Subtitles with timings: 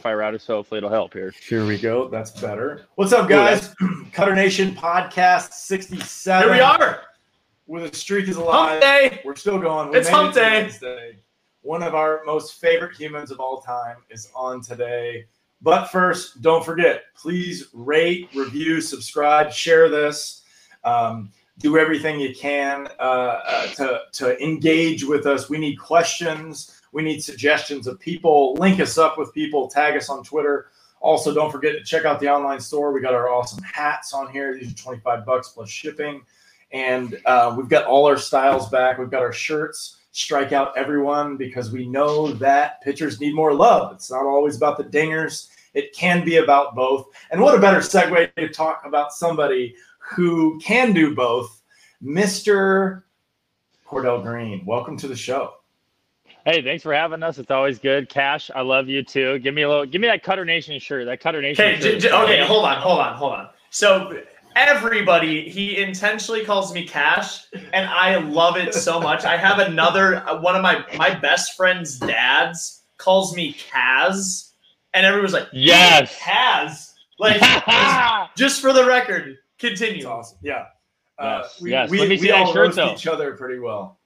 [0.00, 1.32] Wi-Fi router, so hopefully it'll help here.
[1.46, 2.08] Here we go.
[2.08, 2.86] That's better.
[2.94, 3.74] What's up, guys?
[4.12, 6.42] Cutter Nation podcast 67.
[6.42, 7.02] Here we are.
[7.66, 8.70] Where the streak is alive.
[8.70, 9.20] Hump day.
[9.24, 9.90] We're still going.
[9.90, 10.62] We It's made it hump day.
[10.62, 11.16] Wednesday.
[11.60, 15.26] One of our most favorite humans of all time is on today.
[15.60, 20.42] But first, don't forget, please rate, review, subscribe, share this.
[20.82, 25.50] Um, do everything you can uh, uh, to, to engage with us.
[25.50, 26.79] We need questions.
[26.92, 28.54] We need suggestions of people.
[28.54, 29.68] Link us up with people.
[29.68, 30.66] Tag us on Twitter.
[31.00, 32.92] Also, don't forget to check out the online store.
[32.92, 34.58] We got our awesome hats on here.
[34.58, 36.22] These are 25 bucks plus shipping.
[36.72, 38.98] And uh, we've got all our styles back.
[38.98, 39.96] We've got our shirts.
[40.12, 43.92] Strike out everyone because we know that pitchers need more love.
[43.92, 47.06] It's not always about the dingers, it can be about both.
[47.30, 51.62] And what a better segue to talk about somebody who can do both,
[52.02, 53.04] Mr.
[53.86, 54.66] Cordell Green.
[54.66, 55.59] Welcome to the show.
[56.44, 57.38] Hey, thanks for having us.
[57.38, 58.08] It's always good.
[58.08, 59.38] Cash, I love you too.
[59.40, 59.86] Give me a little.
[59.86, 61.04] Give me that Cutter Nation shirt.
[61.06, 61.64] That Cutter Nation.
[61.64, 63.48] Okay, shirt j- j- okay, hold on, hold on, hold on.
[63.70, 64.20] So
[64.56, 69.24] everybody, he intentionally calls me Cash, and I love it so much.
[69.24, 74.52] I have another uh, one of my my best friend's dads calls me Kaz,
[74.94, 76.18] and everyone's like, Yes.
[76.18, 76.86] Kaz.
[77.18, 79.96] Like just, just for the record, continue.
[79.98, 80.38] It's awesome.
[80.42, 80.64] Yeah.
[81.18, 81.90] Uh, Yes, we, yes.
[81.90, 82.92] we, Let me we that all shirt, though.
[82.94, 83.99] each other pretty well.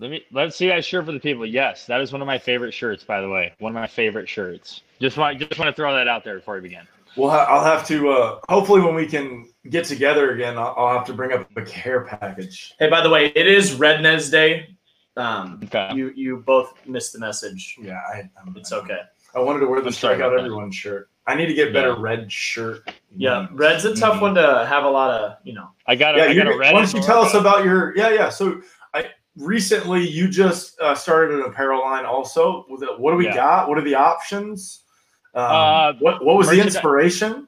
[0.00, 1.44] Let me let's see that shirt for the people.
[1.44, 3.52] Yes, that is one of my favorite shirts, by the way.
[3.58, 4.82] One of my favorite shirts.
[5.00, 6.86] Just want just want to throw that out there before we begin.
[7.16, 11.06] We'll I'll have to, uh, hopefully, when we can get together again, I'll, I'll have
[11.06, 12.74] to bring up a care package.
[12.78, 14.76] Hey, by the way, it is Redness Day.
[15.16, 15.90] Um, Okay.
[15.96, 17.76] you you both missed the message.
[17.82, 19.00] Yeah, I, I'm, It's okay.
[19.34, 21.10] I wanted to wear the I'm sorry strike out everyone shirt.
[21.26, 21.96] I need to get better Yeah.
[21.98, 22.88] red shirt.
[23.16, 25.38] Yeah, red's a tough one to have a lot of.
[25.42, 26.72] You know, I got a, Yeah, I you, got a red.
[26.72, 27.96] why don't you tell us about your?
[27.96, 28.28] Yeah, yeah.
[28.28, 28.77] So, I
[29.38, 32.04] recently you just uh, started an apparel line.
[32.04, 33.34] Also, what do we Yeah.
[33.34, 33.68] got?
[33.68, 34.82] What are the options?
[35.34, 37.47] Um, Uh, what What was the inspiration?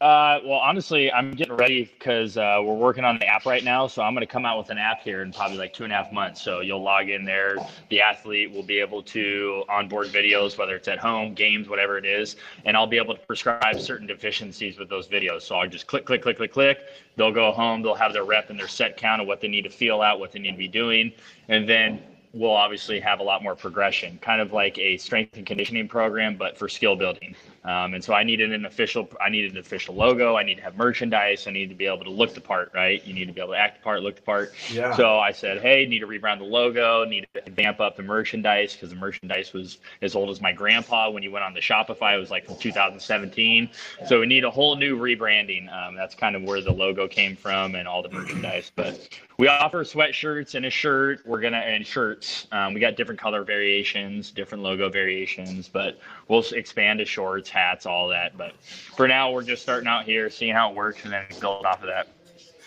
[0.00, 3.88] Uh, well, honestly, I'm getting ready because uh, we're working on the app right now.
[3.88, 5.92] So I'm going to come out with an app here in probably like two and
[5.92, 6.40] a half months.
[6.40, 7.56] So you'll log in there.
[7.88, 12.04] The athlete will be able to onboard videos, whether it's at home, games, whatever it
[12.04, 15.42] is, and I'll be able to prescribe certain deficiencies with those videos.
[15.42, 16.78] So I'll just click, click, click, click, click.
[17.16, 17.82] They'll go home.
[17.82, 20.20] They'll have their rep and their set count of what they need to feel out,
[20.20, 21.12] what they need to be doing,
[21.48, 22.00] and then
[22.32, 26.36] we'll obviously have a lot more progression, kind of like a strength and conditioning program,
[26.36, 27.34] but for skill building.
[27.64, 30.36] Um, and so I needed an official, I needed an official logo.
[30.36, 31.46] I need to have merchandise.
[31.46, 33.04] I need to be able to look the part, right?
[33.06, 34.52] You need to be able to act the part, look the part.
[34.70, 34.94] Yeah.
[34.96, 38.72] So I said, hey, need to rebrand the logo, need to vamp up the merchandise
[38.72, 42.14] because the merchandise was as old as my grandpa when you went on the Shopify.
[42.14, 43.70] It was like from 2017.
[44.06, 45.72] So we need a whole new rebranding.
[45.72, 48.70] Um, that's kind of where the logo came from and all the merchandise.
[48.74, 49.08] But
[49.38, 51.20] we offer sweatshirts and a shirt.
[51.24, 52.46] We're gonna and shirts.
[52.50, 57.86] Um, we got different color variations, different logo variations, but we'll expand to shorts, hats,
[57.86, 58.36] all that.
[58.36, 61.64] But for now, we're just starting out here, seeing how it works, and then build
[61.66, 62.08] off of that.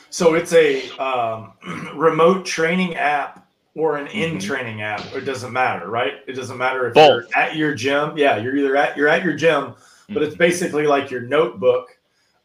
[0.09, 1.53] So it's a um,
[1.95, 4.35] remote training app or an Mm-hmm.
[4.35, 5.01] in training app.
[5.15, 6.15] It doesn't matter, right?
[6.27, 7.07] It doesn't matter if Both.
[7.07, 8.17] you're at your gym.
[8.17, 9.75] Yeah, you're either at you're at your gym,
[10.09, 11.97] but it's basically like your notebook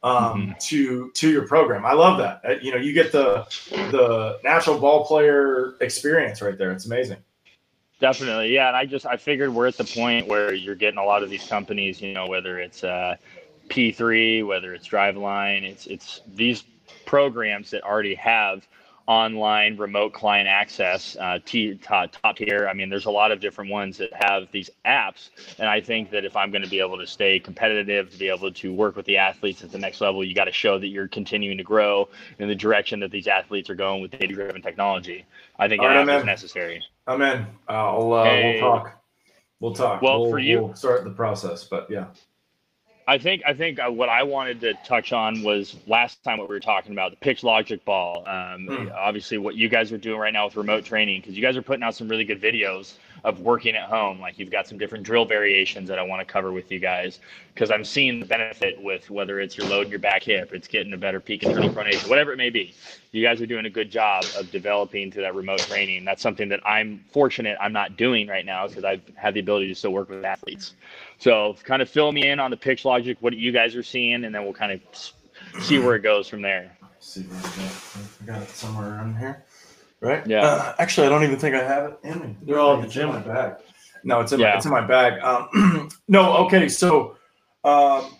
[0.04, 0.14] um,
[0.54, 0.58] Mhm.
[0.68, 1.84] to to your program.
[1.84, 2.40] I love that.
[2.48, 3.44] Uh, you know, you get the
[3.90, 6.70] the natural ball player experience right there.
[6.70, 7.16] It's amazing.
[7.98, 8.68] Definitely, yeah.
[8.68, 11.30] And I just I figured we're at the point where you're getting a lot of
[11.30, 13.16] these companies, you know, whether it's uh,
[13.68, 16.64] P3, whether it's Driveline, it's it's these
[17.06, 18.66] programs that already have
[19.06, 22.66] online remote client access, uh, t- top, top tier.
[22.68, 26.10] I mean, there's a lot of different ones that have these apps, and I think
[26.10, 28.96] that if I'm going to be able to stay competitive, to be able to work
[28.96, 31.64] with the athletes at the next level, you got to show that you're continuing to
[31.64, 32.08] grow
[32.38, 35.24] in the direction that these athletes are going with data-driven technology.
[35.58, 36.82] I think right, app is necessary.
[37.06, 37.46] I'm in.
[37.68, 38.60] I'll uh, Hey.
[38.60, 39.02] we'll talk.
[39.60, 40.02] We'll talk.
[40.02, 41.64] Well, We'll- for you- we'll start the process.
[41.64, 42.06] But yeah,
[43.06, 46.48] I think I think uh, what I wanted to touch on was last time what
[46.48, 48.24] we were talking about the pitch logic ball.
[48.26, 48.88] Um, Hmm.
[48.94, 51.62] Obviously, what you guys are doing right now with remote training because you guys are
[51.62, 52.94] putting out some really good videos
[53.26, 54.20] of working at home.
[54.20, 57.18] Like you've got some different drill variations that I want to cover with you guys
[57.52, 60.68] because I'm seeing the benefit with whether it's your load in your back hip, it's
[60.68, 62.72] getting a better peak internal pronation, whatever it may be.
[63.10, 66.04] You guys are doing a good job of developing to that remote training.
[66.04, 69.66] That's something that I'm fortunate I'm not doing right now because I've had the ability
[69.68, 70.74] to still work with athletes.
[71.18, 74.24] So kind of fill me in on the pitch logic, what you guys are seeing,
[74.24, 74.80] and then we'll kind of
[75.64, 76.76] see where it goes from there.
[77.00, 77.72] See we got.
[78.22, 79.44] I got it somewhere around here,
[80.06, 80.26] right?
[80.26, 80.44] Yeah.
[80.44, 82.36] Uh, actually, I don't even think I have it in me.
[82.42, 83.08] They're all at the It's in gym.
[83.10, 83.54] my bag.
[84.04, 84.56] No, it's in my Yeah.
[84.56, 85.20] it's in my bag.
[85.22, 86.68] Um, no, okay.
[86.68, 87.16] So,
[87.64, 88.14] um,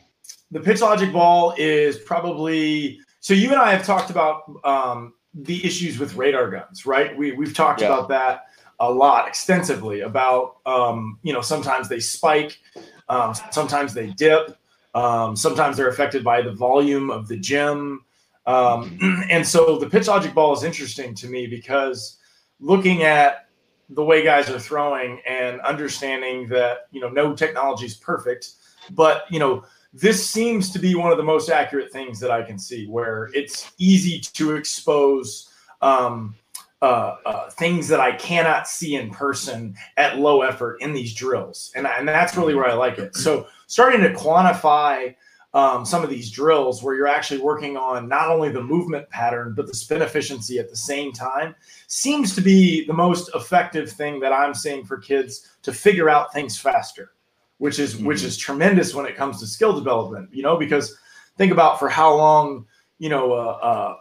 [0.50, 3.35] the pitch logic ball is probably so.
[3.35, 7.17] You and I have talked about um, the issues with radar guns, right?
[7.17, 7.89] We we've talked Yeah.
[7.89, 8.43] about that.
[8.79, 12.59] a lot extensively about um, you know sometimes they spike,
[13.09, 14.59] um, sometimes they dip,
[14.94, 18.05] um, sometimes they're affected by the volume of the gym,
[18.46, 18.98] um,
[19.31, 22.19] and so the pitch logic ball is interesting to me because
[22.60, 23.48] looking at
[23.90, 28.52] the way guys are throwing and understanding that you know no technology is perfect,
[28.90, 32.43] but you know this seems to be one of the most accurate things that I
[32.43, 35.50] can see, where it's easy to expose
[35.81, 36.34] um,
[36.82, 41.72] uh, uh, things that I cannot see in person at low effort in these drills,
[41.75, 43.16] and and that's really where I like it.
[43.16, 45.14] So starting to quantify
[45.54, 49.54] um, some of these drills where you're actually working on not only the movement pattern
[49.56, 51.54] but the spin efficiency at the same time
[51.87, 56.32] seems to be the most effective thing that I'm seeing for kids to figure out
[56.32, 57.12] things faster
[57.58, 58.06] which is mm-hmm.
[58.06, 60.28] which is tremendous when it comes to skill development.
[60.32, 60.96] You know, because
[61.37, 62.66] think about for how long
[62.98, 63.96] you know, uh, uh,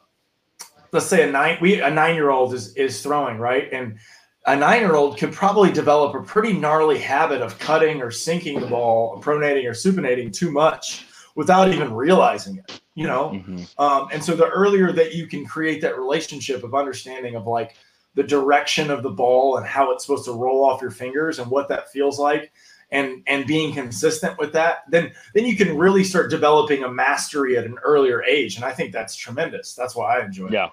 [0.91, 3.97] let's say a nine we a nine year old is is throwing right, and
[4.45, 8.59] a nine year old could probably develop a pretty gnarly habit of cutting or sinking
[8.59, 11.04] the ball, pronating or supinating too much
[11.35, 12.81] without even realizing it.
[12.95, 13.63] You know, mm-hmm.
[13.81, 17.75] um, and so the earlier that you can create that relationship of understanding of like
[18.13, 21.51] the direction of the ball and how it's supposed to roll off your fingers and
[21.51, 22.51] what that feels like
[22.91, 27.57] and and being consistent with that then then you can really start developing a mastery
[27.57, 30.69] at an earlier age and i think that's tremendous that's why i enjoy it yeah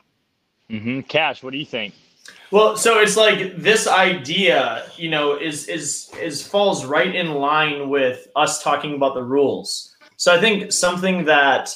[0.70, 1.00] mm-hmm.
[1.02, 1.94] cash what do you think
[2.50, 7.88] well so it's like this idea you know is is is falls right in line
[7.88, 9.91] with us talking about the rules
[10.22, 11.74] so i think something that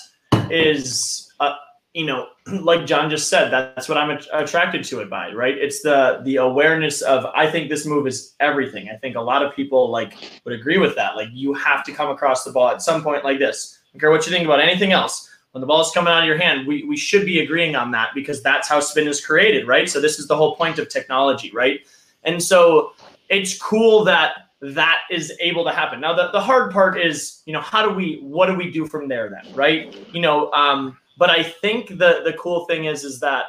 [0.51, 1.55] is uh,
[1.97, 5.57] you know, like John just said, that's what I'm attracted to it by, right?
[5.57, 8.91] It's the the awareness of I think this move is everything.
[8.91, 10.15] I think a lot of people like
[10.45, 11.17] would agree with that.
[11.17, 13.79] Like you have to come across the ball at some point like this.
[13.83, 15.31] I don't care what you think about anything else.
[15.53, 17.91] When the ball is coming out of your hand, we, we should be agreeing on
[17.93, 19.89] that because that's how spin is created, right?
[19.89, 21.81] So this is the whole point of technology, right?
[22.25, 22.93] And so
[23.31, 26.01] it's cool that that is able to happen.
[26.01, 28.87] Now the, the hard part is, you know, how do we what do we do
[28.87, 29.97] from there then, right?
[30.13, 33.47] You know, um, but I think the the cool thing is is that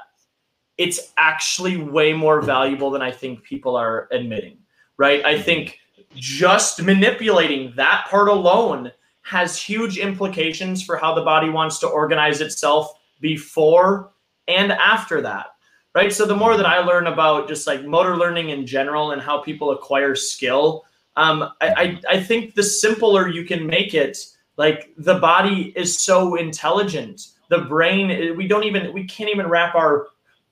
[0.77, 4.57] it's actually way more valuable than I think people are admitting.
[4.97, 5.23] Right?
[5.25, 5.79] I think
[6.15, 8.91] just manipulating that part alone
[9.21, 14.11] has huge implications for how the body wants to organize itself before
[14.47, 15.47] and after that.
[15.93, 16.13] Right?
[16.13, 19.41] So the more that I learn about just like motor learning in general and how
[19.41, 20.85] people acquire skill,
[21.17, 24.19] um, I, I, I think the simpler you can make it,
[24.55, 27.29] like the body is so intelligent.
[27.49, 30.07] The brain we don't even we can't even wrap our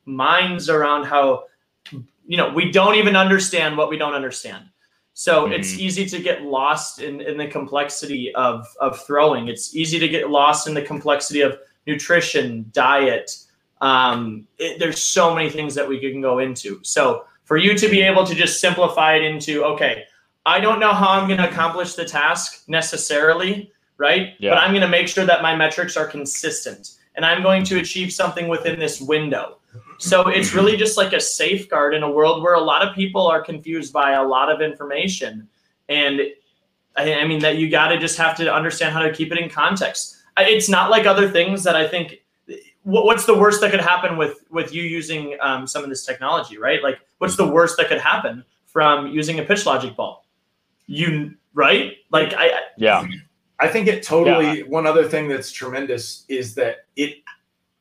[0.06, 1.46] minds around how
[1.92, 4.66] you know we don't even understand what we don't understand.
[5.14, 5.54] So mm-hmm.
[5.54, 9.48] it's easy to get lost in, in the complexity of of throwing.
[9.48, 13.38] It's easy to get lost in the complexity of nutrition diet.
[13.82, 16.80] Um, it, there's so many things that we can go into.
[16.82, 20.06] So for you to be able to just simplify it into okay
[20.46, 24.34] i don't know how i'm going to accomplish the task necessarily right?
[24.40, 24.52] Yeah.
[24.52, 27.80] But I'm going to make sure that my metrics are consistent and I'm going to
[27.80, 29.60] achieve something within this window.
[29.98, 33.28] So it's really just like a safeguard in a world where a lot of people
[33.28, 35.48] are confused by a lot of information.
[35.88, 36.22] And
[36.98, 39.50] I, mean, that you got to just have to understand how to keep it in
[39.50, 40.18] context.
[40.38, 42.22] It's not like other things that I think.
[42.84, 46.60] What's the worst that could happen with with you using um, some of this technology,
[46.60, 46.84] right?
[46.84, 50.25] Like, what's the worst that could happen from using a pitch logic ball?
[50.88, 51.94] You right?
[52.12, 53.06] Like, I yeah.
[53.60, 54.60] I think it totally.
[54.60, 54.66] Yeah.
[54.66, 57.16] One other thing that's tremendous is that it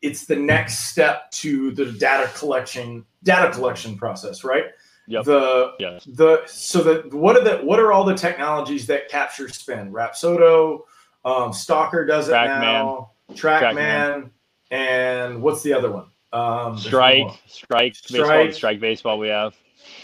[0.03, 4.67] it's the next step to the data collection data collection process, right?
[5.07, 5.25] Yep.
[5.25, 6.05] The yes.
[6.05, 9.93] the so the what are the what are all the technologies that capture spin?
[9.93, 10.83] Rapsodo,
[11.25, 12.61] um, Stalker does it Trackman.
[12.61, 13.11] now.
[13.33, 14.31] Trackman, Trackman,
[14.71, 16.07] and what's the other one?
[16.33, 19.19] Um, strike, strike, strike, baseball, strike baseball.
[19.19, 19.55] We have.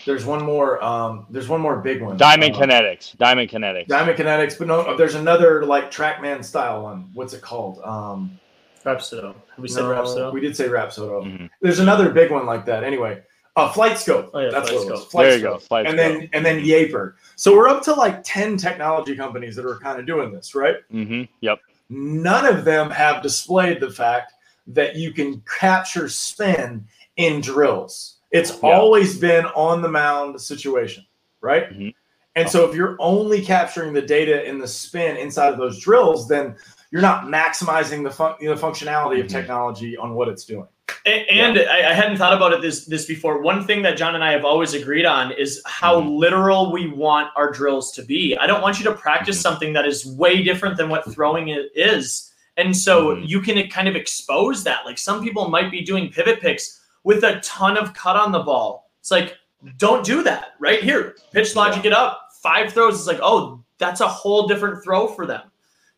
[0.07, 0.83] There's one more.
[0.83, 2.17] Um, there's one more big one.
[2.17, 3.17] Diamond um, Kinetics.
[3.17, 3.87] Diamond Kinetics.
[3.87, 7.11] Diamond Kinetics, but no, there's another like TrackMan style one.
[7.15, 7.81] What's it called?
[7.85, 8.39] Um,
[8.85, 9.35] Rapsodo.
[9.35, 10.33] Have we said no, Rapsodo?
[10.33, 11.25] We did say Rapsodo.
[11.25, 11.47] Mm-hmm.
[11.61, 12.83] There's another big one like that.
[12.83, 13.23] Anyway,
[13.57, 14.31] uh, Flight Scope.
[14.33, 15.05] Oh, yeah, That's Flight what it was.
[15.07, 15.59] Flight there you go.
[15.59, 16.21] Flight and scope.
[16.21, 17.15] then and then Yaper.
[17.37, 20.77] So we're up to like ten technology companies that are kind of doing this, right?
[20.93, 21.25] Mm-hmm.
[21.41, 21.59] Yep.
[21.91, 24.33] None of them have displayed the fact
[24.69, 28.17] that you can capture spin in drills.
[28.31, 28.71] It's yeah.
[28.71, 31.05] always been on the mound situation,
[31.41, 31.71] right?
[31.71, 31.89] Mm-hmm.
[32.37, 36.29] And so if you're only capturing the data in the spin inside of those drills,
[36.29, 36.57] then
[36.93, 39.23] you're not maximizing the, fun- the functionality mm-hmm.
[39.23, 40.67] of technology on what it's doing.
[41.07, 41.63] And, and yeah.
[41.63, 43.41] I, I, hadn't thought about it this this before.
[43.41, 46.11] One thing that John and I have always agreed on is how mm-hmm.
[46.11, 48.37] literal we want our drills to be.
[48.37, 49.43] I don't want you to practice mm-hmm.
[49.43, 52.33] something that is way different than what throwing it is.
[52.57, 53.25] And so mm-hmm.
[53.25, 54.85] you can kind of expose that.
[54.85, 58.41] Like some people might be doing pivot picks with a ton of cut on the
[58.41, 58.91] ball.
[59.01, 59.37] It's like,
[59.79, 60.55] don't do that.
[60.59, 62.29] Right here, pitch logic it up.
[62.43, 65.43] Five throws is like, oh, that's a whole different throw for them.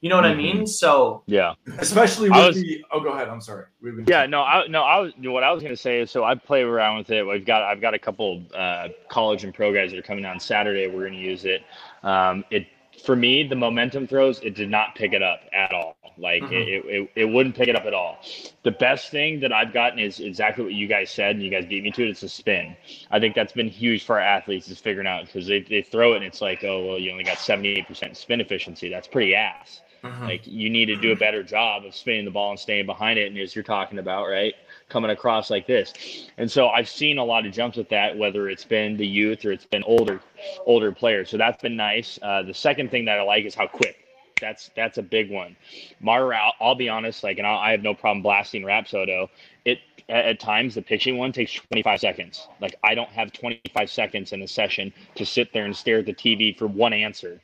[0.00, 0.66] You know what I mean?
[0.66, 1.54] So Yeah.
[1.78, 2.84] Especially with was- the.
[2.90, 3.28] Oh, go ahead.
[3.28, 3.66] I'm sorry.
[3.80, 6.24] We've been Yeah, no, I no, I was what I was gonna say is so
[6.24, 7.22] I play around with it.
[7.24, 10.40] We've got I've got a couple uh, college and pro guys that are coming on
[10.40, 10.88] Saturday.
[10.88, 11.62] We're gonna use it.
[12.02, 12.66] Um, it
[13.04, 15.96] for me, the momentum throws it did not pick it up at all.
[16.18, 16.52] Like Mhm.
[16.52, 18.18] it, it, it, wouldn't pick it up at all.
[18.64, 21.64] The best thing that I've gotten is exactly what you guys said, and you guys
[21.64, 22.10] beat me to it.
[22.10, 22.76] It's a spin.
[23.10, 26.12] I think that's been huge for our athletes is figuring out because they, they throw
[26.12, 28.88] it and it's like, oh well, you only got seventy eight percent spin efficiency.
[28.90, 29.80] That's pretty ass.
[30.04, 30.22] Mhm.
[30.22, 33.18] Like you need to do a better job of spinning the ball and staying behind
[33.18, 33.28] it.
[33.30, 34.54] And as you're talking about, right,
[34.92, 35.92] coming across like this.
[36.38, 39.44] And so I've seen a lot of jumps with that, whether it's been the youth
[39.44, 40.20] or it's been older,
[40.66, 41.30] older players.
[41.30, 42.18] So that's been nice.
[42.22, 43.96] Uh, the second thing that I like is how quick.
[44.40, 45.56] That's that's a big one.
[46.00, 49.28] Mar, I'll, I'll be honest, like, and I have no problem blasting Rapsodo.
[49.64, 52.48] It at, at times the pitching one takes 25 seconds.
[52.60, 56.06] Like I don't have 25 seconds in a session to sit there and stare at
[56.06, 57.40] the TV for one answer.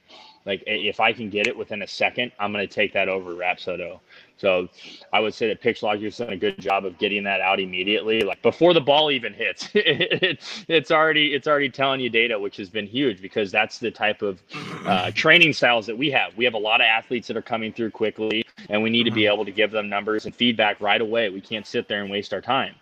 [0.48, 3.34] Like if I can get it within a second, I'm going to take that over
[3.34, 4.00] Rapsodo.
[4.38, 4.66] So
[5.12, 8.40] I would say that PitchLogic's done a good job of getting that out immediately, like
[8.40, 9.68] before the ball even hits.
[9.74, 13.90] it, it's already it's already telling you data, which has been huge because that's the
[13.90, 14.40] type of
[14.86, 16.34] uh, training styles that we have.
[16.34, 19.10] We have a lot of athletes that are coming through quickly, and we need to
[19.10, 21.28] be able to give them numbers and feedback right away.
[21.28, 22.74] We can't sit there and waste our time.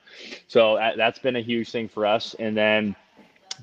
[0.46, 2.36] So uh, that's been a huge thing for us.
[2.38, 2.94] And then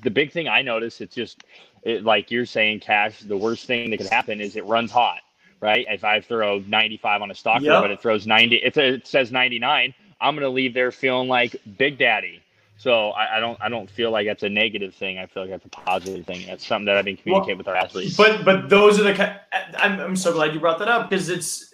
[0.02, 1.42] the big thing I noticed, it's just
[1.84, 3.20] it, like you're saying, Cash.
[3.20, 5.20] The worst thing that could happen is it runs hot,
[5.62, 5.86] right?
[5.90, 7.82] If I throw 95 on a stalker, Yep.
[7.82, 11.98] but it throws 90, if it says 99, I'm gonna leave there feeling like Big
[11.98, 12.42] Daddy.
[12.78, 15.18] So I, I don't I don't feel like that's a negative thing.
[15.18, 16.46] I feel like that's a positive thing.
[16.46, 18.16] That's something that I've been communicating with our athletes.
[18.16, 19.40] But but those are the.
[19.78, 21.72] I'm I'm so glad you brought that up because it's.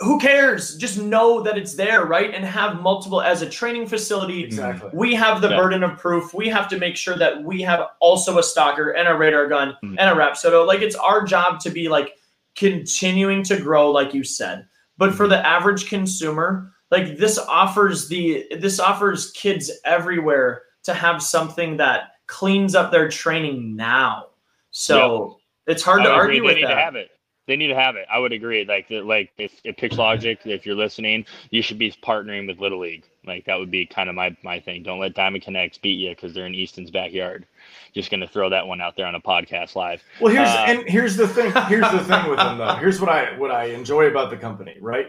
[0.00, 0.76] Who cares?
[0.76, 2.34] Just know that it's there, right?
[2.34, 4.42] And have multiple as a training facility.
[4.44, 4.90] Exactly.
[4.92, 5.56] We have the Yeah.
[5.56, 6.34] burden of proof.
[6.34, 9.76] We have to make sure that we have also a stalker and a radar gun
[9.84, 9.96] Mhm.
[9.98, 10.66] and a Rapsodo.
[10.66, 12.16] Like it's our job to be like
[12.56, 14.66] continuing to grow, like you said.
[14.98, 21.22] But for the average consumer, like this offers the this offers kids everywhere to have
[21.22, 24.26] something that cleans up their training now.
[24.70, 26.74] So it's hard I to argue with they need that.
[26.74, 27.10] to have it.
[27.46, 28.06] They need to have it.
[28.10, 28.64] I would agree.
[28.64, 32.80] Like, the, like if, if PitchLogic, if you're listening, you should be partnering with Little
[32.80, 33.04] League.
[33.26, 34.82] Like that would be kind of my my thing.
[34.82, 37.46] Don't let Diamond Kinetics beat you because they're in Easton's backyard.
[37.94, 40.02] Just gonna throw that one out there on a podcast live.
[40.20, 41.50] Well, here's Uh, and here's the thing.
[41.68, 42.74] Here's the thing with them though.
[42.74, 44.76] Here's what I what I enjoy about the company.
[44.78, 45.06] Right,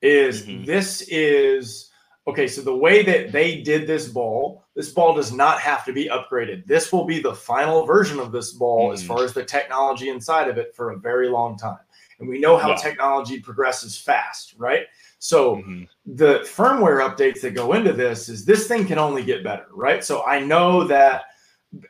[0.00, 0.64] is Mhm.
[0.64, 1.89] this is
[2.30, 2.48] okay.
[2.48, 6.06] So the way that they did this ball, this ball does not have to be
[6.08, 6.66] upgraded.
[6.66, 9.06] This will be the final version of this ball as Mhm.
[9.06, 11.78] far as the technology inside of it for a very long time.
[12.18, 12.76] And we know how Yeah.
[12.76, 14.86] technology progresses fast, right?
[15.18, 15.88] So Mhm.
[16.06, 20.02] the firmware updates that go into this is this thing can only get better, right?
[20.02, 21.24] So I know that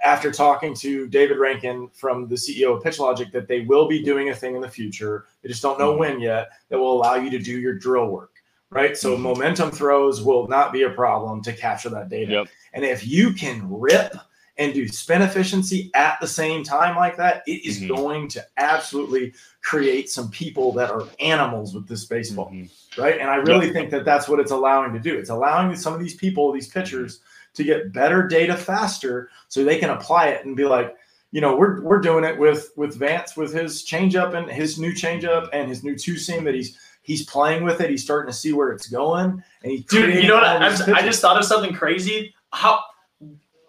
[0.05, 4.29] after talking to David Rankin from the CEO of PitchLogic that they will be doing
[4.29, 5.27] a thing in the future.
[5.43, 5.99] They just don't know Mhm.
[5.99, 8.30] when yet that will allow you to do your drill work,
[8.71, 8.97] right?
[8.97, 9.21] So Mhm.
[9.21, 12.33] momentum throws will not be a problem to capture that data.
[12.33, 12.49] Yep.
[12.73, 14.15] And if you can rip
[14.59, 17.89] and do spin efficiency at the same time like that, it is Mhm.
[17.97, 22.69] going to absolutely create some people that are animals with this baseball Mhm.
[22.99, 23.19] right?
[23.19, 25.17] And I really think that that's what it's allowing to do.
[25.17, 27.21] It's allowing some of these people, these pitchers,
[27.55, 30.97] to get better data faster, so they can apply it and be like,
[31.33, 34.93] you know, we're we're doing it with with Vance with his changeup and his new
[34.93, 36.77] changeup and his new two seam that he's
[37.11, 37.91] he's playing with it.
[37.91, 40.45] He's starting to see where it's going, and he's Dude, you know what?
[40.45, 41.07] I, creating all these I'm- I pitches.
[41.11, 42.33] just thought of something crazy.
[42.53, 42.81] How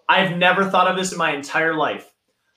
[0.08, 2.12] I've never thought of this in my entire life.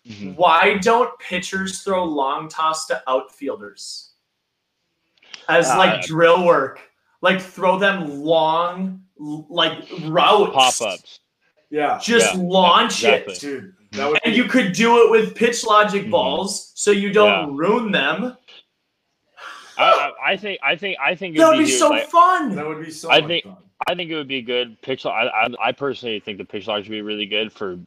[0.08, 0.36] Mhm.
[0.36, 4.12] Why don't pitchers throw long toss to outfielders
[5.50, 6.80] as Uh, like drill work?
[7.22, 11.20] Like throw them long, like routes, Pop ups.
[11.72, 13.34] yeah, Just Yeah, launch exactly.
[13.34, 13.40] it.
[13.40, 13.74] dude.
[13.94, 16.12] That would And be, you could do it with pitch logic Mhm.
[16.12, 18.36] balls, so you don't ruin them.
[19.78, 21.80] I, I, I think I think I think it That would would be huge.
[21.80, 22.56] so Like, fun.
[22.56, 23.58] that would be so I much think- fun.
[23.88, 24.82] I think it would be good.
[24.82, 25.12] Pixel.
[25.12, 27.78] I, I, I personally think the Pixel should be really good for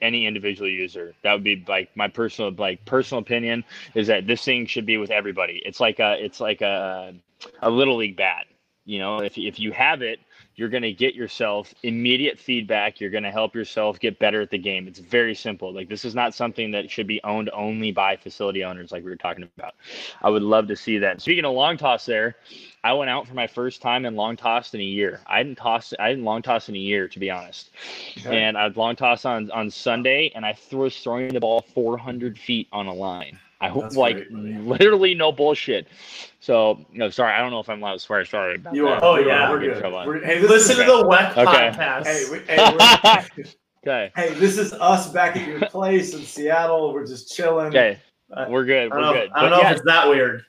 [0.00, 1.14] any individual user.
[1.22, 3.62] That would be like my personal like personal opinion
[3.94, 5.62] is that this thing should be with everybody.
[5.64, 7.14] It's like a it's like a
[7.60, 8.46] a little league bat.
[8.86, 10.18] You know, if if you have it,
[10.56, 13.00] you're going to get yourself immediate feedback.
[13.00, 14.86] You're going to help yourself get better at the game.
[14.86, 15.72] It's very simple.
[15.72, 19.10] Like this is not something that should be owned only by facility owners, like we
[19.10, 19.74] were talking about.
[20.22, 21.20] I would love to see that.
[21.20, 22.36] Speaking of long toss, there,
[22.84, 25.20] I went out for my first time in long toss in a year.
[25.26, 27.70] I didn't toss, I didn't long toss in a year, to be honest.
[28.18, 28.42] Okay.
[28.42, 32.68] And I'd long toss on on Sunday, and I was throwing the ball 400 feet
[32.72, 33.38] on a line.
[33.64, 35.86] I hope That's like great, literally no bullshit.
[36.40, 38.24] So no, sorry, I don't know if I'm allowed to swear.
[38.26, 38.56] Sorry.
[38.56, 39.02] About You that.
[39.02, 39.04] are.
[39.04, 39.28] Oh, you are.
[39.28, 39.50] yeah.
[39.50, 40.06] We're Get in good.
[40.06, 41.70] We're- hey, Listen is, to the WEC Okay.
[41.70, 42.06] podcast.
[42.06, 43.44] Hey, we, hey,
[43.86, 44.12] Okay.
[44.16, 46.92] Hey, this is us back at your place in Seattle.
[46.94, 47.66] We're just chilling.
[47.68, 47.98] Okay.
[48.32, 48.90] Uh, We're good.
[48.90, 49.30] We're don't know, good.
[49.34, 50.44] I don't But know yeah, if it's that weird.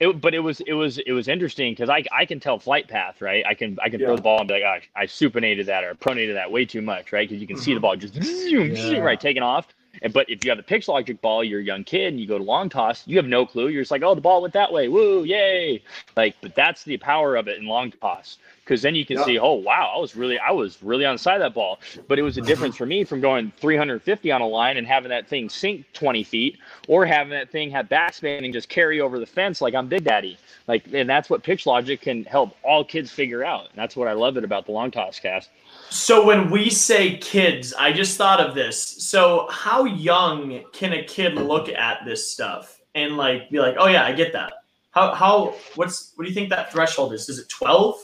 [0.00, 2.86] It, but it was it was it was interesting because I I can tell flight
[2.88, 3.44] path right.
[3.46, 4.06] I can I can Yeah.
[4.08, 6.82] throw the ball and be like, oh, I supinated that or pronated that way too
[6.82, 7.26] much, right?
[7.28, 8.98] Because you can see the ball just zoom, Yeah.
[9.00, 9.68] right taking off.
[10.02, 12.26] And but if you have the pitch logic ball, you're a young kid and you
[12.26, 13.68] go to long toss, you have no clue.
[13.68, 15.82] You're just like, oh, the ball went that way, woo, yay!
[16.16, 19.24] Like, but that's the power of it in long toss because then you can Yeah.
[19.24, 21.80] see, oh wow, I was really I was really on side of that ball.
[22.08, 22.46] But it was a Mm-hmm.
[22.48, 26.24] difference for me from going 350 on a line and having that thing sink 20
[26.24, 29.88] feet, or having that thing have backspin and just carry over the fence like I'm
[29.88, 30.38] Big Daddy.
[30.66, 33.68] Like, and that's what pitch logic can help all kids figure out.
[33.70, 35.50] And that's what I love it about the long toss cast.
[35.88, 38.80] So when we say kids, I just thought of this.
[39.08, 43.86] So how young can a kid look at this stuff and like be like, "Oh
[43.88, 44.54] yeah, I get that."
[44.90, 47.28] How how what's what do you think that threshold is?
[47.28, 47.96] Is it 12?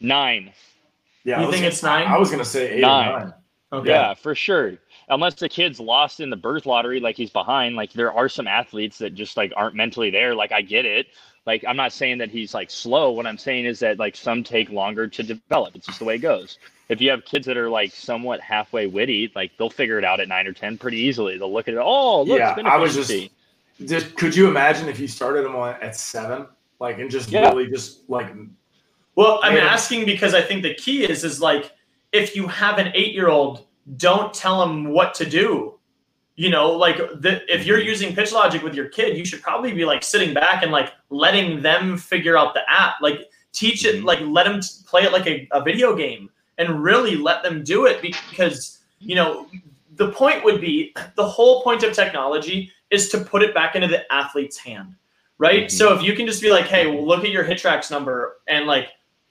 [0.00, 0.52] Nine.
[1.24, 2.06] Yeah, You I was- think it's nine?
[2.06, 3.08] I was gonna say eight Nine.
[3.08, 3.34] or nine.
[3.72, 3.90] Okay.
[3.90, 4.74] Yeah, for sure.
[5.08, 7.76] Unless the kid's lost in the birth lottery, like he's behind.
[7.76, 10.34] Like there are some athletes that just like aren't mentally there.
[10.34, 11.08] Like I get it.
[11.46, 13.10] Like I'm not saying that he's like slow.
[13.12, 15.76] What I'm saying is that like some take longer to develop.
[15.76, 16.58] It's just the way it goes.
[16.88, 20.18] If you have kids that are like somewhat halfway witty, like they'll figure it out
[20.20, 21.38] at nine or ten pretty easily.
[21.38, 21.80] They'll look at it.
[21.80, 23.12] Oh, look, Yeah, spin I was just-
[23.86, 26.46] Just could you imagine if you started them on at seven,
[26.80, 27.48] like and just Yeah.
[27.48, 28.34] really just like
[29.20, 31.72] Well, I'm asking because I think the key is is like
[32.10, 33.66] if you have an 8-year-old,
[33.98, 35.74] don't tell them what to do.
[36.36, 39.74] You know, like the, if you're using pitch logic with your kid, you should probably
[39.74, 42.94] be like sitting back and like letting them figure out the app.
[43.02, 44.04] Like teach it, Mhm.
[44.04, 47.84] like let them play it like a, a video game and really let them do
[47.84, 49.48] it because, you know,
[49.96, 53.86] the point would be the whole point of technology is to put it back into
[53.86, 54.94] the athlete's hand,
[55.36, 55.64] right?
[55.66, 55.70] Mhm.
[55.70, 58.66] So if you can just be like, hey, well, look at your HitTrax number and
[58.66, 58.88] like,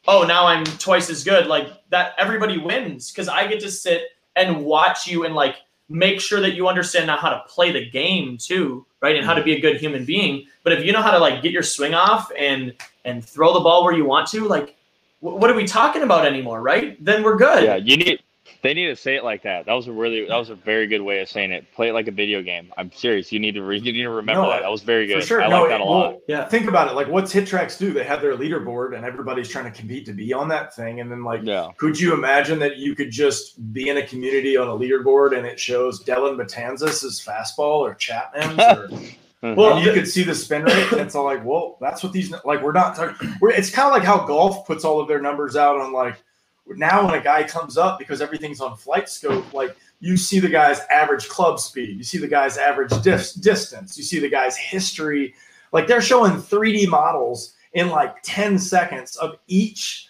[0.10, 4.06] oh, now I'm twice as good, like that, everybody wins because I get to sit
[4.36, 7.88] and watch you and like make sure that you understand now how to play the
[7.90, 9.16] game too, right?
[9.16, 10.48] And how to be a good human being.
[10.64, 12.74] But if you know how to like get your swing off and
[13.06, 14.76] and throw the ball where you want to, like,
[15.20, 17.04] wh- what are we talking about anymore, right?
[17.04, 17.64] Then we're good.
[17.64, 18.20] Yeah, you need.
[18.62, 19.66] They need to say it like that.
[19.66, 20.28] That was a really.
[20.28, 21.72] That was a very good way of saying it.
[21.74, 22.74] Play it like a video game.
[22.78, 23.32] I'm serious.
[23.32, 23.64] You need to.
[23.64, 24.64] Re, you need to remember No, that.
[24.64, 25.22] That was very good.
[25.22, 25.42] for sure.
[25.42, 26.12] I no, like that a it- lot.
[26.12, 26.46] well, Yeah.
[26.46, 26.94] Think about it.
[26.94, 27.94] Like, what's HitTrax do?
[27.94, 31.00] They have their leaderboard, and everybody's trying to compete to be on that thing.
[31.00, 31.70] And then, like, Yeah.
[31.78, 35.48] could you imagine that you could just be in a community on a leaderboard and
[35.48, 38.90] it shows Dylan Matanzas' fastball or Chapman's, or
[39.42, 39.56] Mhm.
[39.56, 42.30] Well, you could see the spin rate, and it's all like, well, that's what these
[42.44, 42.62] like.
[42.62, 43.34] We're not talking.
[43.40, 46.22] We're, it's kind of like how golf puts all of their numbers out on like
[46.78, 50.50] now when a guy comes up because everything's on flight scope, like you see the
[50.50, 54.56] guy's average club speed, you see the guy's average dis- distance, you see the guy's
[54.58, 55.34] history.
[55.72, 60.08] Like they're showing 3D models in like 10 seconds of each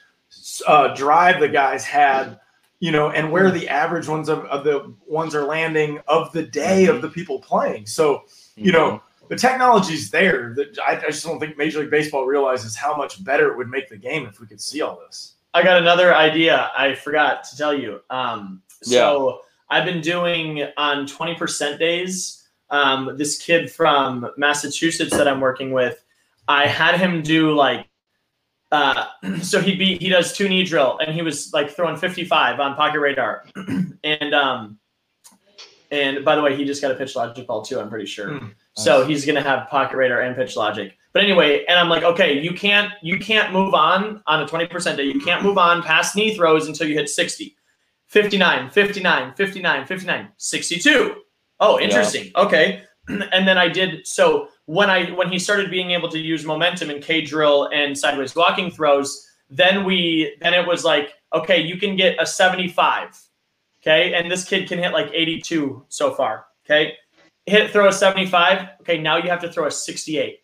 [0.68, 2.40] uh, drive the guys had,
[2.80, 6.44] you know, and where the average ones of, of the ones are landing of the
[6.44, 7.86] day of the people playing.
[7.86, 8.24] So,
[8.56, 10.54] you know, the technology's there.
[10.56, 13.70] That I, I just don't think Major League Baseball realizes how much better it would
[13.70, 15.36] make the game if we could see all this.
[15.54, 16.70] I got another idea.
[16.78, 18.02] I forgot to tell you.
[18.10, 22.48] Um, so I've been doing on 20% days.
[22.70, 26.04] Um, this kid from Massachusetts that I'm working with,
[26.48, 27.88] I had him do like,
[28.72, 29.08] uh,
[29.42, 32.76] so he be he does two knee drill and he was like throwing 55 on
[32.76, 33.46] pocket radar,
[34.04, 34.78] and um,
[35.90, 37.80] and by the way, he just got a pitch logic ball too.
[37.80, 38.38] I'm pretty sure.
[38.38, 40.96] Hmm, So he's gonna have pocket radar and pitch logic.
[41.12, 44.98] But anyway, and I'm like, okay, you can't you can't move on on a 20%
[44.98, 45.04] day.
[45.04, 47.56] You can't move on past knee throws until you hit 60.
[48.08, 51.16] 59, 59, 59, 59, 62.
[51.60, 52.32] Oh, interesting.
[52.36, 52.84] Okay.
[53.32, 56.92] And then I did so when I when he started being able to use momentum
[56.92, 61.78] in K drill and sideways walking throws, then we then it was like, okay, you
[61.78, 63.20] can get a 75.
[63.82, 64.14] Okay.
[64.14, 66.46] And this kid can hit like 82 so far.
[66.64, 66.94] Okay.
[67.48, 68.68] Hit throw a 75.
[68.82, 70.40] Okay, now you have to throw a 68.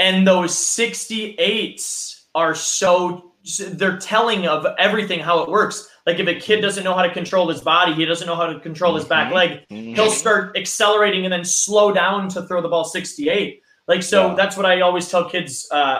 [0.00, 3.32] And those 68s are so
[3.72, 5.88] they're telling of everything how it works.
[6.06, 8.46] Like if a kid doesn't know how to control his body, he doesn't know how
[8.46, 9.34] to control his back Mhm.
[9.34, 9.94] leg, Mhm.
[9.94, 13.62] he'll start accelerating and then slow down to throw the ball 68.
[13.88, 14.34] Like so Yeah.
[14.34, 15.98] that's what I always tell kids uh,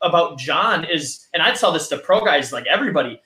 [0.00, 3.20] about John is, and I tell this to pro guys like everybody.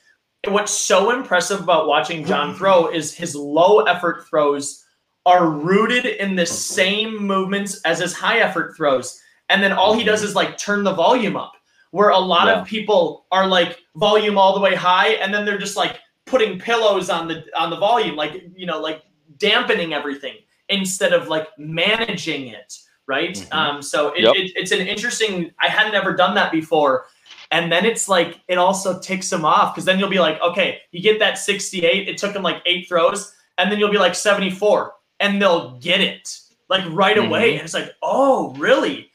[0.49, 4.85] What's so impressive about watching John throw is his low effort throws
[5.27, 9.21] are rooted in the same movements as his high effort throws.
[9.51, 11.53] And then all he does is like turn the volume up.
[11.91, 12.61] Where a lot Yeah.
[12.61, 16.59] of people are like volume all the way high, and then they're just like putting
[16.59, 19.03] pillows on the on the volume, like you know, like
[19.39, 20.37] dampening everything
[20.69, 22.73] instead of like managing it,
[23.09, 23.35] right?
[23.35, 23.55] Mhm.
[23.55, 24.35] Um, so it, Yep.
[24.37, 25.51] it, it's an interesting.
[25.61, 27.07] I had never done that before,
[27.53, 30.83] And then it's like it also ticks him off because then you'll be like, okay,
[30.93, 32.09] you get that 68.
[32.09, 36.01] It took him like eight throws, and then you'll be like 74, and they'll get
[36.01, 36.29] it
[36.69, 37.27] like right Mhm.
[37.27, 37.55] away.
[37.57, 39.10] And it's like, oh, really?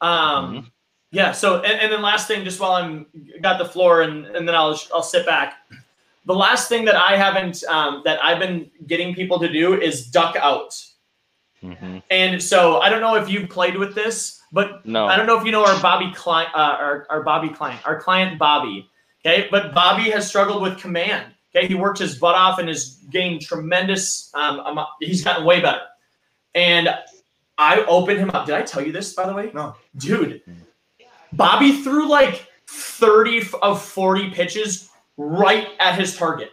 [0.00, 0.70] Um, Mhm.
[1.10, 1.32] yeah.
[1.32, 3.06] So and, and then last thing, just while I'm
[3.40, 5.54] got the floor, and and then I'll I'll sit back.
[6.26, 10.06] The last thing that I haven't um, that I've been getting people to do is
[10.06, 10.74] duck out.
[11.64, 12.02] Mhm.
[12.10, 15.06] And so I don't know if you've played with this, but No.
[15.06, 17.98] I don't know if you know our Bobby client, uh, our, our Bobby client, our
[18.00, 18.88] client Bobby.
[19.26, 21.34] Okay, but Bobby has struggled with command.
[21.56, 24.30] Okay, he worked his butt off and has gained tremendous.
[24.34, 25.80] Um, he's gotten way better.
[26.54, 26.88] And
[27.58, 28.46] I opened him up.
[28.46, 29.50] Did I tell you this by the way?
[29.52, 29.74] No.
[29.96, 30.42] dude.
[31.32, 36.50] Bobby threw like thirty of forty pitches right at his target.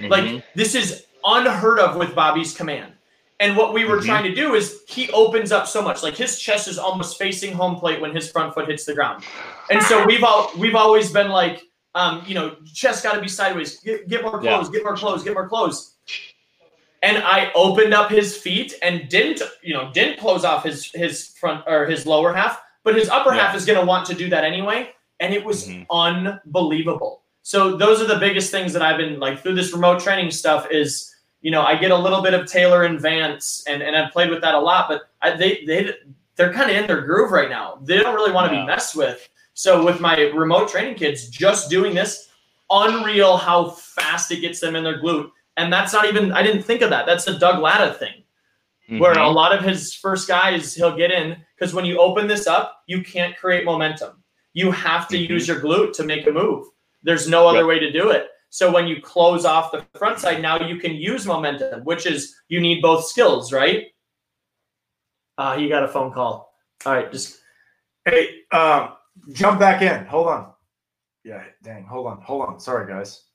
[0.00, 0.42] Like Mhm.
[0.54, 2.92] this is unheard of with Bobby's command.
[3.38, 4.06] And what we were Mhm.
[4.06, 6.02] trying to do is he opens up so much.
[6.02, 9.24] Like his chest is almost facing home plate when his front foot hits the ground.
[9.70, 11.62] And so we've all we've always been like,
[11.94, 13.80] um, you know, chest got to be sideways.
[13.80, 14.56] Get, get more Yeah.
[14.56, 14.68] close.
[14.70, 15.22] Get more close.
[15.22, 15.96] Get more close.
[17.02, 21.28] And I opened up his feet and didn't, you know, didn't close off his his
[21.40, 24.28] front or his lower half, but his upper half is going to want to do
[24.30, 24.90] that anyway.
[25.20, 25.86] And it was Mhm.
[25.90, 27.22] unbelievable.
[27.42, 30.68] So those are the biggest things that I've been like through this remote training stuff
[30.70, 34.12] is, you know, I get a little bit of Taylor and Vance and, and I've
[34.12, 35.90] played with that a lot, but I, they, they,
[36.36, 37.78] they're kind of in their groove right now.
[37.82, 38.62] They don't really want to Yeah.
[38.62, 39.28] be messed with.
[39.54, 42.28] So with my remote training kids, just doing this,
[42.70, 45.30] unreal how fast it gets them in their glute.
[45.56, 47.06] And that's not even, I didn't think of that.
[47.06, 48.24] That's the Doug Latta thing
[48.98, 49.34] where a Mhm.
[49.34, 53.02] lot of his first guys he'll get in because when you open this up, you
[53.02, 54.22] can't create momentum.
[54.54, 55.28] You have to Mhm.
[55.30, 56.66] use your glute to make a move.
[57.02, 57.66] There's no other Yep.
[57.66, 58.28] way to do it.
[58.50, 62.38] So when you close off the front side, now you can use momentum, which is
[62.48, 63.86] you need both skills, right?
[65.38, 66.54] Uh, you got a phone call.
[66.84, 67.40] All right, just
[68.04, 68.96] Hey, um,
[69.32, 70.04] jump back in.
[70.06, 70.52] Hold on.
[71.24, 71.84] Yeah, dang.
[71.86, 72.20] Hold on.
[72.22, 72.58] Hold on.
[72.60, 73.26] Sorry, guys.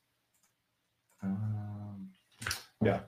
[1.22, 1.57] Um,
[2.82, 3.00] yeah.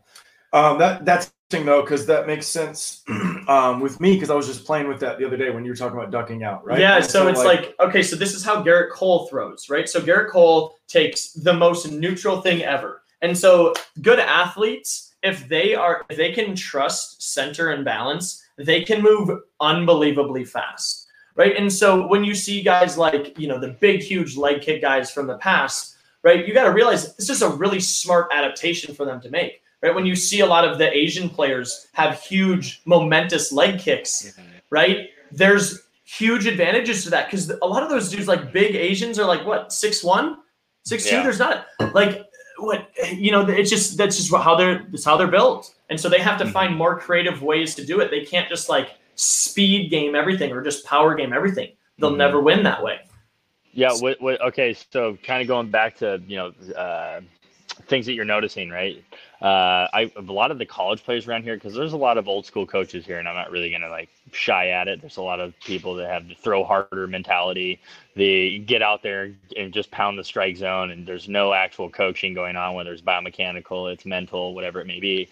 [0.53, 3.03] Um, that that's interesting though, because that makes sense
[3.49, 5.71] um, with me because I was just playing with that the other day when you
[5.71, 6.79] were talking about ducking out, right?
[6.79, 9.89] Yeah, And so, it's like, okay, so this is how Gerrit Cole throws, right?
[9.89, 13.03] So Gerrit Cole takes the most neutral thing ever.
[13.23, 18.83] And so good athletes, if they are if they can trust center and balance, they
[18.83, 19.31] can move
[19.61, 21.07] unbelievably fast.
[21.37, 21.57] Right.
[21.57, 25.11] And so when you see guys like, you know, the big, huge leg kick guys
[25.11, 29.07] from the past, right, you got to realize this is a really smart adaptation for
[29.07, 29.60] them to make.
[29.83, 29.95] Right.
[29.95, 34.39] When you see a lot of the Asian players have huge, momentous leg kicks,
[34.69, 35.09] right?
[35.33, 39.25] There's huge advantages to that because a lot of those dudes, like big Asians, are
[39.25, 40.37] like what six one,
[40.85, 41.17] six two.
[41.17, 41.23] Yeah.
[41.23, 42.27] There's not like
[42.59, 43.49] what you know.
[43.49, 46.45] It's just that's just how they're that's how they're built, and so they have to
[46.45, 46.53] Mhm.
[46.53, 48.11] find more creative ways to do it.
[48.11, 51.73] They can't just like speed game everything or just power game everything.
[51.99, 52.17] They'll Mhm.
[52.19, 53.01] never win that way.
[53.73, 53.93] Yeah.
[53.93, 54.75] What, what, okay.
[54.93, 57.21] So kind of going back to, you know, uh,
[57.91, 59.05] things that you're noticing, right?
[59.43, 62.29] Uh, I, a lot of the college players around here, because there's a lot of
[62.29, 65.01] old school coaches here, and I'm not really to like shy at it.
[65.01, 67.81] There's a lot of people that have the throw harder mentality.
[68.15, 72.33] They get out there and just pound the strike zone, and there's no actual coaching
[72.33, 75.29] going on, whether it's biomechanical, it's mental, whatever it may be.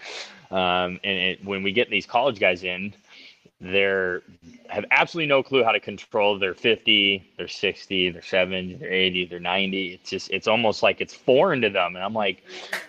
[0.51, 2.93] Um, and it, when we get these college guys in,
[3.61, 4.23] they're
[4.69, 9.27] have absolutely no clue how to control their 50 their 60 their 70 their 80
[9.27, 11.97] their 90 it's just it's almost like it's foreign to them.
[11.97, 12.45] And i'm like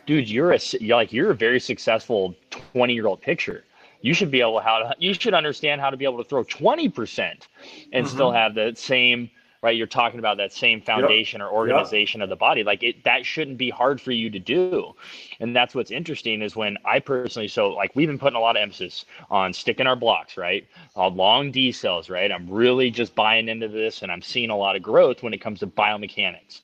[0.05, 3.63] dude you're a you're like you're a very successful 20 year old pitcher.
[4.01, 6.23] You should be able to how to, you should understand how to be able to
[6.23, 8.05] throw 20% and mm-hmm.
[8.05, 9.29] still have the same
[9.62, 9.76] right?
[9.76, 12.63] You're talking about that same foundation or organization of the body.
[12.63, 14.93] Like it that shouldn't be hard for you to do.
[15.39, 18.56] And that's what's interesting is when i personally so like we've been putting a lot
[18.56, 20.67] of emphasis on sticking our blocks right?
[20.95, 22.32] On long decels right?
[22.32, 25.39] I'm really just buying into this and i'm seeing a lot of growth when it
[25.39, 26.62] comes to biomechanics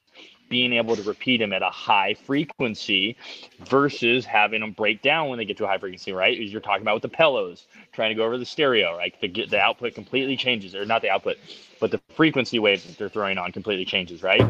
[0.50, 3.18] being able to repeat them at a high frequency
[3.60, 6.40] versus having them break down when they get to a high frequency, right?
[6.40, 9.14] As you're talking about with the pillows, trying to go over the stereo, right?
[9.22, 11.38] The, the output completely changes, or not the output,
[11.80, 14.44] but the frequency wave that they're throwing on completely changes, right?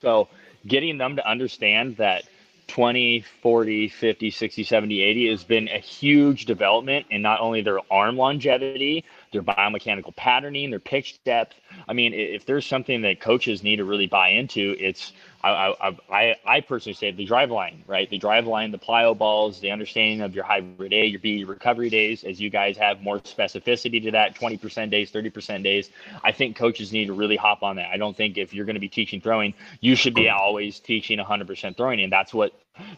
[0.00, 0.28] So
[0.66, 2.24] getting them to understand that
[2.68, 7.80] 20, 40, 50, 60, 70, 80 has been a huge development in not only their
[7.92, 11.54] arm longevity, their biomechanical patterning, their pitch depth.
[11.88, 15.12] I mean, if there's something that coaches need to really buy into, it's
[15.42, 18.10] I I I, I personally say the drive line, right?
[18.10, 21.90] The drive line, the plyo balls, the understanding of your hybrid A, your B recovery
[21.90, 25.90] days, as you guys have more specificity to that, 20% days, 30% days.
[26.24, 27.90] I think coaches need to really hop on that.
[27.90, 31.18] I don't think if you're going to be teaching throwing, you should be always teaching
[31.18, 32.52] 100% throwing, and that's what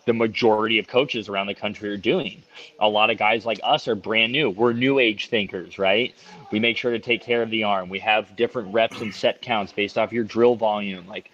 [0.06, 2.42] the majority of coaches around the country are doing.
[2.80, 4.50] A lot of guys like us are brand new.
[4.50, 6.14] We're new age thinkers, right?
[6.50, 7.88] We make sure to take care of the arm.
[7.88, 11.06] We have different reps and set counts based off your drill volume.
[11.06, 11.30] Like,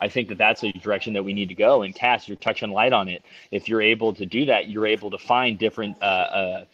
[0.00, 1.82] I think that that's a direction that we need to go.
[1.82, 3.24] And Cass, you're touching light on it.
[3.50, 6.64] If you're able to do that, you're able to find different uh, uh,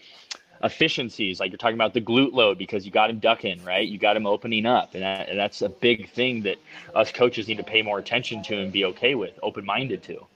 [0.62, 1.40] efficiencies.
[1.40, 3.86] Like you're talking about the glute load because you got him ducking, right?
[3.86, 6.56] You got him opening up, and, that, and that's a big thing that
[6.94, 10.26] us coaches need to pay more attention to and be okay with, open minded to.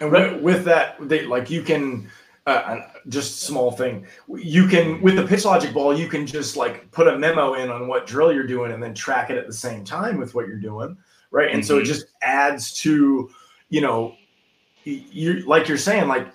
[0.00, 2.10] And with, with that, they, like you can
[2.46, 4.06] uh, just small thing.
[4.28, 7.70] You can with the pitch logic ball, you can just like put a memo in
[7.70, 10.46] on what drill you're doing and then track it at the same time with what
[10.46, 10.96] you're doing,
[11.30, 11.50] right?
[11.50, 11.66] And mm-hmm.
[11.66, 11.86] so it mm-hmm.
[11.86, 13.30] just adds to,
[13.70, 14.14] you know,
[14.84, 16.28] you like you're saying, like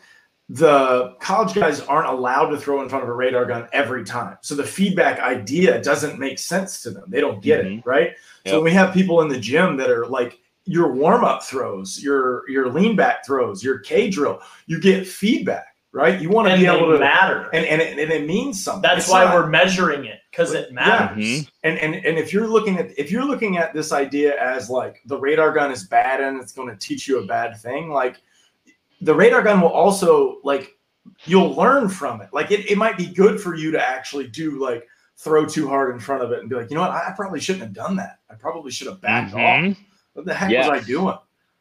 [0.49, 4.37] the college guys aren't allowed to throw in front of a radar gun every time.
[4.41, 7.05] So the feedback idea doesn't make sense to them.
[7.07, 7.79] They don't get mm-hmm.
[7.79, 8.15] it, right?
[8.45, 8.53] Yep.
[8.53, 12.47] So we have people in the gym that are like your warm up throws, your
[12.49, 16.21] your lean back throws, your K drill, you get feedback, right?
[16.21, 18.83] You want to be able to matter, and and it, and it means something.
[18.83, 21.17] That's it's why not, we're measuring it because it matters.
[21.17, 21.39] Yeah.
[21.39, 21.49] Mm-hmm.
[21.63, 25.01] And and and if you're looking at if you're looking at this idea as like
[25.07, 28.21] the radar gun is bad and it's going to teach you a bad thing, like
[29.01, 30.77] the radar gun will also like
[31.25, 32.29] you'll learn from it.
[32.31, 35.93] Like it, it might be good for you to actually do like throw too hard
[35.93, 37.73] in front of it and be like, you know what, I, I probably shouldn't have
[37.73, 38.19] done that.
[38.29, 39.71] I probably should have backed mm-hmm.
[39.71, 39.77] off.
[40.19, 40.69] What the heck yes.
[40.69, 41.17] was I doing?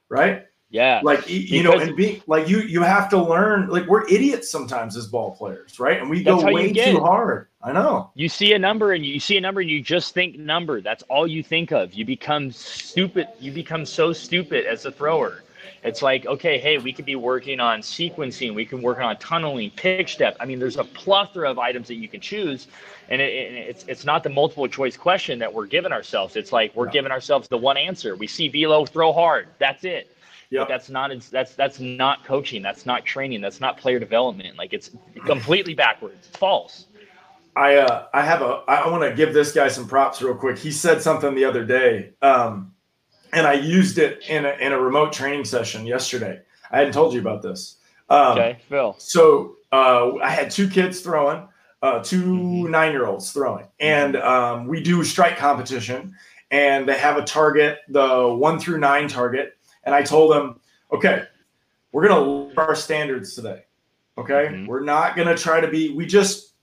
[0.09, 0.47] Right?
[0.69, 1.01] Yeah.
[1.05, 4.97] Like you know, and be like you you have to learn like we're idiots sometimes
[4.97, 6.01] as ball players, right?
[6.01, 7.47] And we go way too hard.
[7.63, 8.11] I know.
[8.17, 10.81] You see a number and you see a number and you just think number.
[10.81, 11.95] That's all you think of.
[11.95, 13.29] You become stupid.
[13.39, 15.45] You become so stupid as a thrower.
[15.83, 19.71] It's like, okay, hey, we could be working on sequencing, we can work on tunneling,
[19.71, 20.37] pitch depth.
[20.41, 22.67] I mean, there's a plethora of items that you can choose,
[23.09, 26.37] and it, it's it's not the multiple choice question that we're giving ourselves.
[26.37, 26.93] It's like we're no.
[26.93, 28.17] giving ourselves the one answer.
[28.17, 29.49] We see velo throw hard.
[29.59, 30.15] That's it.
[30.51, 30.63] Yep.
[30.63, 32.63] But that's not that's that's not coaching.
[32.63, 33.41] That's not training.
[33.41, 34.57] That's not player development.
[34.57, 34.91] Like it's
[35.27, 36.27] completely backwards.
[36.29, 36.87] It's false.
[37.55, 40.59] I uh, I have a I want to give this guy some props real quick.
[40.59, 42.15] He said something the other day.
[42.23, 42.73] Um,
[43.33, 46.41] and I used it in a, in a remote training session yesterday.
[46.71, 47.77] I hadn't told you about this.
[48.09, 48.95] Um, okay, Phil.
[48.99, 51.47] So uh, I had two kids throwing,
[51.83, 52.71] uh, 2 mm-hmm.
[52.71, 56.15] nine year olds throwing, and um, we do strike competition,
[56.51, 60.61] and they have a target, the one through nine target, and I told them,
[60.93, 61.25] okay,
[61.93, 63.65] we're gonna lower our standards today.
[64.17, 64.67] Okay, mm-hmm.
[64.67, 65.91] we're not gonna try to be.
[65.91, 66.55] We just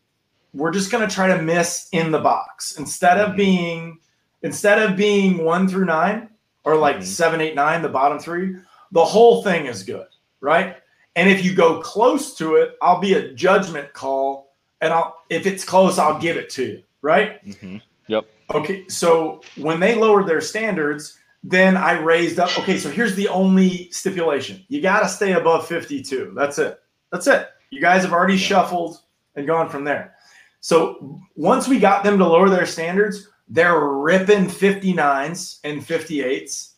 [0.54, 3.38] we're just gonna try to miss in the box instead of mm-hmm.
[3.38, 4.00] being
[4.42, 6.30] instead of being one through nine
[6.66, 7.06] or like mm-hmm.
[7.06, 8.58] seven, eight, nine, the bottom three,
[8.92, 10.08] the whole thing is good,
[10.42, 10.78] right?
[11.16, 15.46] And if you go close to it, I'll be a judgment call, and I'll if
[15.46, 17.46] it's close, I'll give it to you, right?
[17.46, 17.78] Mm-hmm.
[18.08, 18.26] Yep.
[18.54, 22.58] Okay, so when they lowered their standards, then I raised up.
[22.60, 26.34] Okay, so here's the only stipulation: you got to stay above 52.
[26.36, 26.80] That's it.
[27.12, 27.50] That's it.
[27.70, 29.02] You guys have already shuffled
[29.36, 30.16] and gone from there.
[30.60, 36.72] So once we got them to lower their standards, they're ripping 59s and 58s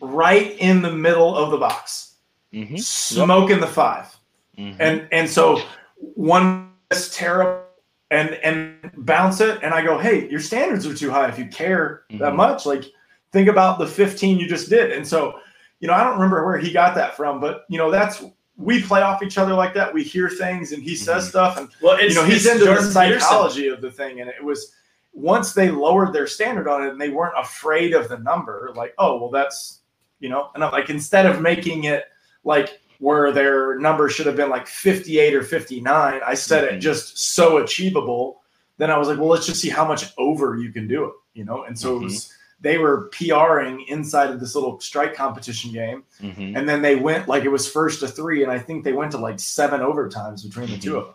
[0.00, 2.16] right in the middle of the box,
[2.52, 2.76] mm-hmm.
[2.76, 3.60] smoking yep.
[3.60, 4.16] the 5
[4.58, 4.80] mm-hmm.
[4.80, 5.62] And and so
[5.96, 7.62] one is terrible
[8.10, 9.60] and and bounce it.
[9.62, 12.22] And I go, hey, your standards are too high if you care mm-hmm.
[12.22, 12.66] that much.
[12.66, 12.84] Like
[13.32, 14.92] think about the 15 you just did.
[14.92, 15.38] And so,
[15.80, 18.22] you know, I don't remember where he got that from, but you know, that's
[18.56, 19.92] we play off each other like that.
[19.92, 21.30] We hear things and he says mm-hmm.
[21.30, 21.58] stuff.
[21.58, 23.74] And well, you know, he's into the psychology Peterson.
[23.74, 24.20] of the thing.
[24.20, 24.74] And it was
[25.12, 28.94] once they lowered their standard on it and they weren't afraid of the number, like,
[28.98, 29.80] oh, well, that's,
[30.20, 32.04] you know, and I'm like, instead of making it
[32.44, 36.76] like where their number should have been like 58 or 59, I said mm-hmm.
[36.76, 38.42] it just so achievable.
[38.78, 41.12] Then I was like, well, let's just see how much over you can do it,
[41.34, 41.64] you know?
[41.64, 42.02] And so mm-hmm.
[42.02, 46.04] it was, they were PRing inside of this little strike competition game.
[46.20, 46.56] Mm-hmm.
[46.56, 48.42] And then they went like it was first to three.
[48.42, 50.98] And I think they went to like seven overtimes between the two mm-hmm.
[50.98, 51.14] of them.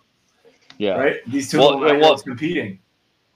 [0.78, 0.98] Yeah.
[0.98, 1.16] Right.
[1.28, 2.80] These two well, well, competing.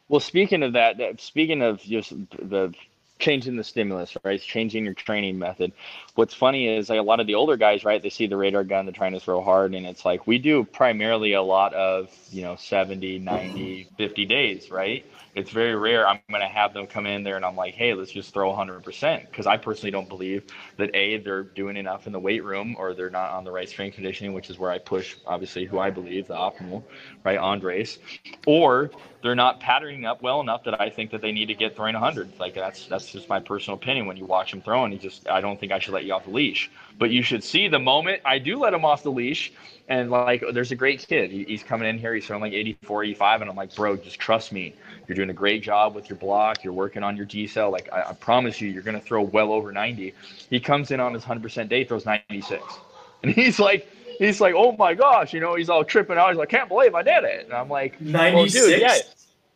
[0.10, 2.74] Well, speaking of that, speaking of just the
[3.20, 4.42] changing the stimulus, right?
[4.42, 5.74] changing your training method.
[6.16, 8.02] What's funny is like a lot of the older guys, right?
[8.02, 9.76] They see the radar gun, they're trying to throw hard.
[9.76, 14.72] And it's like, we do primarily a lot of, you know, 70, 90, 50 days,
[14.72, 15.06] right?
[15.36, 16.08] It's very rare.
[16.08, 18.52] I'm going to have them come in there and I'm like, hey, let's just throw
[18.52, 19.30] 100%.
[19.30, 20.46] Because I personally don't believe
[20.78, 23.70] that A, they're doing enough in the weight room or they're not on the right
[23.70, 26.84] strength conditioning, which is where I push, obviously, who I believe the optimal,
[27.24, 27.38] right?
[27.38, 28.00] Andres.
[28.48, 31.76] Or they're not patterning up well enough that I think that they need to get
[31.76, 32.40] throwing 100.
[32.40, 34.06] Like that's that's just my personal opinion.
[34.06, 36.24] When you watch him throwing, he just I don't think I should let you off
[36.24, 36.72] the leash.
[36.98, 39.52] But you should see the moment I do let him off the leash,
[39.90, 41.32] and like there's a great kid.
[41.32, 42.14] He, he's coming in here.
[42.14, 44.74] He's throwing like 84, 85, and I'm like, bro, just trust me.
[45.08, 46.64] You're doing a great job with your block.
[46.64, 47.72] You're working on your decel.
[47.72, 50.14] Like I, I promise you, you're gonna throw well over 90.
[50.50, 52.64] He comes in on his 100% day, throws 96,
[53.24, 53.88] and he's like
[54.20, 56.30] he's like, oh my gosh, you know, he's all tripping out.
[56.30, 57.46] He's like, can't believe I did it.
[57.46, 58.36] And I'm like, 96.
[58.36, 58.98] Well, dude, yeah.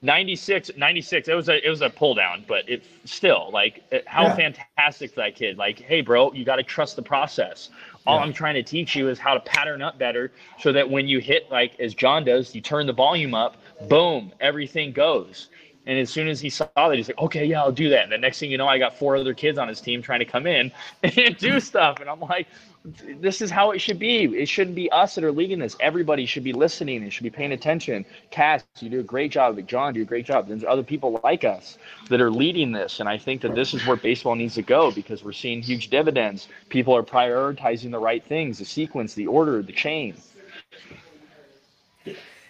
[0.03, 3.99] 96 96 it was a it was a pull down but it still like uh,
[4.05, 4.35] how yeah.
[4.35, 7.69] fantastic that kid like hey bro you got to trust the process
[8.05, 8.23] all yeah.
[8.23, 11.19] i'm trying to teach you is how to pattern up better so that when you
[11.19, 13.55] hit like as john does you turn the volume up
[13.87, 15.47] boom everything goes
[15.85, 18.03] and as soon as he saw that, he's like, okay, yeah, I'll do that.
[18.03, 20.19] And the next thing you know, I got four other kids on his team trying
[20.19, 20.71] to come in
[21.03, 21.99] and do stuff.
[21.99, 22.47] And I'm like,
[22.85, 24.25] this is how it should be.
[24.25, 25.75] It shouldn't be us that are leading this.
[25.79, 28.05] Everybody should be listening and should be paying attention.
[28.29, 29.57] Cass, you do a great job.
[29.67, 30.47] John, do a great job.
[30.49, 31.77] There's other people like us
[32.09, 32.99] that are leading this.
[32.99, 35.89] And I think that this is where baseball needs to go because we're seeing huge
[35.89, 36.49] dividends.
[36.69, 40.15] People are prioritizing the right things, the sequence, the order, the chain.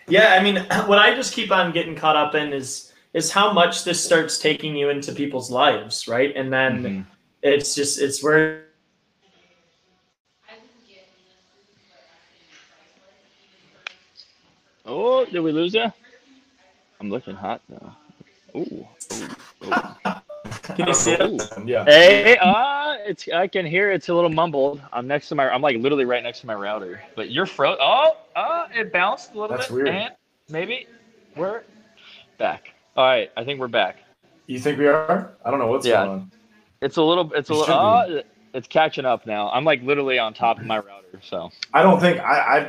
[0.08, 0.56] Yeah, I mean,
[0.88, 4.40] what I just keep on getting caught up in is is how much this starts
[4.40, 6.36] taking you into people's lives, right?
[6.36, 7.02] And then mm-hmm.
[7.44, 8.66] it's just it's where
[14.86, 15.92] Oh, did we lose you?
[17.00, 17.98] I'm looking hot now.
[18.56, 18.88] Ooh.
[20.62, 21.42] Can you see it?
[21.66, 21.86] Yeah.
[21.86, 24.82] Hey, uh, it's I can hear it's a little mumbled.
[24.92, 27.02] I'm next to my I'm like literally right next to my router.
[27.16, 27.78] But you're froze.
[27.82, 29.86] Oh, uh, it bounced a little That's bit.
[29.86, 30.12] That's weird.
[30.50, 30.88] maybe
[31.36, 31.64] we're
[32.38, 32.74] back.
[32.96, 33.98] All right, I think we're back.
[34.48, 35.32] You think we are?
[35.44, 36.06] I don't know what's yeah.
[36.06, 36.32] going on.
[36.82, 37.32] It's a little.
[37.34, 37.76] It's a little.
[37.76, 38.22] Uh,
[38.54, 39.50] it's catching up now.
[39.52, 42.24] I'm like literally on top of my router, so I don't think I,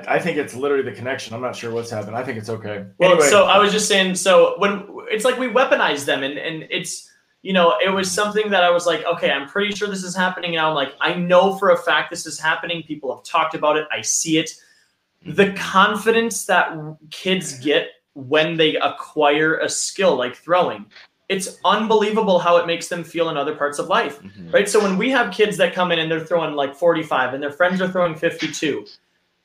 [0.06, 1.34] I I think it's literally the connection.
[1.34, 2.16] I'm not sure what's happened.
[2.16, 2.86] I think it's okay.
[2.98, 3.28] Well, anyway.
[3.28, 4.14] so I was just saying.
[4.14, 7.10] So when it's like we weaponize them, and and it's
[7.42, 10.16] you know it was something that I was like, okay, I'm pretty sure this is
[10.16, 10.70] happening now.
[10.70, 12.82] I'm like, I know for a fact this is happening.
[12.82, 13.86] People have talked about it.
[13.92, 14.50] I see it.
[15.26, 16.76] The confidence that
[17.10, 20.86] kids get when they acquire a skill like throwing
[21.28, 24.50] it's unbelievable how it makes them feel in other parts of life mm-hmm.
[24.50, 27.42] right so when we have kids that come in and they're throwing like 45 and
[27.42, 28.86] their friends are throwing 52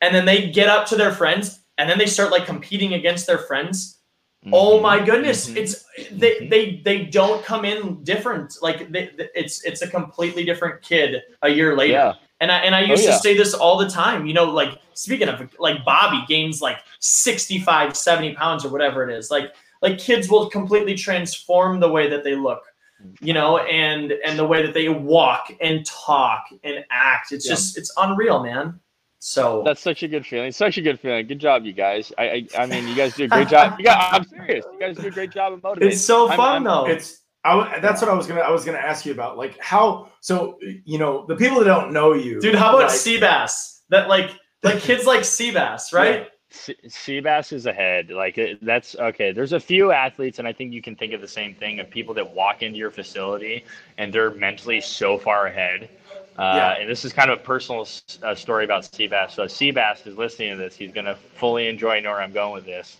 [0.02, 3.28] and then they get up to their friends and then they start like competing against
[3.28, 4.00] their friends
[4.44, 4.54] mm-hmm.
[4.54, 5.58] oh my goodness mm-hmm.
[5.58, 6.50] it's they, mm-hmm.
[6.50, 11.50] they they don't come in different like they, it's it's a completely different kid a
[11.50, 12.14] year later yeah.
[12.42, 13.16] And I and I oh, used oh, yeah.
[13.16, 14.26] to say this all the time.
[14.26, 19.14] You know, like speaking of like Bobby gains like 65, 70 pounds or whatever it
[19.14, 19.30] is.
[19.30, 22.62] Like like kids will completely transform the way that they look,
[23.22, 27.32] you know, and and the way that they walk and talk and act.
[27.32, 27.54] It's yeah.
[27.54, 28.80] just it's unreal, man.
[29.20, 30.52] So that's such a good feeling.
[30.52, 31.28] Such a good feeling.
[31.28, 32.12] Good job, you guys.
[32.18, 33.78] I I, I mean, you guys do a great job.
[33.78, 34.66] You got, I'm serious.
[34.72, 35.94] You guys do a great job of motivating.
[35.94, 36.88] It's so fun I'm, I'm, though.
[36.88, 40.10] It's I, that's what I was gonna I was gonna ask you about like how
[40.20, 44.10] so you know the people that don't know you dude how about like, Seabass that
[44.10, 46.26] like like kids like Seabass right yeah.
[46.52, 48.10] Seabass is ahead.
[48.10, 51.28] Like that's okay there's a few athletes and I think you can think of the
[51.28, 53.66] same thing of people that walk into your facility
[53.98, 55.90] and they're mentally so far ahead.
[56.38, 56.82] Uh, yeah.
[56.82, 57.86] and this is kind of a personal
[58.24, 59.32] uh, story about Seabass.
[59.32, 60.76] So Seabass is listening to this.
[60.76, 62.98] He's gonna fully enjoy where I'm going with this.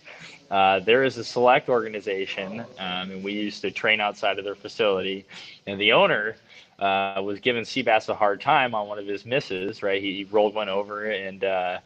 [0.50, 4.56] Uh, there is a select organization, um, and we used to train outside of their
[4.56, 5.24] facility.
[5.66, 6.36] And the owner
[6.80, 10.02] uh, was giving Seabass a hard time on one of his misses, right?
[10.02, 11.80] He, he rolled one over and uh,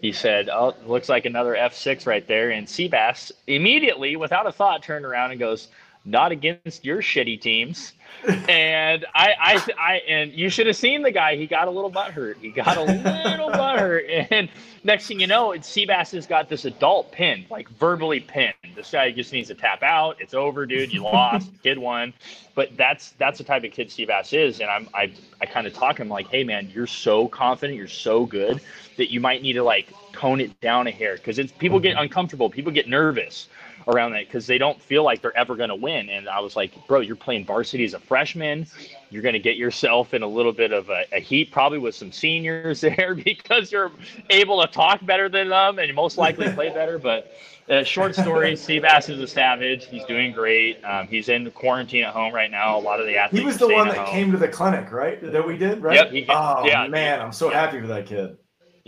[0.00, 2.50] he said, Oh, looks like another F6 right there.
[2.50, 5.68] And Seabass immediately, without a thought, turned around and goes,
[6.04, 7.92] Not against your shitty teams
[8.48, 11.36] and I, I, I, and you should have seen the guy.
[11.36, 12.36] He got a little butt hurt.
[12.40, 14.48] He got a little butt hurt, and
[14.82, 18.54] next thing you know, it's Seabass has got this adult pinned, like verbally pinned.
[18.74, 20.16] This guy just needs to tap out.
[20.20, 20.92] It's over, dude.
[20.92, 21.50] You lost.
[21.62, 22.12] kid won.
[22.54, 25.74] But that's that's the type of kid Seabass is, and I'm I I kind of
[25.74, 28.60] talk him like, hey man, you're so confident, you're so good
[28.96, 31.94] that you might need to like tone it down a hair because it's people get
[31.94, 32.02] mm-hmm.
[32.02, 33.48] uncomfortable, people get nervous
[33.88, 36.08] around that because they don't feel like they're ever going to win.
[36.08, 38.66] And I was like, bro, you're playing varsity as a freshman.
[39.10, 41.94] You're going to get yourself in a little bit of a, a, heat, probably with
[41.94, 43.92] some seniors there because you're
[44.30, 46.98] able to talk better than them and most likely play better.
[46.98, 47.32] But
[47.68, 49.86] uh, short story, Seabass is a savage.
[49.86, 50.82] He's doing great.
[50.84, 52.78] Um, he's in quarantine at home right now.
[52.78, 53.40] A lot of the athletes.
[53.40, 54.06] He was the one that home.
[54.06, 55.20] came to the clinic, right?
[55.32, 55.94] That we did, right?
[55.94, 56.10] Yep.
[56.10, 57.60] He, oh yeah, man, I'm so yeah.
[57.60, 58.36] happy for that kid.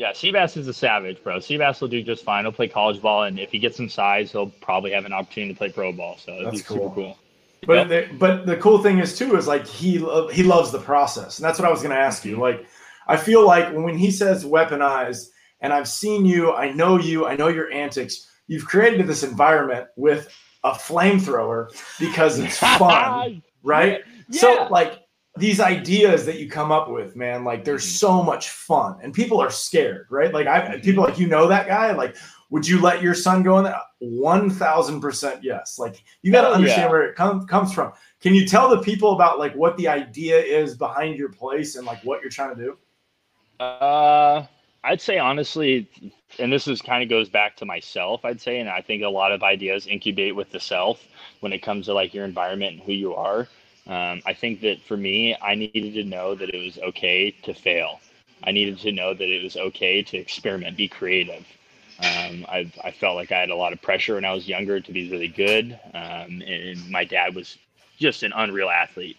[0.02, 1.36] Yeah, Seabass is a savage, bro.
[1.36, 2.44] Seabass will do just fine.
[2.44, 5.54] He'll play college ball, and if he gets some size, he'll probably have an opportunity
[5.54, 6.18] to play pro ball.
[6.18, 6.76] So that'd that's be cool.
[6.88, 7.18] super cool.
[7.64, 7.88] But yep.
[8.10, 11.44] the, but the cool thing is too is like he he loves the process, and
[11.44, 12.32] that's what I was going to ask you.
[12.32, 12.40] Mm-hmm.
[12.40, 12.66] Like,
[13.06, 15.28] I feel like when he says weaponized,
[15.60, 18.28] and I've seen you, I know you, I know your antics.
[18.48, 21.68] you've created this environment with a flamethrower
[22.00, 24.00] because it's fun, right?
[24.28, 24.40] Yeah.
[24.40, 24.98] So like
[25.36, 27.98] these ideas that you come up with, man, like there's Mhm.
[27.98, 30.32] so much fun and people are scared, right?
[30.32, 32.16] Like I people like you know that guy, like
[32.50, 33.80] would you let your son go in there?
[34.00, 35.78] One thousand percent yes.
[35.78, 36.90] Like you got to Hell understand yeah.
[36.90, 37.92] where it com- comes from.
[38.20, 41.86] Can you tell the people about like what the idea is behind your place and
[41.86, 42.76] like what you're trying to do?
[43.58, 44.44] Uh,
[44.84, 45.88] I'd say honestly,
[46.38, 48.24] and this is kind of goes back to myself.
[48.24, 51.06] I'd say, and I think a lot of ideas incubate with the self
[51.40, 53.48] when it comes to like your environment and who you are.
[53.86, 57.52] Um, I think that for me, I needed to know that it was okay to
[57.54, 58.00] fail.
[58.44, 61.44] I needed to know that it was okay to experiment, be creative.
[61.98, 64.80] Um, I, I felt like I had a lot of pressure when I was younger
[64.80, 65.78] to be really good.
[65.94, 67.58] Um, and my dad was
[67.98, 69.16] just an unreal athlete.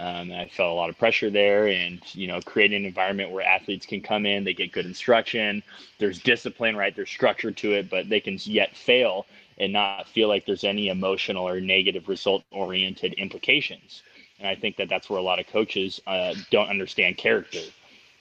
[0.00, 3.44] Um, I felt a lot of pressure there, and you know, creating an environment where
[3.44, 5.62] athletes can come in, they get good instruction.
[5.98, 6.94] There's discipline, right?
[6.94, 9.26] There's structure to it, but they can yet fail
[9.58, 14.02] and not feel like there's any emotional or negative result-oriented implications.
[14.38, 17.60] And I think that that's where a lot of coaches uh, don't understand character.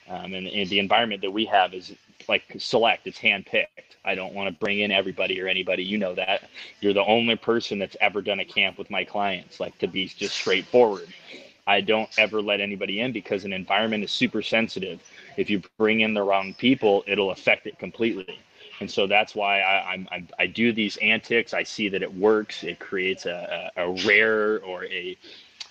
[0.07, 1.93] Um, and, and the environment that we have is
[2.27, 3.67] like select; it's handpicked.
[4.05, 5.83] I don't want to bring in everybody or anybody.
[5.83, 6.49] You know that.
[6.81, 9.59] You're the only person that's ever done a camp with my clients.
[9.59, 11.07] Like to be just straightforward.
[11.65, 15.01] I don't ever let anybody in because an environment is super sensitive.
[15.37, 18.37] If you bring in the wrong people, it'll affect it completely.
[18.79, 21.53] And so that's why I, I'm, I'm, I do these antics.
[21.53, 22.63] I see that it works.
[22.63, 25.17] It creates a, a, a rare or a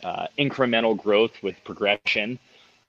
[0.03, 2.39] uh, incremental growth with progression.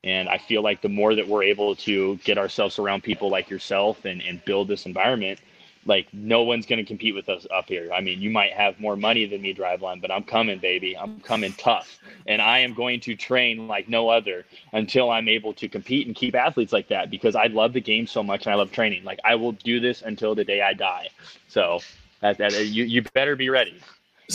[0.04, 3.50] And I feel like the more that we're able to get ourselves around people like
[3.50, 5.40] yourself and, and build this environment,
[5.86, 7.92] like no one's going to compete with us up here.
[7.94, 10.98] I mean, you might have more money than me, Driveline, but I'm coming, baby.
[10.98, 15.54] I'm coming tough, and I am going to train like no other until I'm able
[15.56, 18.54] to compete and keep athletes like that because I love the game so much and
[18.54, 19.04] I love training.
[19.04, 21.10] Like I will do this until the day I die.
[21.48, 21.80] So
[22.22, 23.82] that, that you you better be ready.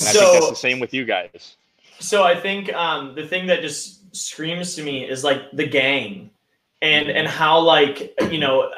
[0.00, 1.56] And I think that's So the same with you guys.
[1.98, 6.30] so I think um, the thing that just screams to me is like the gang,
[6.82, 8.70] and and how like you know.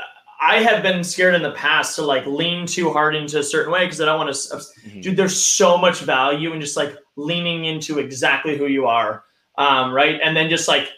[0.43, 3.73] I have been scared in the past to like lean too hard into a certain
[3.73, 4.57] way because I don't want to.
[4.57, 5.03] Mhm.
[5.03, 9.25] Dude, there's so much value in just like leaning into exactly who you are,
[9.59, 10.19] um, right?
[10.23, 10.89] And then just like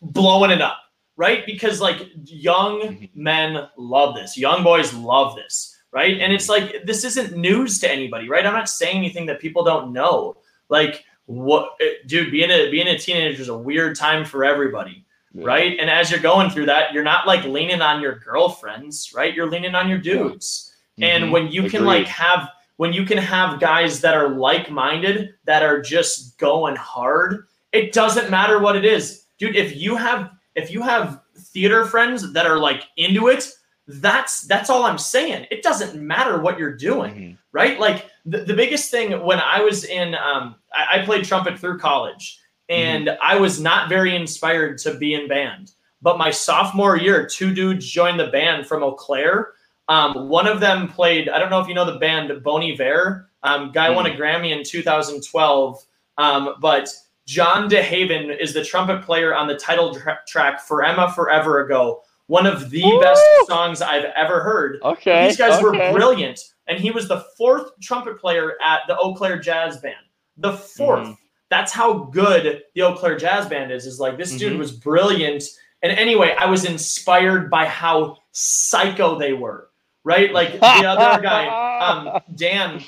[0.00, 0.78] blowing it up,
[1.16, 1.44] right?
[1.46, 3.10] Because like young Mhm.
[3.14, 6.20] men love this, young boys love this, right?
[6.20, 8.46] And it's like this isn't news to anybody, right?
[8.46, 10.36] I'm not saying anything that people don't know.
[10.68, 12.30] Like what, eh, dude?
[12.30, 15.04] Being a being a teenager is a weird time for everybody
[15.44, 15.76] right?
[15.78, 19.34] And as you're going through that, you're not like leaning on your girlfriends, right?
[19.34, 20.74] You're leaning on your dudes.
[21.00, 21.30] And Mhm.
[21.32, 25.80] when you can like have when you can have guys that are like-minded that are
[25.80, 29.24] just going hard, it doesn't matter what it is.
[29.38, 33.50] Dude, if you have if you have theater friends that are like into it,
[33.88, 35.46] that's that's all I'm saying.
[35.50, 37.36] It doesn't matter what you're doing Mhm.
[37.52, 37.78] right?
[37.80, 41.78] Like the, the biggest thing when I was in, um, I, I played trumpet through
[41.78, 42.38] college,
[42.68, 45.72] and I was not very inspired to be in band.
[46.02, 49.52] But my sophomore year, two dudes joined the band from Eau Claire.
[49.88, 51.28] Um, one of them played.
[51.28, 53.30] I don't know if you know the band Bon Iver.
[53.42, 55.84] Um, guy won a Grammy in 2012.
[56.18, 56.88] Um, but
[57.26, 62.02] John DeHaven is the trumpet player on the title tra- track "For Emma Forever Ago."
[62.26, 63.00] One of the Woo!
[63.00, 64.80] best songs I've ever heard.
[64.82, 65.28] Okay.
[65.28, 66.40] These guys were brilliant.
[66.66, 69.94] And he was the fourth trumpet player at the Eau Claire Jazz Band.
[70.36, 71.16] The 4th Mhm.
[71.48, 73.86] That's how good the Eau Claire Jazz Band is.
[73.86, 74.58] Is like this dude Mhm.
[74.58, 75.44] was brilliant.
[75.82, 79.68] And anyway, I was inspired by how psycho they were.
[80.04, 80.32] Right?
[80.32, 81.46] Like the other guy,
[81.78, 82.82] um, Dan,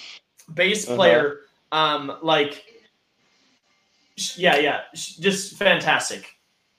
[0.54, 0.96] bass Uh-huh.
[0.96, 1.40] player,
[1.72, 2.64] um, like
[4.36, 6.26] yeah, yeah, just fantastic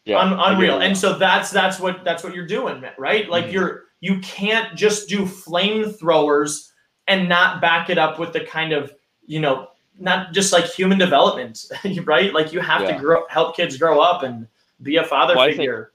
[0.05, 3.51] Yeah, Un- unreal and so that's that's what that's what you're doing right like Mhm.
[3.53, 6.71] you're you can't just do flamethrowers
[7.07, 8.93] and not back it up with the kind of
[9.25, 9.69] you know
[10.00, 11.66] not just like human development
[12.06, 12.93] right like you have Yeah.
[12.93, 14.47] to grow help kids grow up and
[14.82, 15.91] be a father Well, I think- figure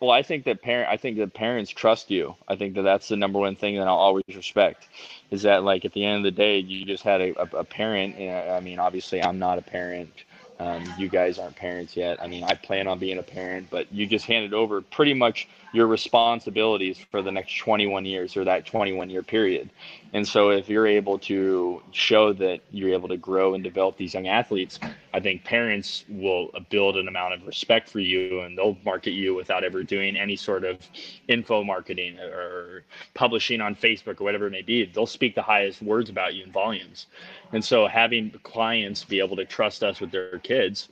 [0.00, 2.34] Well, I think that parent, I think that parents trust you.
[2.48, 4.88] I think that that's the number one thing that I'll always respect,
[5.30, 7.64] is that like at the end of the day, you just had a, a, a
[7.64, 8.18] parent.
[8.18, 10.10] Know, I mean, obviously, I'm not a parent.
[10.58, 12.20] Um, you guys aren't parents yet.
[12.20, 15.46] I mean, I plan on being a parent, but you just handed over pretty much
[15.72, 19.70] your responsibilities for the next 21 years or that 21 year period.
[20.12, 24.12] And so, if you're able to show that you're able to grow and develop these
[24.12, 24.78] young athletes,
[25.14, 29.34] I think parents will build an amount of respect for you and they'll market you
[29.34, 30.78] without ever doing any sort of
[31.28, 34.84] info marketing or publishing on Facebook or whatever it may be.
[34.84, 37.06] They'll speak the highest words about you in volumes.
[37.52, 40.88] And so having clients be able to trust us with their kids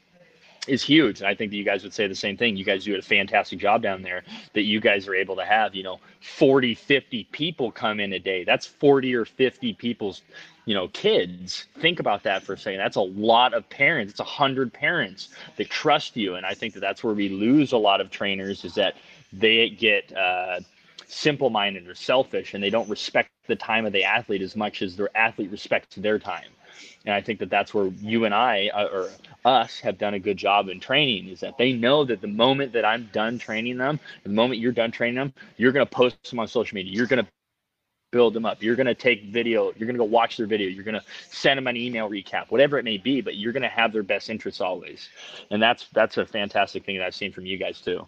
[0.68, 1.20] is huge.
[1.20, 2.56] And I think that you guys would say the same thing.
[2.56, 5.74] You guys do a fantastic job down there that you guys are able to have,
[5.74, 8.44] you know, 40, 50 people come in a day.
[8.44, 10.22] That's 40 or 50 people's,
[10.66, 11.66] you know, kids.
[11.78, 12.78] Think about that for a second.
[12.78, 14.12] That's a lot of parents.
[14.12, 16.34] It's a hundred parents that trust you.
[16.34, 18.96] And I think that that's where we lose a lot of trainers is that
[19.32, 20.60] they get, uh,
[21.06, 24.80] simple minded or selfish and they don't respect the time of the athlete as much
[24.80, 26.50] as their athlete respects their time
[27.04, 29.10] and I think that that's where you and I uh, or
[29.44, 32.72] us have done a good job in training is that they know that the moment
[32.72, 36.30] that I'm done training them, the moment you're done training them, you're going to post
[36.30, 36.92] them on social media.
[36.92, 37.30] You're going to
[38.12, 38.62] build them up.
[38.62, 39.72] You're going to take video.
[39.76, 40.68] You're going to go watch their video.
[40.68, 43.20] You're going to send them an email recap, whatever it may be.
[43.20, 45.08] But you're going to have their best interests always,
[45.50, 48.06] and that's that's a fantastic thing that I've seen from you guys too.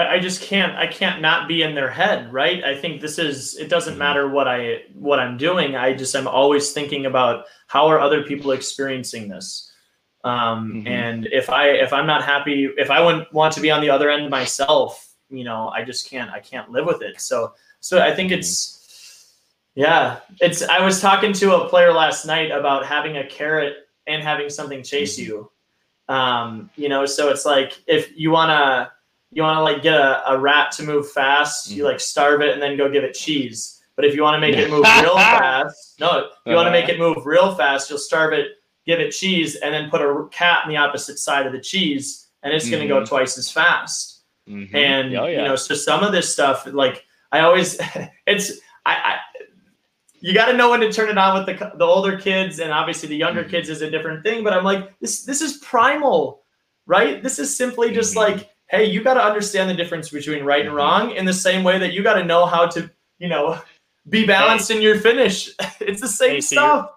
[0.00, 2.64] I, I just can't I can't not be in their head, right?
[2.64, 3.98] I think this is it doesn't mm-hmm.
[3.98, 5.76] matter what I what I'm doing.
[5.76, 9.70] I just I'm always thinking about how are other people experiencing this.
[10.24, 10.86] Um, mm-hmm.
[10.86, 13.90] and if I if I'm not happy, if I wouldn't want to be on the
[13.90, 17.20] other end myself, you know, I just can't I can't live with it.
[17.20, 19.34] So so I think it's
[19.74, 23.74] yeah, it's I was talking to a player last night about having a carrot
[24.06, 25.30] and having something chase mm-hmm.
[25.30, 25.50] you.
[26.08, 28.90] Um, you know, so it's like if you wanna
[29.32, 32.52] you want to like get a, a rat to move fast, you like starve it
[32.52, 33.80] and then go give it cheese.
[33.96, 36.88] But if you want to make it move real fast, no, you want to make
[36.88, 38.48] it move real fast, you'll starve it,
[38.86, 42.28] give it cheese, and then put a cat on the opposite side of the cheese,
[42.42, 42.72] and it's mm-hmm.
[42.72, 44.22] going to go twice as fast.
[44.48, 44.74] Mm-hmm.
[44.74, 45.42] And oh, yeah.
[45.42, 47.78] you know, so some of this stuff, like I always,
[48.26, 48.52] it's
[48.84, 49.16] I, I
[50.20, 52.72] you got to know when to turn it on with the the older kids, and
[52.72, 53.50] obviously the younger mm-hmm.
[53.50, 54.42] kids is a different thing.
[54.42, 56.42] But I'm like, this this is primal,
[56.86, 57.22] right?
[57.22, 58.38] This is simply just mm-hmm.
[58.38, 60.76] like hey, you got to understand the difference between right and mm-hmm.
[60.76, 63.60] wrong in the same way that you got to know how to, you know,
[64.08, 64.76] be balanced hey.
[64.76, 65.50] in your finish.
[65.80, 66.90] it's the same hey, so stuff.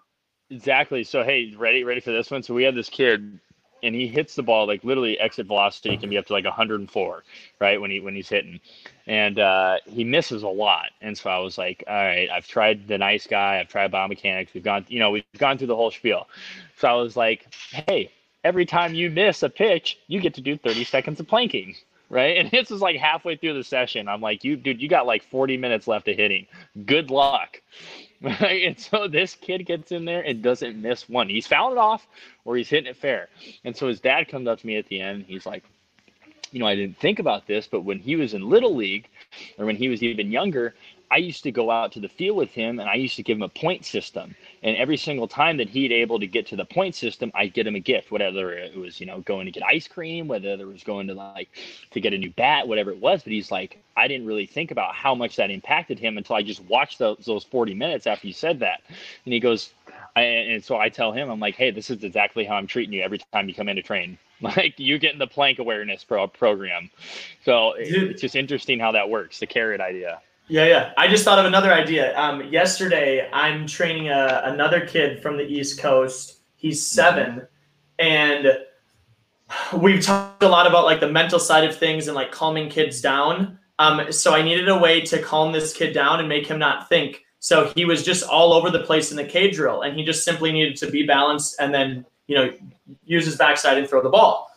[0.50, 1.04] Exactly.
[1.04, 2.44] So hey, ready ready for this one?
[2.44, 3.40] So we had this kid
[3.84, 7.24] and he hits the ball like literally exit velocity can be up to like 104
[7.60, 8.60] right when he when he's hitting
[9.06, 12.88] and uh, he misses a lot and so i was like all right i've tried
[12.88, 15.92] the nice guy i've tried biomechanics we've gone you know we've gone through the whole
[15.92, 16.28] spiel
[16.78, 18.10] so i was like hey
[18.44, 21.76] every time you miss a pitch, you get to do 30 seconds of planking.
[22.10, 22.38] Right.
[22.38, 24.08] And this is like halfway through the session.
[24.08, 26.48] I'm like, you, dude, you got like 40 minutes left of hitting.
[26.86, 27.62] Good luck.
[28.24, 28.66] Right.
[28.66, 31.28] And so this kid gets in there and doesn't miss one.
[31.28, 32.08] He's fouled it off
[32.46, 33.28] or he's hitting it fair.
[33.66, 35.26] And so his dad comes up to me at the end.
[35.28, 35.66] He's like,
[36.54, 39.10] you know, I didn't think about this, but when he was in little league
[39.58, 40.76] or when he was even younger,
[41.10, 43.38] I used to go out to the field with him and I used to give
[43.38, 44.36] him a point system.
[44.62, 47.68] And every single time that he'd able to get to the point system, I'd get
[47.68, 50.66] him a gift, whether it was, you know, going to get ice cream, whether it
[50.66, 51.50] was going to like
[51.92, 53.24] to get a new bat, whatever it was.
[53.24, 56.44] But he's like, I didn't really think about how much that impacted him until I
[56.44, 58.82] just watched those, those 40 minutes after you said that.
[59.26, 59.72] And he goes,
[60.16, 62.94] I, and so I tell him, I'm like, hey, this is exactly how I'm treating
[62.94, 64.18] you every time you come in to train.
[64.42, 66.90] Like you getting the plank awareness pro program.
[67.46, 68.12] So Dude.
[68.12, 70.20] it's just interesting how that works, the carrot idea.
[70.50, 70.94] Yeah, yeah.
[70.98, 72.18] I just thought of another idea.
[72.20, 76.40] Um, yesterday, I'm training a, another kid from the East Coast.
[76.58, 77.48] He's 7
[78.00, 78.48] and
[79.78, 83.02] we've talked a lot about like the mental side of things and like calming kids
[83.02, 83.60] down.
[83.80, 86.90] Um, so I needed a way to calm this kid down and make him not
[86.90, 87.24] think.
[87.40, 90.24] So he was just all over the place in the K drill, and he just
[90.24, 92.54] simply needed to be balanced and then you know
[93.06, 94.50] use his backside and throw the ball.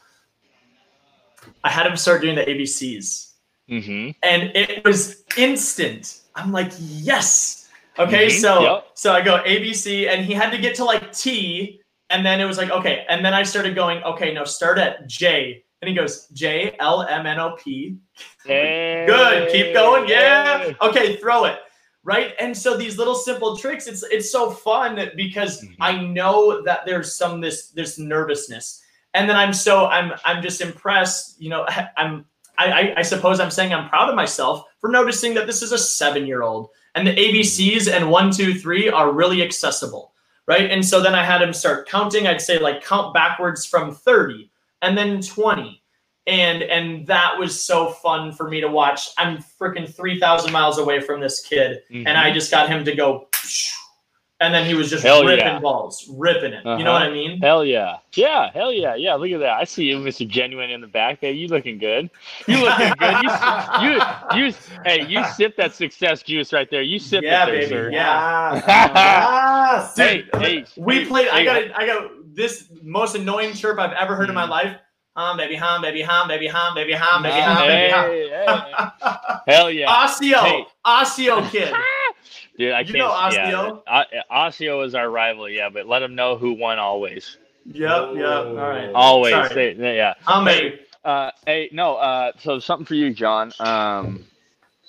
[1.62, 3.26] I had him start doing the ABCs
[3.70, 4.10] Mm-hmm.
[4.22, 6.20] And it was instant.
[6.34, 7.68] I'm like, yes.
[7.98, 8.40] Okay, mm-hmm.
[8.40, 8.86] so yep.
[8.94, 12.44] so I go ABC, and he had to get to like T, and then it
[12.44, 15.94] was like, okay, and then I started going, okay, no, start at J, and he
[15.94, 17.96] goes J L M N O P.
[18.46, 20.72] Good, keep going, yeah.
[20.82, 21.58] Okay, throw it
[22.06, 25.82] right and so these little simple tricks it's it's so fun because mm-hmm.
[25.82, 28.80] i know that there's some this this nervousness
[29.12, 32.24] and then i'm so i'm i'm just impressed you know i'm
[32.58, 35.78] I, I, suppose I'm saying I'm proud of myself for noticing that this is a
[35.78, 40.14] seven year old and the ABCs and one, two, three are really accessible,
[40.48, 40.70] right?
[40.70, 42.26] And so then I had him start counting.
[42.26, 44.50] I'd say like count backwards from 30
[44.80, 45.82] and then 20.
[46.26, 49.10] And and that was so fun for me to watch.
[49.16, 52.06] I'm freaking 3,000 miles away from this kid, mm-hmm.
[52.06, 53.28] and I just got him to go
[54.38, 55.58] and then he was just hell ripping yeah.
[55.58, 56.66] balls, ripping it.
[56.66, 56.76] Uh-huh.
[56.76, 57.14] You know what I uh-huh.
[57.14, 57.40] mean?
[57.40, 59.14] Hell yeah, yeah, hell yeah, yeah.
[59.14, 59.52] Look at that.
[59.52, 61.18] I see you, Mister Genuine, in the back.
[61.20, 62.10] Hey, you looking good?
[62.46, 63.16] You looking good?
[63.22, 63.30] You,
[63.82, 64.54] you, you,
[64.84, 66.82] hey, you sip that success juice right there.
[66.82, 67.68] You sip yeah, it, there, baby.
[67.68, 67.90] Sir.
[67.90, 69.92] Yeah, yeah.
[69.96, 71.28] hey, hey, we hey, played.
[71.28, 74.30] Hey, I got, I got this most annoying chirp I've ever heard mm.
[74.30, 74.50] in my mm.
[74.50, 74.76] life.
[75.16, 77.90] Hum, baby, hum, baby, hum, baby, hum, baby, hum, baby, hum, baby.
[77.90, 79.46] Hey, hey.
[79.54, 79.86] Hell yeah.
[79.90, 80.66] Osseo, hey.
[80.84, 81.72] Osseo kid.
[82.58, 82.98] Dude, I you can't.
[82.98, 83.82] Know Osseo?
[83.86, 87.38] Yeah, Osseo is our rival, yeah, but let them know who won always.
[87.64, 88.26] Yep, yep.
[88.28, 88.90] All right.
[88.94, 89.74] Always, Sorry.
[89.74, 90.14] They- yeah.
[90.26, 91.96] I'll make Uh, hey, no.
[91.96, 93.52] Uh, so something for you, John.
[93.58, 94.24] Um,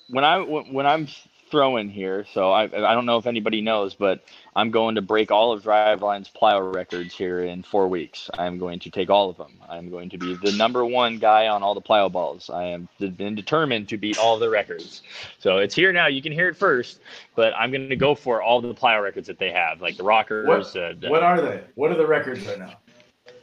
[0.10, 1.08] when I when I'm
[1.50, 4.24] throwing here, so I I don't know if anybody knows, but
[4.58, 8.28] I'm going to break all of Driveline's plyo records here in four weeks.
[8.40, 9.52] I'm going to take all of them.
[9.70, 12.50] I'm going to be the number one guy on all the plyo balls.
[12.50, 15.04] I am been determined to beat all the records.
[15.38, 16.08] So it's here now.
[16.08, 17.02] You can hear it first,
[17.36, 20.04] but I'm going to go for all the plyo records that they have, like the
[20.04, 20.48] rockers.
[20.48, 21.62] What, uh, the- what are they?
[21.76, 22.78] What are the records right now?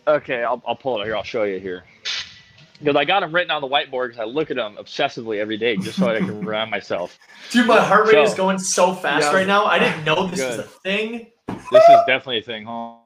[0.09, 1.15] Okay, I'll, I'll pull it here.
[1.15, 1.85] I'll show you here.
[2.79, 5.57] Because I got them written on the whiteboard because I look at them obsessively every
[5.57, 7.19] day just so I can remind myself.
[7.51, 9.33] Dude, my heart rate So- is going so fast Yeah.
[9.33, 9.65] right now.
[9.67, 11.29] I didn't know this was a thing.
[11.49, 12.65] This is definitely a thing.
[12.65, 12.99] Hold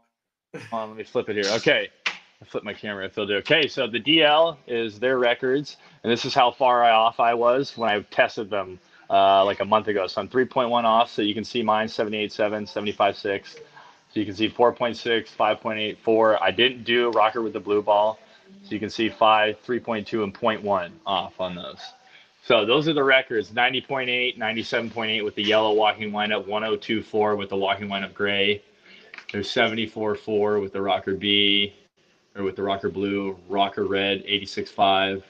[0.70, 1.52] hold on, let me flip it here.
[1.56, 3.36] Okay, I flip my camera if they'll do.
[3.36, 7.76] Okay, so the DL is their records, and this is how far off I was
[7.76, 8.78] when I tested them
[9.10, 10.06] uh, like a month ago.
[10.06, 12.66] So I'm 3.1 off, so you can see mine 78.7,
[12.96, 13.54] 75.6.
[13.54, 13.60] So
[14.14, 16.42] you can see 4.6, 5.8, 4.
[16.42, 18.18] I didn't do a rocker with the blue ball.
[18.62, 21.80] So you can see 5, 3.2, and 0.1 off on those.
[22.44, 27.56] So those are the records 90.8, 97.8 with the yellow walking windup, 102.4 with the
[27.56, 28.62] walking windup gray.
[29.32, 31.74] There's 74.4 with the rocker B
[32.36, 35.22] or with the rocker blue, rocker red, 86.5,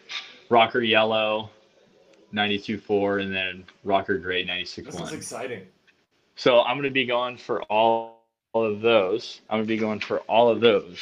[0.50, 1.50] rocker yellow,
[2.34, 5.12] 92.4, and then rocker gray, This is 96.1.
[5.12, 5.66] exciting.
[6.36, 9.40] So I'm going to be going for all, all of those.
[9.50, 10.98] I'm going to be going for all of those.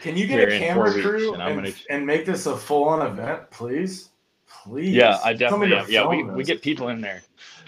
[0.00, 2.56] Can you get a camera four weeks, crew and and, gonna- and make this a
[2.56, 4.08] full-on event, please?
[4.64, 4.94] Please.
[4.94, 5.68] Yeah, I definitely.
[5.70, 7.22] to Yeah, we, film we get people in there.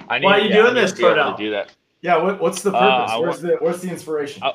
[0.08, 1.74] I Why are you yeah, doing I need this, to be able to do that.
[2.00, 3.12] Yeah, what, what's the Uh, purpose?
[3.12, 4.42] I where's want- the where's the inspiration?
[4.42, 4.52] Uh,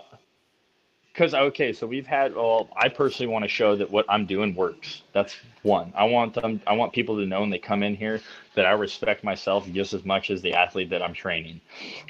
[1.18, 2.36] Because okay, so we've had.
[2.36, 5.02] Well, I personally want to show that what I'm doing works.
[5.14, 5.92] That's one.
[5.98, 6.62] I want them.
[6.68, 8.22] I want people to know when they come in here
[8.54, 11.60] that I respect myself just as much as the athlete that I'm training.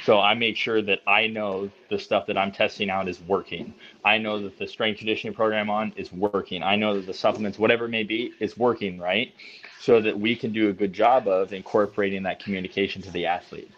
[0.03, 3.74] So I make sure that I know the stuff that I'm testing out is working.
[4.03, 6.62] I know that the strength conditioning program on is working.
[6.62, 9.34] I know that the supplements, whatever it may be, is working right,
[9.80, 13.72] so that we can do a good job of incorporating that communication to the athlete.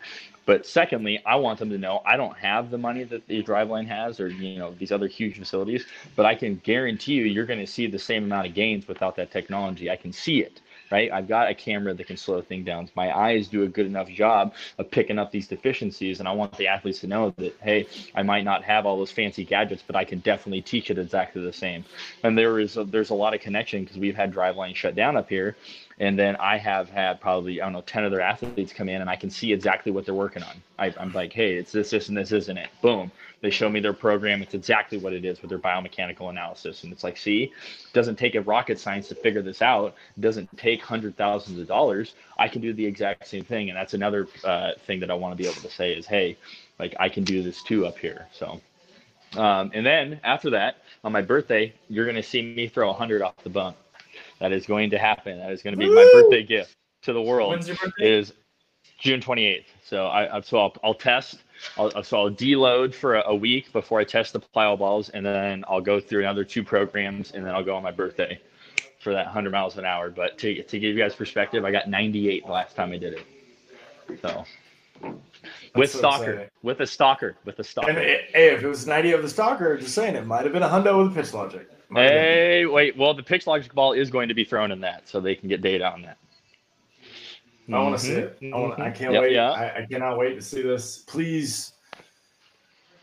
[0.50, 3.86] But secondly, I want them to know I don't have the money that the Driveline
[3.86, 5.86] has or you know these other huge facilities,
[6.16, 9.16] but I can guarantee you you're going to see the same amount of gains without
[9.18, 9.92] that technology.
[9.92, 10.60] I can see it,
[10.92, 11.12] right?
[11.12, 12.90] I've got a camera that can slow things down.
[12.96, 16.58] My eyes do a good enough job of picking up these deficiencies, and I want
[16.58, 17.86] the athletes to know that hey,
[18.16, 21.44] I might not have all those fancy gadgets, but I can definitely teach it exactly
[21.44, 21.86] the same.
[22.24, 25.16] And there is a, there's a lot of connection because we've had Driveline shut down
[25.16, 25.56] up here,
[26.00, 29.10] and then I have had probably I don't know ten other athletes come in, and
[29.10, 30.56] I can see exactly what they're working on.
[30.78, 32.70] I, I'm like, hey, it's this, this, and this, isn't it?
[32.82, 33.12] Boom.
[33.42, 34.42] They show me their program.
[34.42, 38.18] It's exactly what it is with their biomechanical analysis, and it's like, see, it doesn't
[38.18, 39.96] take a rocket science to figure this out.
[40.18, 42.16] It doesn't take hundred thousands of dollars.
[42.38, 45.38] I can do the exact same thing, and that's another uh, thing that I want
[45.38, 46.38] to be able to say is, hey,
[46.80, 48.28] like I can do this too up here.
[48.32, 48.62] So.
[49.38, 53.22] Um, and then after that, on my birthday, you're going to see me throw 100
[53.22, 53.78] off the bump.
[54.40, 55.38] That is going to happen.
[55.40, 57.52] That is going to be my birthday gift to the world.
[57.52, 58.18] When's your birthday?
[58.18, 58.34] Is
[59.00, 59.66] June 28th.
[59.84, 61.40] So I, I so I'll, I'll test.
[61.78, 65.26] I'll, so I'll deload for a, a week before I test the plyo balls, and
[65.26, 68.40] then I'll go through another two programs, and then I'll go on my birthday
[69.02, 70.10] for that 100 miles an hour.
[70.10, 73.14] But to to give you guys perspective, I got 98 the last time I did
[73.14, 74.22] it.
[74.22, 74.46] So
[75.76, 76.50] with so stalker, exciting.
[76.64, 77.90] with a stalker, with a stalker.
[77.90, 80.64] And hey, if it was 90 of the stalker, just saying, it might have been
[80.64, 81.66] a hundo with a PitchLogic.
[81.90, 82.22] Might have been.
[82.22, 82.98] Hey, wait.
[82.98, 85.62] Well, the PitchLogic ball is going to be thrown in that, so they can get
[85.62, 86.18] data on that.
[87.72, 88.38] I want to see it.
[88.42, 89.32] I, wanna, I can't Yep, wait.
[89.34, 89.52] yeah.
[89.52, 91.00] I, I cannot wait to see this.
[91.00, 91.74] Please,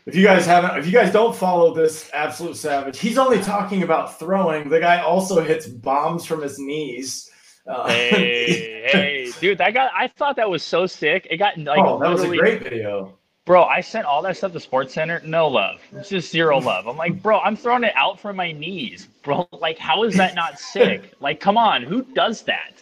[0.05, 3.83] if you guys haven't, if you guys don't follow this absolute savage, he's only talking
[3.83, 4.67] about throwing.
[4.67, 7.31] The guy also hits bombs from his knees.
[7.65, 9.91] Uh, Hey, hey, dude, that got.
[9.93, 11.27] I thought that was so sick.
[11.29, 13.17] It got like oh, that was a great video.
[13.47, 15.21] Bro, I sent all that stuff to Sports Center.
[15.23, 15.79] No love.
[15.93, 16.85] It's just zero love.
[16.85, 19.47] I'm like, bro, I'm throwing it out from my knees, bro.
[19.59, 21.13] Like, how is that not sick?
[21.21, 22.73] Like, come on, who does that?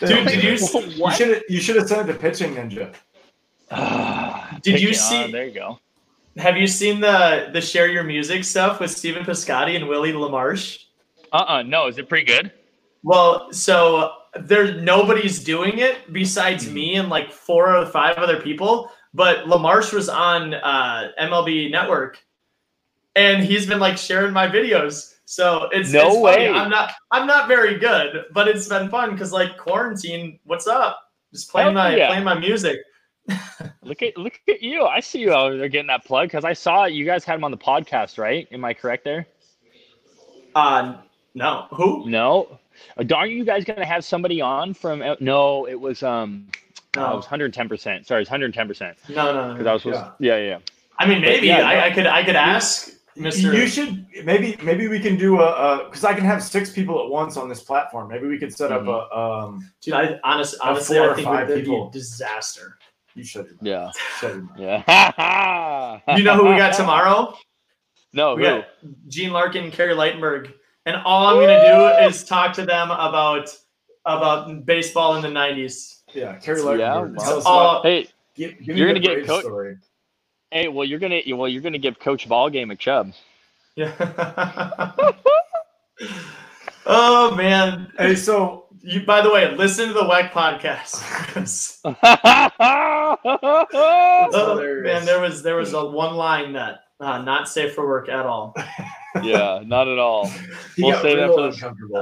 [0.00, 1.42] Dude, did you You should have.
[1.48, 2.94] You should have sent it to pitching ninja.
[4.62, 5.78] Did you Pick it- see- there you go.
[6.36, 10.84] Have you seen the the share your music stuff with Stephen Piscotty and Willie LaMarche?
[11.32, 11.86] Uh uh no.
[11.86, 12.50] Is it pretty good?
[13.02, 16.74] Well, so there's nobody's doing it besides Mm-hmm.
[16.74, 18.90] me and like four or five other people.
[19.14, 22.18] But LaMarche was on uh, MLB Network,
[23.14, 25.12] and he's been like sharing my videos.
[25.24, 26.22] So it's No it's funny.
[26.22, 26.48] way.
[26.50, 30.38] I'm not I'm not very good, but it's been fun because like quarantine.
[30.44, 31.00] What's up?
[31.32, 32.08] Just playing Hell my yeah.
[32.08, 32.80] playing my music.
[33.82, 34.82] Look at look at you.
[34.84, 37.44] I see you out there getting that plug because I saw you guys had him
[37.44, 38.46] on the podcast, right?
[38.52, 39.26] Am I correct there?
[40.54, 40.96] Uh,
[41.34, 42.08] no, who?
[42.08, 42.58] No.
[42.98, 45.00] Uh, Aren't you guys gonna have somebody on from?
[45.02, 46.48] uh, No, it was um.
[46.96, 47.12] No.
[47.12, 48.06] it was 110 percent.
[48.06, 49.66] Sorry, it's 110 percent No, no, because.
[49.66, 50.04] I was supposed.
[50.20, 50.58] Yeah, yeah.
[50.98, 51.80] I mean, maybe yeah, I, no.
[51.80, 53.52] I could I could ask Mr.
[53.56, 57.08] You should maybe maybe we can do a because I can have six people at
[57.10, 58.08] once on this platform.
[58.08, 59.70] Maybe we could set up a um.
[59.80, 61.88] Dude, I honest, honestly, I think five that'd be people.
[61.88, 62.78] a disaster.
[63.14, 63.56] You should.
[63.62, 63.90] Yeah.
[64.18, 64.48] should.
[64.58, 66.00] Yeah.
[66.16, 67.36] You know who we got tomorrow?
[68.12, 68.48] no, We who?
[68.48, 68.64] got
[69.08, 70.52] Gene Larkin, Kerry Leitenberg,
[70.86, 73.50] and all I'm gonna do is talk to them about
[74.04, 75.93] about baseball in the '90s.
[76.14, 77.14] Yeah, Kerry Yeah, Larkin.
[77.16, 77.24] wow.
[77.24, 79.76] Tell us All- about, Hey, give, give you're gonna get Braves coach- story.
[80.50, 83.12] hey, well, you're gonna well, you're gonna give Coach ball game a chub.
[83.76, 83.92] Yeah.
[86.86, 87.90] oh man.
[87.98, 91.80] Hey, so You, by the way, listen to the WEC podcast.
[94.32, 98.08] oh, man, there was there was a one line that uh, not safe for work
[98.08, 98.54] at all.
[99.22, 100.30] yeah, not at all.
[100.78, 101.96] We'll got say that for the- uncomfortable.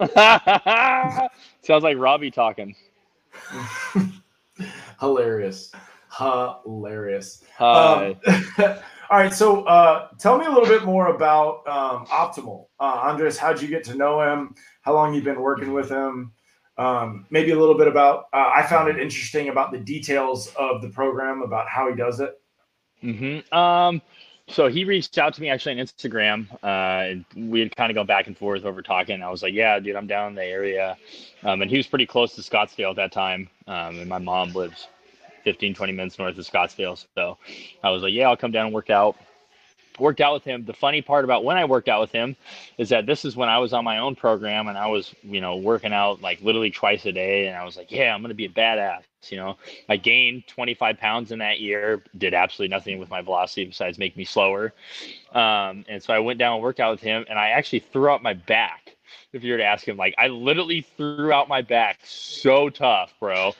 [0.00, 1.28] Uh,
[1.62, 2.74] Sounds like Robbie talking.
[5.00, 5.72] Hilarious,
[6.16, 7.44] hilarious.
[7.56, 8.16] Hi.
[8.26, 8.38] Um,
[9.10, 12.66] all right, so uh, tell me a little bit more about um, Optimal.
[12.80, 14.54] Uh, Andres, how'd you get to know him?
[14.82, 16.32] How long you've been working with him?
[16.76, 18.26] Um, maybe a little bit about.
[18.32, 22.20] Uh, I found it interesting about the details of the program, about how he does
[22.20, 22.34] it.
[23.00, 24.02] hmm Um,
[24.48, 26.52] so he reached out to me actually on Instagram.
[26.62, 29.22] Uh, and we had kind of gone back and forth over talking.
[29.22, 30.96] I was like, "Yeah, dude, I'm down in the area,"
[31.44, 33.48] um, and he was pretty close to Scottsdale at that time.
[33.66, 34.88] Um, and my mom lives
[35.44, 37.38] 15, 20 minutes north of Scottsdale, so
[37.82, 39.16] I was like, "Yeah, I'll come down and work out."
[39.98, 40.64] Worked out with him.
[40.64, 42.36] The funny part about when I worked out with him
[42.78, 45.40] is that this is when I was on my own program and I was, you
[45.40, 47.48] know, working out like literally twice a day.
[47.48, 49.56] And I was like, "Yeah, I'm gonna be a badass," you know.
[49.88, 54.16] I gained 25 pounds in that year, did absolutely nothing with my velocity besides make
[54.16, 54.72] me slower.
[55.32, 58.08] Um, and so I went down and worked out with him, and I actually threw
[58.08, 58.87] out my back.
[59.32, 63.14] If you were to ask him, like, I literally threw out my back so tough,
[63.20, 63.52] bro.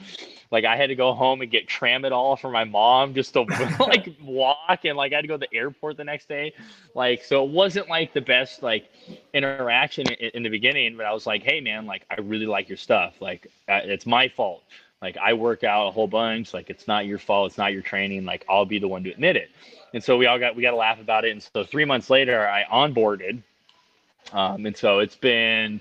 [0.50, 3.42] Like, I had to go home and get tramadol for my mom just to
[3.80, 6.54] like walk, and like I had to go to the airport the next day.
[6.94, 8.90] Like, so it wasn't like the best like
[9.34, 12.68] interaction in, in the beginning, but I was like, hey, man, like, I really like
[12.68, 13.14] your stuff.
[13.20, 14.62] Like, uh, it's my fault
[15.00, 16.52] like I work out a whole bunch.
[16.52, 17.50] Like it's not your fault.
[17.50, 18.24] It's not your training.
[18.24, 19.50] Like I'll be the one to admit it.
[19.94, 21.30] And so we all got we got to laugh about it.
[21.30, 23.42] And so three months later, I onboarded.
[24.32, 25.80] Um, and so it's been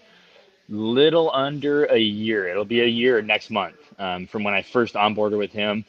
[0.69, 2.47] little under a year.
[2.47, 5.85] It'll be a year next month um, from when I first onboarded with him.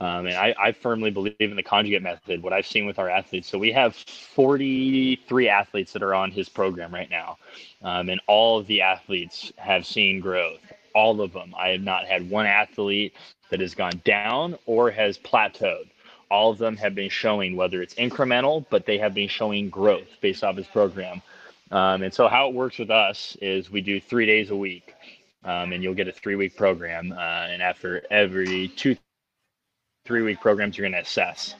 [0.00, 3.08] Um, and I, I firmly believe in the conjugate method, what I've seen with our
[3.08, 3.48] athletes.
[3.48, 7.38] So we have 43 athletes that are on his program right now.
[7.82, 10.60] Um, and all of the athletes have seen growth.
[10.94, 11.54] All of them.
[11.56, 13.14] I have not had one athlete
[13.50, 15.88] that has gone down or has plateaued.
[16.30, 20.08] All of them have been showing, whether it's incremental, but they have been showing growth
[20.20, 21.22] based off his program.
[21.72, 24.94] Um, and so, how it works with us is we do three days a week,
[25.44, 27.12] um, and you'll get a three week program.
[27.12, 27.16] Uh,
[27.48, 28.94] and after every two,
[30.04, 31.54] three week programs, you're going to assess.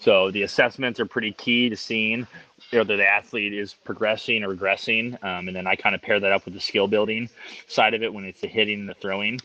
[0.00, 2.26] So, the assessments are pretty key to seeing
[2.72, 5.22] whether the athlete is progressing or regressing.
[5.22, 7.28] Um, and then I kind of pair that up with the skill building
[7.68, 9.40] side of it when it's the hitting and the throwing.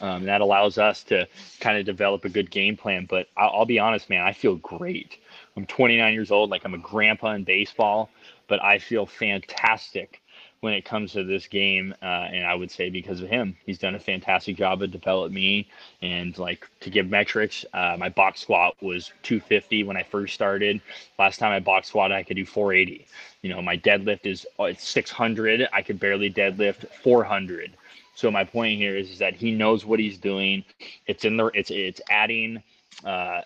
[0.00, 1.28] Um, that allows us to
[1.60, 3.06] kind of develop a good game plan.
[3.08, 5.18] But I'll, I'll be honest, man, I feel great.
[5.56, 8.10] I'm 29 years old, like I'm a grandpa in baseball,
[8.52, 10.20] but I feel fantastic
[10.60, 11.94] when it comes to this game.
[12.02, 15.32] Uh, and I would say because of him, he's done a fantastic job of developing
[15.32, 15.70] me.
[16.02, 20.82] And like to give metrics, uh, my box squat was 250 when I first started.
[21.18, 23.06] Last time I box squatted, I could do 480.
[23.40, 25.66] You know, my deadlift is oh, it's 600.
[25.72, 27.70] I could barely deadlift 400.
[28.14, 30.62] So my point here is, is that he knows what he's doing.
[31.06, 32.62] It's in the it's it's adding
[33.02, 33.40] uh,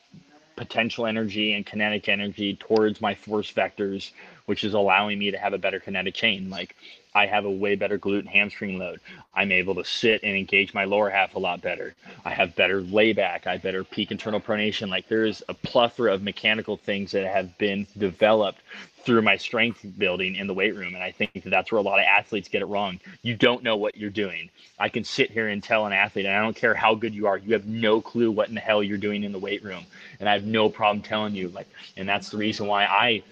[0.56, 4.12] potential energy and kinetic energy towards my force vectors,
[4.46, 6.50] which is allowing me to have a better kinetic chain.
[6.50, 6.74] Like
[7.16, 9.00] I have a way better glute and hamstring load.
[9.34, 11.94] I'm able to sit and engage my lower half a lot better.
[12.26, 13.46] I have better layback.
[13.46, 14.90] I have better peak internal pronation.
[14.90, 18.60] Like there's a plethora of mechanical things that have been developed
[19.02, 20.94] through my strength building in the weight room.
[20.94, 23.00] And I think that that's where a lot of athletes get it wrong.
[23.22, 24.50] You don't know what you're doing.
[24.78, 27.26] I can sit here and tell an athlete, and I don't care how good you
[27.28, 29.86] are, you have no clue what in the hell you're doing in the weight room.
[30.20, 33.22] And I have no problem telling you, like, and that's the reason why I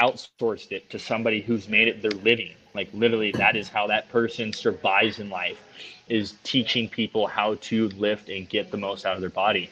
[0.00, 2.54] outsourced it to somebody who's made it their living.
[2.74, 5.58] Like literally, that is how that person survives in life,
[6.08, 9.70] is teaching people how to lift and get the most out of their body.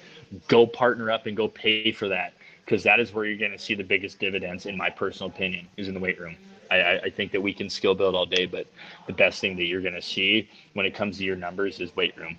[0.48, 3.58] Go partner up and go pay for that because that is where you're going to
[3.58, 6.36] see the biggest dividends, in my personal opinion, is in the weight room.
[6.70, 8.66] I, I, think that we can skill build all day, but
[9.06, 11.96] the best thing that you're going to see when it comes to your numbers is
[11.96, 12.36] weight room.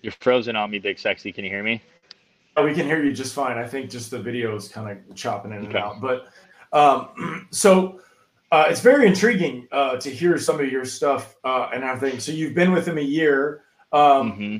[0.00, 1.32] You're frozen on me, big sexy.
[1.32, 1.82] Can you hear me?
[2.56, 3.58] Oh, we can hear you just fine.
[3.58, 6.00] I think just the video is kind of chopping in and out.
[6.00, 6.28] But
[6.72, 8.00] um, so
[8.52, 12.20] uh, it's very intriguing uh, to hear some of your stuff uh, and everything.
[12.20, 13.62] So you've been with him a year.
[13.92, 14.56] Um, hmm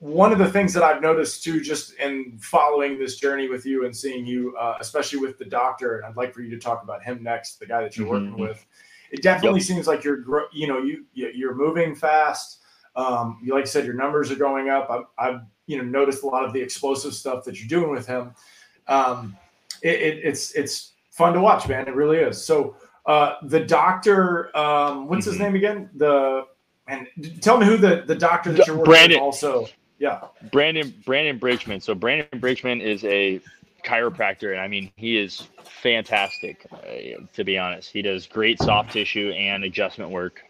[0.00, 3.84] one of the things that I've noticed too, just in following this journey with you
[3.84, 6.84] and seeing you, uh, especially with the doctor, and I'd like for you to talk
[6.84, 8.10] about him next, the guy that you're Mhm.
[8.10, 8.64] working with.
[9.10, 9.66] It definitely Yep.
[9.66, 10.22] seems like you're,
[10.52, 12.62] you know, you you- you're moving fast.
[12.94, 14.88] Um, you like I said, your numbers are going up.
[14.88, 18.06] I've, I've you know noticed a lot of the explosive stuff that you're doing with
[18.06, 18.34] him.
[18.88, 19.36] Um,
[19.82, 21.86] it, it, it's it's fun to watch, man.
[21.86, 22.42] It really is.
[22.44, 22.74] So
[23.06, 25.40] uh, the doctor, um, what's his Mhm.
[25.40, 25.90] name again?
[25.94, 26.46] The
[26.88, 27.06] and
[27.40, 29.18] tell me who the the doctor that you're working Brandon.
[29.18, 29.68] with also.
[29.98, 30.20] Yeah.
[30.52, 31.80] Brandon Brandon Bridgman.
[31.80, 33.40] So Brandon Bridgman is a
[33.84, 36.66] chiropractor, and I mean he is fantastic.
[36.72, 40.42] Uh, to be honest, he does great soft tissue and adjustment work.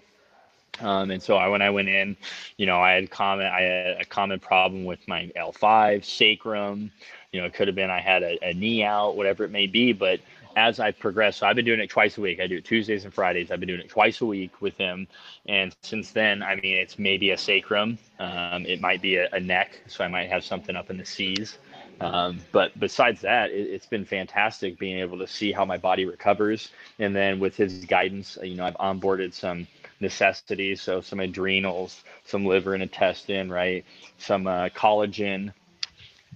[0.80, 2.16] Um, and so I, when I went in,
[2.56, 6.90] you know, I had common, I had a common problem with my L5 sacrum.
[7.32, 9.66] You know, it could have been I had a, a knee out, whatever it may
[9.66, 9.92] be.
[9.92, 10.20] But
[10.56, 12.40] as I progressed, so I've been doing it twice a week.
[12.40, 13.50] I do it Tuesdays and Fridays.
[13.50, 15.06] I've been doing it twice a week with him.
[15.46, 17.98] And since then, I mean, it's maybe a sacrum.
[18.18, 19.82] Um, it might be a, a neck.
[19.86, 21.58] So I might have something up in the C's.
[22.00, 26.04] Um, but besides that, it, it's been fantastic being able to see how my body
[26.04, 26.70] recovers.
[26.98, 29.66] And then with his guidance, you know, I've onboarded some
[30.00, 30.82] necessities.
[30.82, 33.84] So some adrenals, some liver and intestine, right?
[34.18, 35.52] Some uh, collagen.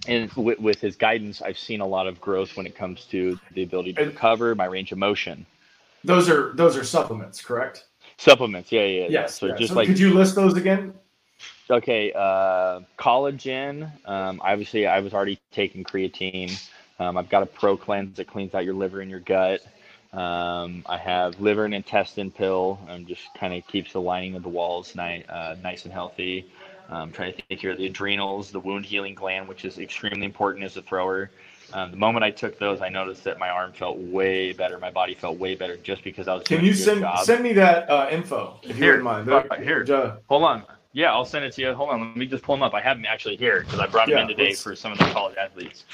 [0.07, 3.39] And with, with his guidance, I've seen a lot of growth when it comes to
[3.53, 5.45] the ability to recover, my range of motion.
[6.03, 7.85] Those are those are supplements, correct?
[8.17, 9.07] Supplements, yeah, yeah, yeah.
[9.09, 9.39] Yes.
[9.39, 9.55] So yeah.
[9.55, 10.93] just So like could you list those again?
[11.69, 13.91] okay, uh, collagen.
[14.07, 16.59] Um, obviously, I was already taking creatine.
[16.99, 19.61] Um, I've got a pro cleanse that cleans out your liver and your gut.
[20.13, 24.49] Um, I have liver and intestine pill, just kind of keeps the lining of the
[24.49, 26.45] walls nice, uh, nice and healthy.
[26.89, 30.25] Um, trying to take care of the adrenals, the wound healing gland, which is extremely
[30.25, 31.31] important as a thrower.
[31.71, 34.77] Um, the moment I took those, I noticed that my arm felt way better.
[34.77, 37.19] My body felt way better just because I was Can you send job.
[37.25, 39.03] send me that uh, info if you Here.
[39.03, 39.29] wouldn't mind?
[39.49, 39.83] Uh, here.
[39.89, 40.63] Uh, Hold on.
[40.91, 41.73] Yeah, I'll send it to you.
[41.73, 42.01] Hold on.
[42.01, 42.75] Let me just pull them up.
[42.75, 44.91] I have them actually here because I brought them Yeah, in today let's- for some
[44.91, 45.85] of the college athletes.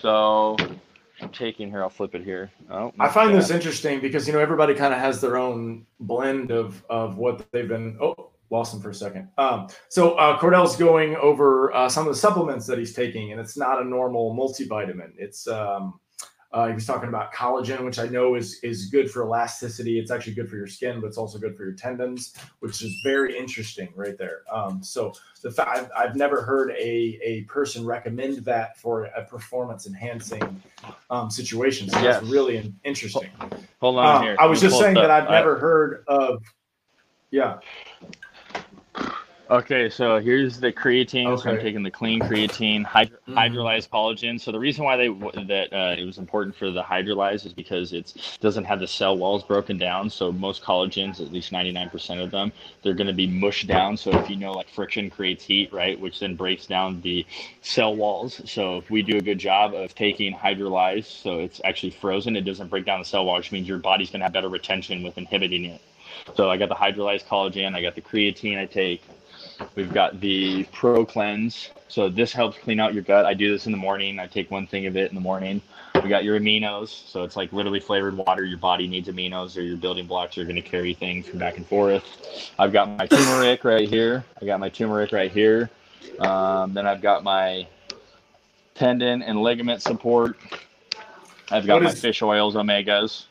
[0.00, 0.56] So
[1.32, 1.82] taking here.
[1.82, 2.50] I'll flip it here.
[2.70, 3.38] Oh, I find yeah.
[3.38, 7.50] this interesting because you know everybody kind of has their own blend of of what
[7.52, 7.98] they've been.
[8.00, 9.28] Oh, lost him for a second.
[9.38, 13.40] Um, so uh, Cordell's going over uh, some of the supplements that he's taking, and
[13.40, 15.12] it's not a normal multivitamin.
[15.18, 15.98] It's um,
[16.52, 19.98] uh, he was talking about collagen, which I know is is good for elasticity.
[19.98, 23.00] It's actually good for your skin, but it's also good for your tendons, which is
[23.04, 24.42] very interesting right there.
[24.50, 29.24] Um, so the fa- I've, I've never heard a a person recommend that for a
[29.24, 30.62] performance enhancing
[31.10, 31.88] um, situation.
[31.90, 32.20] So Yes.
[32.20, 33.30] that's really interesting.
[33.80, 34.36] Hold on Um, here.
[34.38, 36.42] I was just saying that I've I- never heard of.
[37.30, 37.58] Yeah.
[39.48, 41.38] Okay, so here's the creatine.
[41.38, 43.34] So I'm taking the clean creatine, hydro- Mhm.
[43.34, 44.40] hydrolyzed collagen.
[44.40, 45.06] So the reason why they
[45.44, 49.16] that uh, it was important for the hydrolyzed is because it doesn't have the cell
[49.16, 50.10] walls broken down.
[50.10, 52.50] So most collagens, at least 99% of them,
[52.82, 53.96] they're going to be mushed down.
[53.96, 57.24] So if you know, like friction creates heat, right, which then breaks down the
[57.62, 58.42] cell walls.
[58.50, 62.40] So if we do a good job of taking hydrolyzed, so it's actually frozen, it
[62.44, 65.04] doesn't break down the cell wall, which means your body's going to have better retention
[65.04, 65.80] with inhibiting it.
[66.34, 69.02] So I got the hydrolyzed collagen, I got the creatine I take.
[69.74, 71.70] We've got the Pro Cleanse.
[71.88, 73.24] So this helps clean out your gut.
[73.26, 74.18] I do this in the morning.
[74.18, 75.60] I take one thing of it in the morning.
[76.02, 76.88] We got your aminos.
[76.88, 78.44] So it's like literally flavored water.
[78.44, 81.56] Your body needs aminos or your building blocks are going to carry things from back
[81.56, 82.52] and forth.
[82.58, 84.24] I've got my turmeric right here.
[84.40, 85.70] I got my turmeric right here.
[86.20, 87.66] Um, then I've got my
[88.74, 90.36] tendon and ligament support.
[91.50, 93.26] I've got What my fish oils, omegas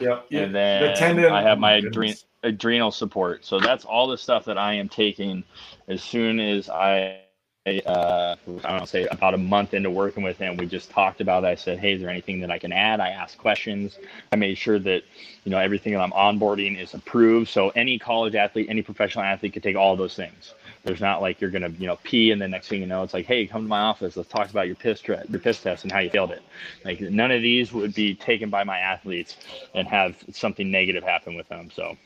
[0.00, 0.20] Yeah.
[0.30, 1.32] and then the tendon.
[1.32, 3.44] I have oh my adrenal adrenal support.
[3.44, 5.44] So that's all the stuff that I am taking
[5.88, 7.20] as soon as I,
[7.66, 8.34] uh,
[8.64, 10.56] I don't say about a month into working with him.
[10.56, 11.46] We just talked about it.
[11.46, 13.00] I said, hey, is there anything that I can add?
[13.00, 13.98] I asked questions.
[14.32, 15.02] I made sure that,
[15.44, 17.48] you know, everything that I'm onboarding is approved.
[17.48, 20.54] So any college athlete, any professional athlete could take all those things.
[20.84, 23.14] There's not like you're gonna, you know, pee and the next thing you know, it's
[23.14, 24.16] like, hey, come to my office.
[24.16, 26.42] Let's talk about your piss tre- your piss test and how you failed it.
[26.84, 29.36] Like none of these would be taken by my athletes
[29.74, 31.70] and have something negative happen with them.
[31.72, 31.96] So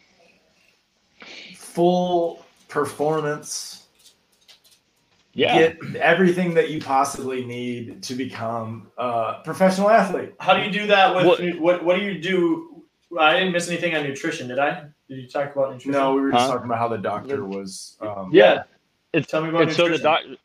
[1.57, 3.87] full performance.
[5.35, 10.33] yeah, Get everything that you possibly need to become a professional athlete.
[10.41, 11.61] How do you do that with What- what?
[11.61, 12.85] What, what do you do?
[13.19, 14.85] I didn't miss anything on nutrition, did I?
[15.09, 15.93] Did you talk about nutrition?
[15.93, 16.53] No, we were just Huh?
[16.53, 17.97] talking about how the doctor was.
[18.01, 18.65] Um, yeah.
[19.13, 20.37] It's Tell me about and so the nutrition.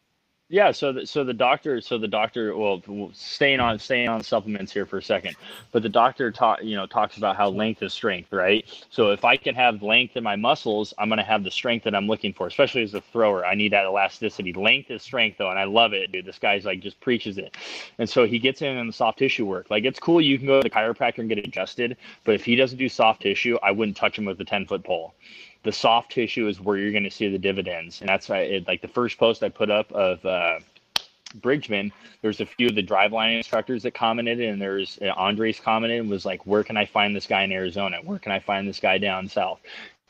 [0.52, 2.82] Yeah so the, so the doctor so the doctor well
[3.14, 5.34] staying on staying on supplements here for a second
[5.72, 8.66] but the doctor talk you know talks about how length is strength right?
[8.90, 11.86] So if i can have length in my muscles i'm going to have the strength
[11.86, 13.46] that i'm looking for especially as a thrower.
[13.46, 14.52] I need that elasticity.
[14.52, 16.26] Length is strength though and i love it dude.
[16.26, 17.56] This guy's like just preaches it.
[17.98, 19.72] And so he gets in on the soft tissue work.
[19.72, 21.96] Like it's cool you can go to the chiropractor and get adjusted
[22.26, 24.84] but if he doesn't do soft tissue i wouldn't touch him with a 10 foot
[24.84, 25.14] pole
[25.64, 28.02] the soft tissue is where you're going to see the dividends.
[28.02, 30.60] And that's why, it, like the first post I put up of uh,
[31.36, 31.92] Bridgman,
[32.22, 36.10] there's a few of the driveline instructors that commented, and there's uh, Andres commented and
[36.10, 37.98] was like, "Where can I find this guy in Arizona?
[38.04, 39.60] Where can I find this guy down south?"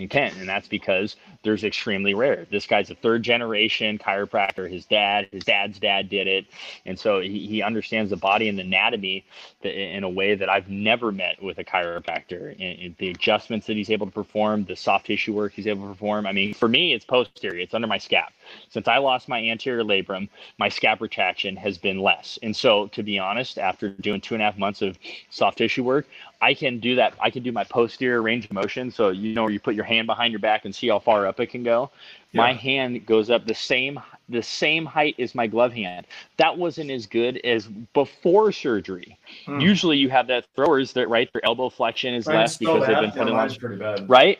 [0.07, 2.45] Can, and that's because there's extremely rare.
[2.51, 4.69] This guy's a third generation chiropractor.
[4.69, 6.45] His dad, his dad's dad did it,
[6.85, 9.25] and so he, he understands the body and the anatomy
[9.63, 12.53] in a way that I've never met with a chiropractor.
[12.53, 15.83] And, and the adjustments that he's able to perform, the soft tissue work he's able
[15.83, 16.25] to perform.
[16.25, 17.59] I mean, for me, it's posterior.
[17.59, 18.29] It's under my scap.
[18.69, 22.39] Since I lost my anterior labrum, my scap retraction has been less.
[22.43, 24.97] And so, to be honest, after doing two and a half months of
[25.29, 26.07] soft tissue work,
[26.41, 27.13] I can do that.
[27.19, 28.91] I can do my posterior range of motion.
[28.91, 31.39] So you know, you put your hand behind your back and see how far up
[31.39, 31.91] it can go.
[32.31, 32.41] Yeah.
[32.41, 36.07] My hand goes up the same the same height as my glove hand.
[36.37, 39.17] That wasn't as good as before surgery.
[39.45, 39.59] Hmm.
[39.59, 43.11] Usually, you have that throwers that right their elbow flexion is less because they've been
[43.11, 44.39] putting on right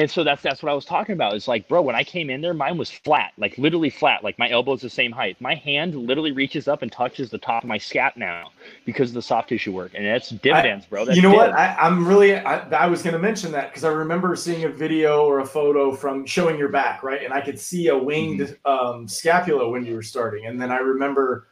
[0.00, 1.34] and so that's that's what I was talking about.
[1.34, 4.38] It's like, bro, when I came in there, mine was flat, like literally flat, like
[4.38, 5.38] my elbow's the same height.
[5.40, 8.50] My hand literally reaches up and touches the top of my scap now
[8.86, 11.04] because of the soft tissue work, and that's dividends, I, bro.
[11.04, 11.52] That's you know what?
[11.52, 14.70] I, am really I, I was going to mention that because I remember seeing a
[14.70, 18.40] video or a photo from showing your back, right, and I could see a winged
[18.40, 18.70] mm-hmm.
[18.72, 21.46] um, scapula when you were starting, and then I remember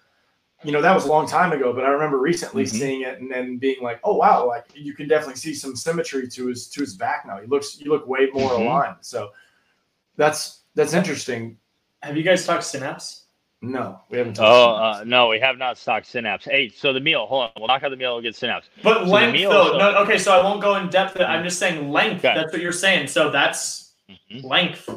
[0.65, 2.77] you know that was a long time ago but i remember recently mm-hmm.
[2.77, 6.29] seeing it and then being like oh wow like you can definitely see some symmetry
[6.29, 8.63] to his to his back now he looks you look way more mm-hmm.
[8.63, 9.31] aligned so
[10.17, 11.57] that's that's interesting
[12.03, 13.25] have you guys talked synapse
[13.61, 14.49] no we haven't talked.
[14.49, 17.69] oh uh, no we have not talked synapse hey so the meal hold on we'll
[17.69, 20.19] knock out the meal we'll get synapse but so length meal, though so, no okay
[20.19, 22.35] so i won't go in depth i'm just saying length okay.
[22.35, 24.47] that's what you're saying so that's mm-hmm.
[24.47, 24.89] length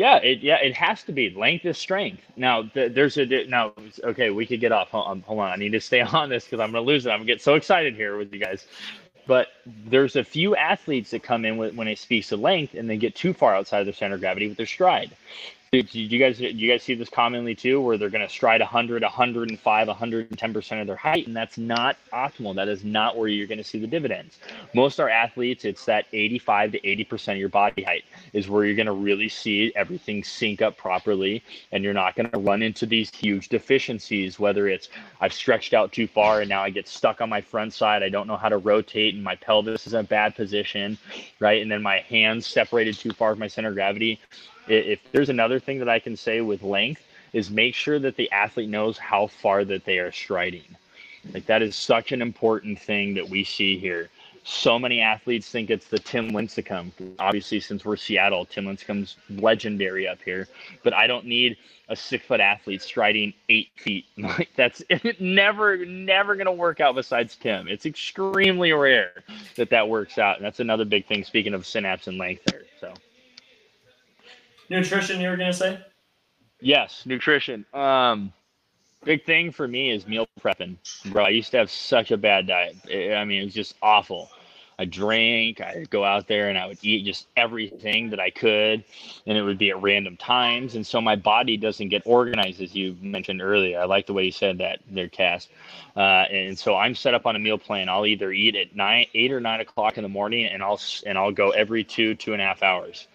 [0.00, 1.28] yeah, it yeah it has to be.
[1.28, 2.22] Length is strength.
[2.34, 4.88] Now th- there's a now okay we could get off.
[4.92, 5.50] Hold on, hold on.
[5.52, 7.10] I need to stay on this because I'm gonna lose it.
[7.10, 8.66] I'm gonna get so excited here with you guys.
[9.26, 12.88] But there's a few athletes that come in with, when it speaks to length and
[12.88, 15.12] they get too far outside of their center of gravity with their stride.
[15.72, 19.02] Do you guys you guys see this commonly too, where they're going to stride 100,
[19.04, 22.56] 105, 110 percent of their height, and that's not optimal.
[22.56, 24.40] That is not where you're going to see the dividends.
[24.74, 28.02] Most our athletes, it's that 85 to 80 percent of your body height
[28.32, 31.40] is where you're going to really see everything sync up properly,
[31.70, 34.40] and you're not going to run into these huge deficiencies.
[34.40, 34.88] Whether it's
[35.20, 38.08] I've stretched out too far and now I get stuck on my front side, I
[38.08, 40.98] don't know how to rotate, and my pelvis is in a bad position,
[41.38, 41.62] right?
[41.62, 44.18] And then my hands separated too far from my center of gravity
[44.70, 47.02] if there's another thing that I can say with length
[47.32, 50.76] is make sure that the athlete knows how far that they are striding.
[51.32, 54.08] Like that is such an important thing that we see here.
[54.42, 56.90] So many athletes think it's the Tim Lincecum.
[57.18, 60.48] Obviously, since we're Seattle, Tim Lincecum's legendary up here.
[60.82, 61.58] But I don't need
[61.90, 64.06] a six foot athlete striding eight feet.
[64.16, 64.82] Like that's
[65.20, 67.68] never, never going to work out besides Tim.
[67.68, 69.12] It's extremely rare
[69.56, 70.36] that that works out.
[70.36, 71.22] And that's another big thing.
[71.22, 72.62] Speaking of synapse and length there.
[72.80, 72.94] So.
[74.70, 75.80] Nutrition, you were gonna say?
[76.60, 77.66] Yes, nutrition.
[77.74, 78.32] Um,
[79.04, 80.76] big thing for me is meal prepping,
[81.10, 81.24] bro.
[81.24, 82.76] I used to have such a bad diet.
[82.86, 84.30] I mean, it was just awful.
[84.78, 88.82] I drank, I'd go out there and I would eat just everything that I could,
[89.26, 90.74] and it would be at random times.
[90.74, 93.78] And so my body doesn't get organized, as you mentioned earlier.
[93.78, 95.48] I like the way you said that there, Cass.
[95.96, 97.90] Uh, and so I'm set up on a meal plan.
[97.90, 101.18] I'll either eat at nine, eight or nine o'clock in the morning, and I'll and
[101.18, 103.06] I'll go every two, two and a half hours.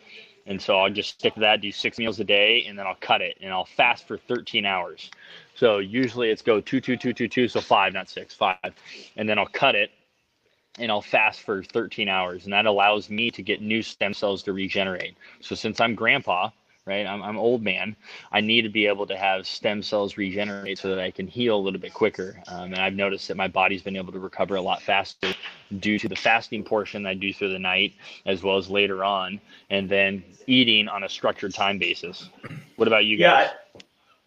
[0.45, 2.97] And so I'll just stick to that, do six meals a day, and then I'll
[2.99, 5.09] cut it and I'll fast for 13 hours.
[5.55, 8.73] So usually it's go two, two, two, two, two, so five, not six, five.
[9.15, 9.91] And then I'll cut it
[10.77, 12.43] and I'll fast for 13 hours.
[12.43, 15.15] And that allows me to get new stem cells to regenerate.
[15.39, 16.49] So since I'm grandpa,
[16.85, 17.07] right?
[17.07, 17.95] I'm, I'm old man.
[18.31, 21.55] I need to be able to have stem cells regenerate so that I can heal
[21.55, 22.41] a little bit quicker.
[22.47, 25.33] Um, and I've noticed that my body's been able to recover a lot faster
[25.79, 27.93] due to the fasting portion I do through the night,
[28.25, 32.29] as well as later on, and then eating on a structured time basis.
[32.75, 33.49] What about you guys?
[33.49, 33.81] Yeah.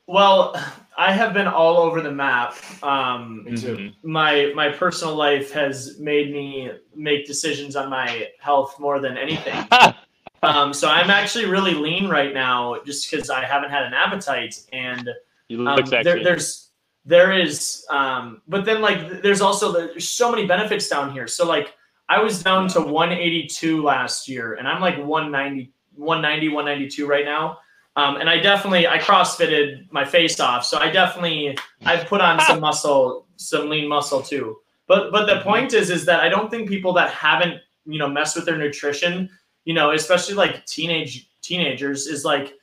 [0.09, 0.55] Well,
[0.97, 2.55] I have been all over the map.
[2.83, 3.89] Um, mm-hmm.
[4.11, 9.69] My my personal life has made me make decisions on my health more than anything.
[10.43, 14.61] Um, so I'm actually really lean right now, just because I haven't had an appetite,
[14.73, 15.09] and
[15.51, 16.71] um, there, there's
[17.05, 21.27] there is, um, but then like there's also there's so many benefits down here.
[21.27, 21.75] So like
[22.09, 27.59] I was down to 182 last year, and I'm like 190, 190, 192 right now.
[27.97, 32.39] Um, and I definitely I crossfitted my face off, so I definitely I've put on
[32.41, 34.59] some muscle, some lean muscle too.
[34.87, 35.49] But but the mm-hmm.
[35.49, 38.57] point is is that I don't think people that haven't you know messed with their
[38.57, 39.31] nutrition
[39.65, 42.55] you know, especially like teenage teenagers, is like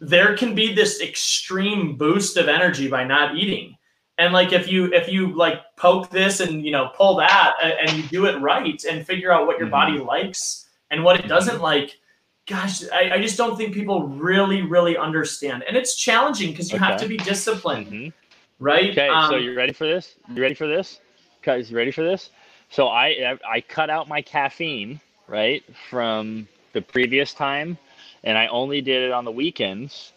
[0.00, 3.76] there can be this extreme boost of energy by not eating.
[4.18, 7.96] And like if you if you like poke this and you know pull that and
[7.96, 10.06] you do it right and figure out what your body mm-hmm.
[10.06, 11.98] likes and what it doesn't like,
[12.46, 15.64] gosh, I, I just don't think people really, really understand.
[15.66, 18.12] And it's challenging because you have to be disciplined, Mhm.
[18.58, 18.90] right?
[18.90, 20.16] Okay, so Um, you ready for this?
[20.34, 21.00] You ready for this?
[21.42, 22.30] Guys, you ready for this?
[22.68, 25.00] So I I cut out my caffeine
[25.30, 27.78] right from the previous time,
[28.24, 30.12] and I only did it on the weekends.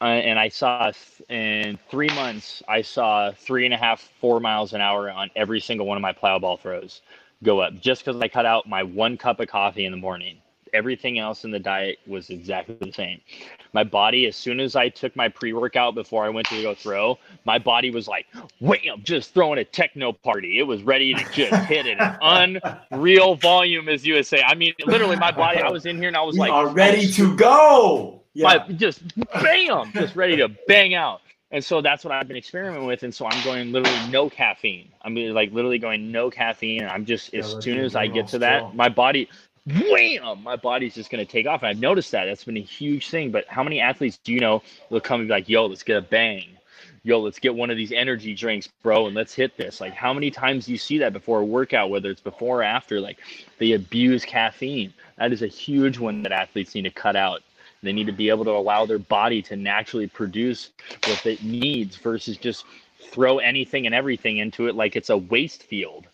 [0.00, 0.92] Uh, and I saw
[1.28, 5.60] in three months, I saw three and a half, four miles an hour on every
[5.60, 7.02] single one of my plyo ball throws
[7.42, 10.43] go up just because I cut out my one cup of coffee in the morning.
[10.74, 13.20] Everything else in the diet was exactly the same.
[13.72, 16.74] My body, as soon as I took my pre workout before I went to go
[16.74, 18.26] throw, my body was like,
[18.60, 20.58] wham, just throwing a techno party.
[20.58, 21.98] It was ready to just hit it.
[22.00, 22.60] An
[22.92, 24.42] unreal volume, as you would say.
[24.46, 26.68] I mean, literally, my body, I was in here and I was We like, are
[26.68, 28.22] ready to go.
[28.34, 28.58] Yeah.
[28.68, 29.02] my- just
[29.42, 31.20] bam, just ready to bang out.
[31.52, 33.04] And so that's what I've been experimenting with.
[33.04, 34.90] And so I'm going literally no caffeine.
[35.02, 36.82] I'm like literally going no caffeine.
[36.82, 39.28] And I'm just, Yeah, as soon as I get to that, my body,
[39.66, 41.62] wham, my body's just going to take off.
[41.62, 42.26] And I've noticed that.
[42.26, 43.30] That's been a huge thing.
[43.30, 45.96] But how many athletes do you know will come and be like, yo, let's get
[45.96, 46.48] a bang?
[47.02, 49.78] Yo, let's get one of these energy drinks, bro, and let's hit this.
[49.80, 52.62] Like, how many times do you see that before a workout, whether it's before or
[52.62, 52.98] after?
[52.98, 53.18] Like,
[53.58, 54.92] they abuse caffeine.
[55.18, 57.42] That is a huge one that athletes need to cut out.
[57.82, 60.70] They need to be able to allow their body to naturally produce
[61.04, 62.64] what it needs versus just
[62.98, 66.06] throw anything and everything into it like it's a waste field.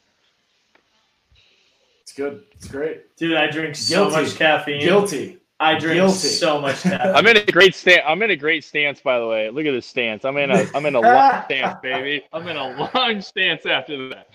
[2.10, 2.42] It's good.
[2.52, 3.16] It's great.
[3.16, 4.22] dude, I drink so Guilty.
[4.22, 4.80] much caffeine.
[4.80, 5.38] Guilty.
[5.60, 6.14] I drink Guilty.
[6.16, 7.14] so much caffeine.
[7.14, 8.02] I'm in a great stance.
[8.04, 9.48] I'm in a great stance, by the way.
[9.50, 10.24] Look at this stance.
[10.24, 12.24] I'm in a I'm in a long stance, baby.
[12.32, 14.28] I'm in a long stance after that.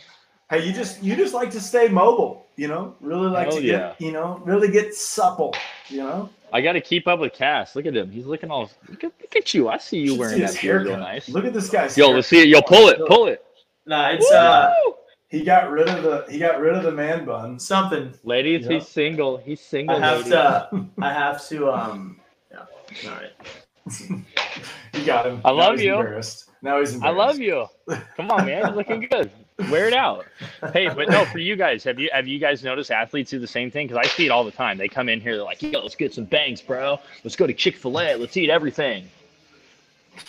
[0.49, 2.95] Hey, you just you just like to stay mobile, you know?
[3.01, 3.77] Really like Hell to yeah.
[3.77, 5.53] get, you know, really get supple,
[5.89, 6.29] you know?
[6.53, 7.75] I got to keep up with Cass.
[7.75, 8.09] Look at him.
[8.09, 8.69] He's looking all.
[8.87, 9.67] Look at, look at you.
[9.67, 11.27] I see you wearing see that his gear real nice.
[11.27, 12.47] Look at this guy's Yo, let's see it.
[12.47, 12.99] Yo, pull it.
[13.07, 13.43] Pull it.
[13.85, 14.93] nah, it's uh Woo!
[15.29, 17.59] He got rid of the he got rid of the man bun.
[17.59, 18.13] something.
[18.23, 18.73] Ladies, Yeah.
[18.79, 19.37] he's single.
[19.37, 19.95] He's single.
[19.95, 20.31] I have ladies.
[20.33, 20.85] to.
[21.01, 21.71] I have to.
[21.71, 22.19] Um.
[22.51, 23.09] Yeah.
[23.09, 23.31] All right.
[24.93, 25.41] You got him.
[25.43, 25.95] I Now love you.
[25.95, 26.49] Embarrassed.
[26.61, 27.65] Now he's I love you.
[28.15, 28.65] Come on, man.
[28.65, 29.29] You're looking good.
[29.69, 30.25] Wear it out.
[30.71, 33.45] Hey, but no, for you guys, have you have you guys noticed athletes do the
[33.45, 33.87] same thing?
[33.87, 34.77] Because I see it all the time.
[34.77, 36.97] They come in here, they're like, "Yo, let's get some bangs, bro.
[37.25, 38.15] Let's go to Chick Fil A.
[38.15, 39.09] Let's eat everything."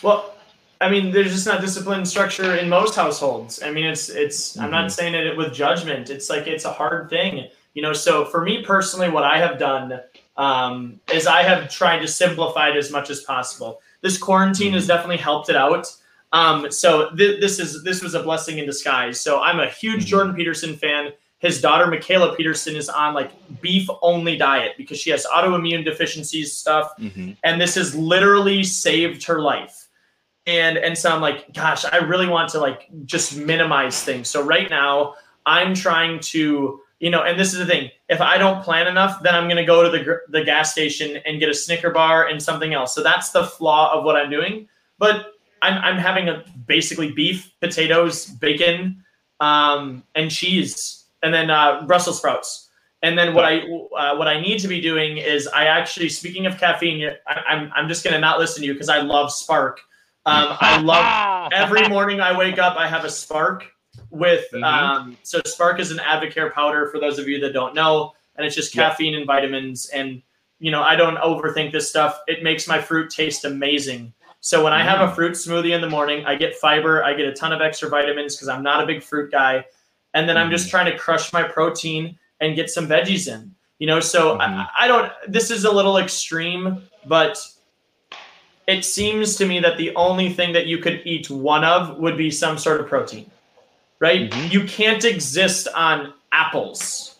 [0.03, 0.33] Well,
[0.81, 3.61] I mean, there's just not discipline structure in most households.
[3.63, 4.57] I mean, it's it's.
[4.59, 6.09] I'm not saying it with judgment.
[6.09, 7.93] It's like it's a hard thing, you know.
[7.93, 9.99] So for me personally, what I have done
[10.37, 13.81] um, is I have tried to simplify it as much as possible.
[14.01, 15.87] This quarantine has definitely helped it out.
[16.31, 19.19] Um, so th- this is this was a blessing in disguise.
[19.19, 21.13] So I'm a huge Jordan Peterson fan.
[21.39, 26.51] His daughter Mikhaila Peterson is on like beef only diet because she has autoimmune deficiencies
[26.53, 27.31] stuff Mm-hmm.
[27.43, 29.86] and this has literally saved her life
[30.47, 34.27] and and so i'm like gosh i really want to like just minimize things.
[34.27, 37.91] So right now i'm trying to you know and this is the thing.
[38.09, 41.17] If i don't plan enough then i'm going to go to the the gas station
[41.25, 42.95] and get a snicker bar and something else.
[42.95, 44.67] So that's the flaw of what i'm doing.
[44.97, 49.03] But i'm, I'm having a basically beef potatoes bacon
[49.39, 52.69] um, and cheese and then uh, brussels sprouts.
[53.03, 56.47] And then what I uh, what I need to be doing is I actually speaking
[56.47, 59.81] of caffeine, I, I'm I'm just gonna not listen to you because I love Spark.
[60.27, 63.65] Um, I love every morning I wake up I have a Spark
[64.09, 64.63] with Mhm.
[64.63, 68.45] um, so Spark is an Advocare powder for those of you that don't know, and
[68.45, 68.89] it's just Yep.
[68.91, 69.87] caffeine and vitamins.
[69.89, 70.21] And
[70.59, 72.19] you know I don't overthink this stuff.
[72.27, 74.13] It makes my fruit taste amazing.
[74.41, 77.25] So when I have a fruit smoothie in the morning, I get fiber, I get
[77.27, 79.65] a ton of extra vitamins because I'm not a big fruit guy,
[80.13, 83.55] and then I'm just trying to crush my protein and get some veggies in.
[83.79, 84.41] You know, so Mhm.
[84.41, 85.11] I, I don't.
[85.27, 87.37] This is a little extreme, but
[88.67, 92.17] it seems to me that the only thing that you could eat one of would
[92.17, 93.29] be some sort of protein,
[93.99, 94.29] right?
[94.29, 94.51] Mhm.
[94.51, 97.15] You can't exist on apples,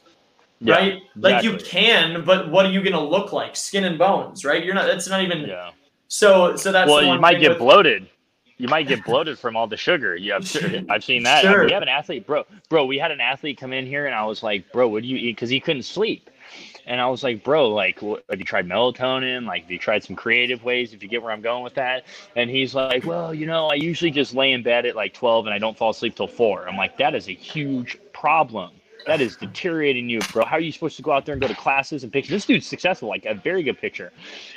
[0.60, 1.02] Yeah, right?
[1.16, 3.56] Like you can, but what are you going to look like?
[3.56, 4.64] Skin and bones, right?
[4.64, 4.86] You're not.
[4.88, 5.42] That's not even.
[5.42, 5.72] Yeah.
[6.10, 8.08] So, so that's well, you might get with- bloated.
[8.60, 10.16] You might get bloated from all the sugar.
[10.16, 10.44] You have,
[10.90, 11.44] I've seen that.
[11.44, 11.66] Sure.
[11.66, 12.44] We have an athlete, bro.
[12.70, 15.08] Bro, we had an athlete come in here, and I was like, "Bro, what do
[15.08, 16.30] you eat?" Because he couldn't sleep,
[16.88, 19.46] and I was like, "Bro, like, what, have you tried melatonin?
[19.46, 20.94] Like, have you tried some creative ways?
[20.94, 23.76] If you get where I'm going with that?" And he's like, "Well, you know, I
[23.76, 26.68] usually just lay in bed at like 12, and I don't fall asleep till four.
[26.68, 28.72] I'm like, "That is a huge problem."
[29.08, 30.44] That is deteriorating you, bro.
[30.44, 32.34] How are you supposed to go out there and go to classes and picture?
[32.34, 34.12] This dude's successful, like a very good picture.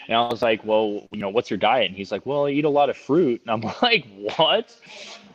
[0.09, 1.87] And I was like, well, you know, what's your diet?
[1.87, 3.41] And he's like, well, I eat a lot of fruit.
[3.47, 4.07] And I'm like,
[4.37, 4.77] what?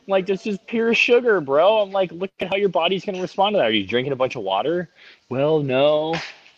[0.08, 1.78] Like, this is pure sugar, bro.
[1.78, 3.68] I'm like, look at how your body's going to respond to that.
[3.68, 4.90] Are you drinking a bunch of water?
[5.30, 6.16] Well, no.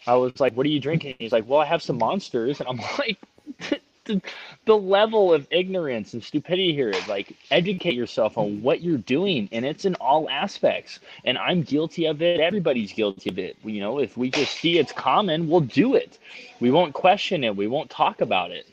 [0.08, 1.16] I was like, what are you drinking?
[1.20, 2.60] He's like, well, I have some monsters.
[2.60, 3.18] And I'm like,
[4.06, 4.22] the,
[4.66, 9.48] the level of ignorance and stupidity here is like educate yourself on what you're doing
[9.52, 11.00] and it's in all aspects.
[11.26, 12.40] And i'm guilty of it.
[12.40, 13.58] Everybody's guilty of it.
[13.64, 16.18] You know if we just see it's common we'll do it.
[16.60, 17.56] We won't question it.
[17.56, 18.66] We won't talk about it.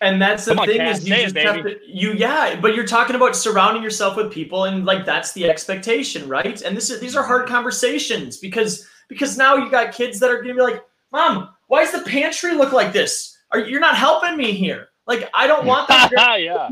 [0.00, 2.76] And that's the Come thing on, is you just it, have to you yeah, but
[2.76, 6.62] you're talking about surrounding yourself with people and like that's the expectation, right?
[6.62, 10.40] And this is these are hard conversations because because now you got kids that are
[10.40, 13.38] gonna be like, Mom, why does the pantry look like this?
[13.50, 14.88] Are you're not helping me here?
[15.06, 16.10] Like I don't want that.
[16.40, 16.68] yeah.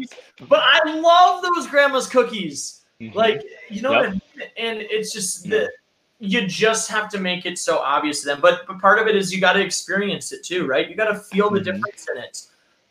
[0.48, 2.84] but I love those grandma's cookies.
[3.00, 3.16] Mm-hmm.
[3.16, 4.04] Like you know, yep.
[4.04, 4.20] I mean?
[4.56, 5.70] and it's just the
[6.18, 8.40] you just have to make it so obvious to them.
[8.40, 10.88] But but part of it is you got to experience it too, right?
[10.88, 11.76] You got to feel the mm-hmm.
[11.76, 12.42] difference in it.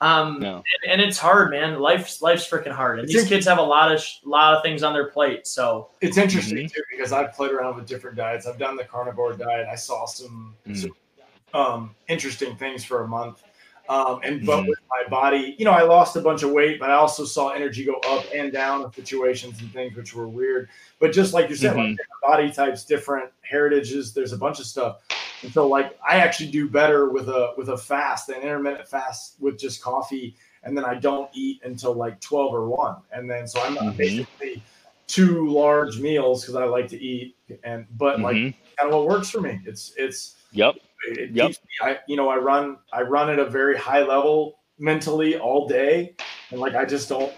[0.02, 0.56] Um, no.
[0.56, 1.80] and, and, it's hard, man.
[1.80, 4.62] Life's life's freaking hard, and it's these kids have a lot of sh- lot of
[4.62, 5.48] things on their plate.
[5.48, 6.68] So it's interesting mm-hmm.
[6.68, 8.46] too because I've played around with different diets.
[8.46, 9.68] I've done the carnivore diet.
[9.72, 10.76] I saw some, mm.
[10.76, 10.92] some
[11.54, 13.42] um, interesting things for a month.
[13.88, 14.70] Um, and but mm-hmm.
[14.70, 17.50] with my body, you know, I lost a bunch of weight, but I also saw
[17.50, 20.70] energy go up and down in situations and things which were weird.
[21.00, 21.92] But just like you said, mm-hmm.
[21.92, 24.98] like body types, different heritages, there's a bunch of stuff.
[25.46, 29.36] And so like I actually do better with a with a fast, an intermittent fast
[29.40, 32.96] with just coffee, and then I don't eat until like 12 or 1.
[33.12, 33.98] And then so I'm mm-hmm.
[33.98, 34.64] basically
[35.08, 38.58] two large meals because I like to eat and but like mm-hmm.
[38.78, 39.62] kind of what works for me.
[39.66, 40.76] It's it's yep
[41.08, 41.48] it yep.
[41.48, 45.38] keeps me, I, you know, I run, I run at a very high level mentally
[45.38, 46.16] all day.
[46.52, 47.34] And like, I just don't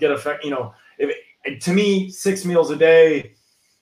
[0.00, 1.14] get affect, you know, if
[1.44, 3.34] it, to me, six meals a day,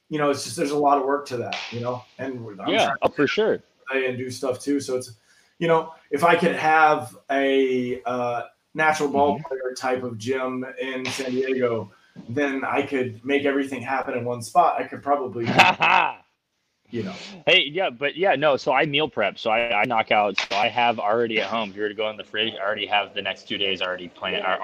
[0.09, 2.69] you know, it's just, there's a lot of work to that, you know, and I'm
[2.69, 3.63] yeah, oh, for sure.
[3.93, 4.81] And do stuff too.
[4.81, 5.13] So it's,
[5.59, 8.43] you know, if I could have a uh,
[8.75, 9.47] natural ball mm-hmm.
[9.47, 11.91] player type of gym in San Diego,
[12.29, 14.81] then I could make everything happen in one spot.
[14.81, 15.47] I could probably
[16.91, 17.15] you know.
[17.47, 18.57] Hey, yeah, but yeah, no.
[18.57, 19.39] So I meal prep.
[19.39, 20.39] So I, I knock out.
[20.39, 21.71] So I have already at home.
[21.71, 23.83] If you were to go in the fridge, I already have the next two days
[23.83, 24.45] already planned.
[24.45, 24.61] Are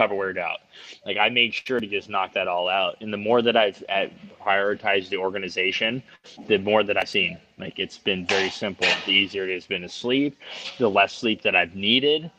[0.00, 0.58] already covered out.
[1.04, 2.96] Like I make sure to just knock that all out.
[3.00, 3.82] And the more that I've
[4.40, 6.02] prioritized the organization,
[6.46, 7.38] the more that I've seen.
[7.58, 8.86] Like it's been very simple.
[9.06, 10.38] The easier it has been to sleep,
[10.78, 12.30] the less sleep that I've needed.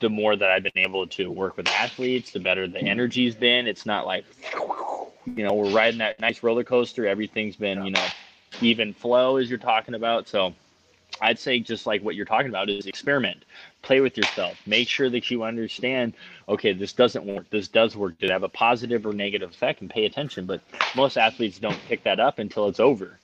[0.00, 3.66] The more that I've been able to work with athletes, the better the energy's been.
[3.66, 4.24] It's not like,
[5.24, 7.06] you know, we're riding that nice roller coaster.
[7.06, 8.06] Everything's been, you know,
[8.60, 10.28] even flow as you're talking about.
[10.28, 10.52] So
[11.20, 13.44] I'd say just like what you're talking about is experiment,
[13.84, 16.14] play with yourself, make sure that you understand,
[16.48, 18.18] okay, this doesn't work, this does work.
[18.18, 19.80] Did it have a positive or negative effect?
[19.80, 20.46] And pay attention.
[20.46, 20.60] But
[20.96, 23.18] most athletes don't pick that up until it's over.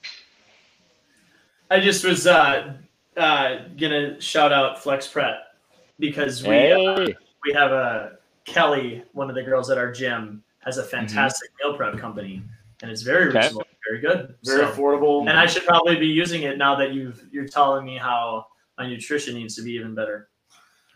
[1.71, 2.75] I just was uh,
[3.17, 5.55] uh, gonna shout out Flex Prep
[5.99, 6.87] because we uh, hey.
[6.87, 7.07] uh,
[7.45, 10.91] we have a Kelly, one of the girls at our gym, has a mm-hmm.
[10.91, 11.69] fantastic mm-hmm.
[11.69, 12.43] meal prep company,
[12.83, 13.39] and it's very okay.
[13.39, 14.35] reasonable very good.
[14.45, 15.21] Very so, affordable.
[15.29, 18.47] And I should probably be using it now that you've you're telling me how
[18.79, 20.30] my nutrition needs to be even better.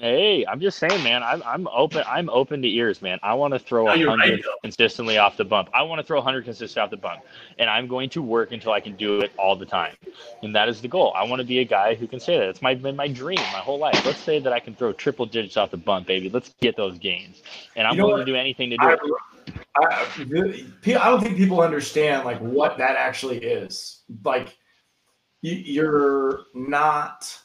[0.04, 1.22] Hey, I'm just saying, man.
[1.22, 2.04] I'm I'm open.
[2.06, 3.18] I'm open to ears, man.
[3.22, 5.70] I want to throw a hundred right, consistently off the bump.
[5.72, 7.22] I want to throw a hundred consistently off the bump,
[7.58, 9.96] and I'm going to work until I can do it all the time.
[10.42, 11.14] And that is the goal.
[11.16, 12.50] I want to be a guy who can say that.
[12.50, 14.04] It's my been my dream my whole life.
[14.04, 16.28] Let's say that I can throw triple digits off the bump, baby.
[16.28, 17.42] Let's get those gains,
[17.74, 19.00] and I'm willing to do anything to do I, it.
[19.80, 24.02] I, I don't think people understand like what that actually is.
[24.22, 24.54] Like,
[25.40, 27.38] you're not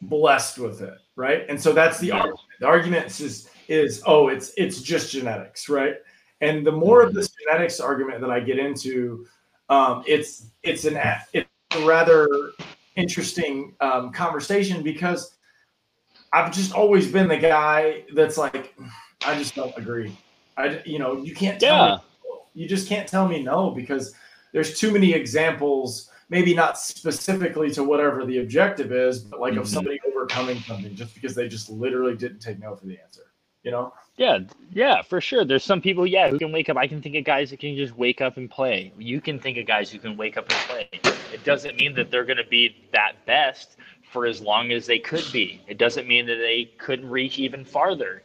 [0.00, 1.44] blessed with it, right?
[1.48, 2.40] And so that's the argument.
[2.60, 5.96] The argument is is oh, it's it's just genetics, right?
[6.40, 9.26] And the more of this genetics argument that I get into,
[9.68, 10.98] um, it's it's an
[11.32, 12.52] it's a rather
[12.96, 15.36] interesting um, conversation because
[16.32, 18.74] I've just always been the guy that's like,
[19.24, 20.16] I just don't agree.
[20.56, 21.94] I, you know, you can't tell yeah.
[21.96, 22.02] me,
[22.54, 24.14] you just can't tell me no because
[24.52, 29.62] there's too many examples, maybe not specifically to whatever the objective is, but like mm-hmm.
[29.62, 33.32] of somebody overcoming something just because they just literally didn't take no for the answer,
[33.62, 33.92] you know?
[34.16, 34.38] Yeah,
[34.72, 35.44] yeah, for sure.
[35.44, 36.76] There's some people, yeah, who can wake up.
[36.76, 38.92] I can think of guys that can just wake up and play.
[38.98, 40.88] You can think of guys who can wake up and play.
[41.32, 43.76] It doesn't mean that they're going to be that best
[44.10, 45.60] for as long as they could be.
[45.66, 48.22] It doesn't mean that they couldn't reach even farther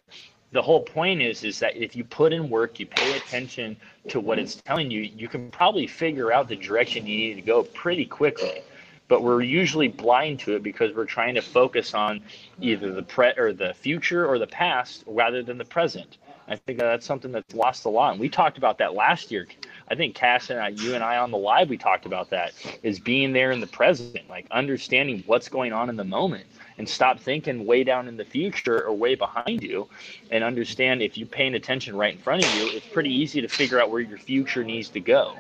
[0.52, 3.76] the whole point is is that if you put in work you pay attention
[4.08, 7.42] to what it's telling you you can probably figure out the direction you need to
[7.42, 8.62] go pretty quickly.
[9.08, 12.22] But we're usually blind to it because we're trying to focus on
[12.62, 16.18] either the pre or the future or the past rather than the present.
[16.48, 18.12] I think that's something that's lost a lot.
[18.12, 19.48] And we talked about that last year.
[19.90, 22.54] I think cass and I, you and i on the live we talked about that
[22.82, 26.46] is being there in the present like understanding what's going on in the moment
[26.82, 29.88] and stop thinking way down in the future or way behind you
[30.32, 33.48] and understand if you're paying attention right in front of you, it's pretty easy to
[33.48, 35.36] figure out where your future needs to go.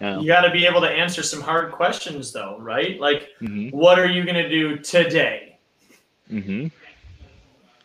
[0.00, 2.98] You got to be able to answer some hard questions, though, right?
[2.98, 3.76] Like, mm-hmm.
[3.76, 5.58] what are you going to do today?
[6.30, 6.68] Mm-hmm.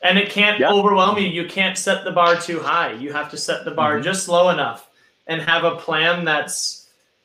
[0.02, 0.72] And it can't Yeah.
[0.72, 1.28] overwhelm you.
[1.28, 2.94] You can't set the bar too high.
[2.94, 4.04] You have to set the bar Mhm.
[4.04, 4.90] just low enough
[5.28, 6.77] and have a plan that's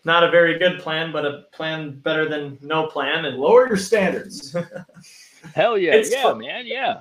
[0.04, 3.24] not a very good plan, but a plan better than no plan.
[3.24, 4.54] And Lower your standards.
[5.54, 6.38] Hell yeah, It's yeah, fun.
[6.38, 7.00] man, yeah.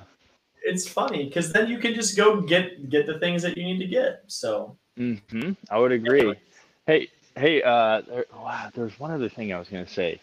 [0.64, 3.78] it's funny because then you can just go get get the things that you need
[3.78, 4.22] to get.
[4.26, 6.34] So hmm I would agree.
[6.86, 10.20] Hey, hey, uh, there, wow, there's one other thing I was gonna say.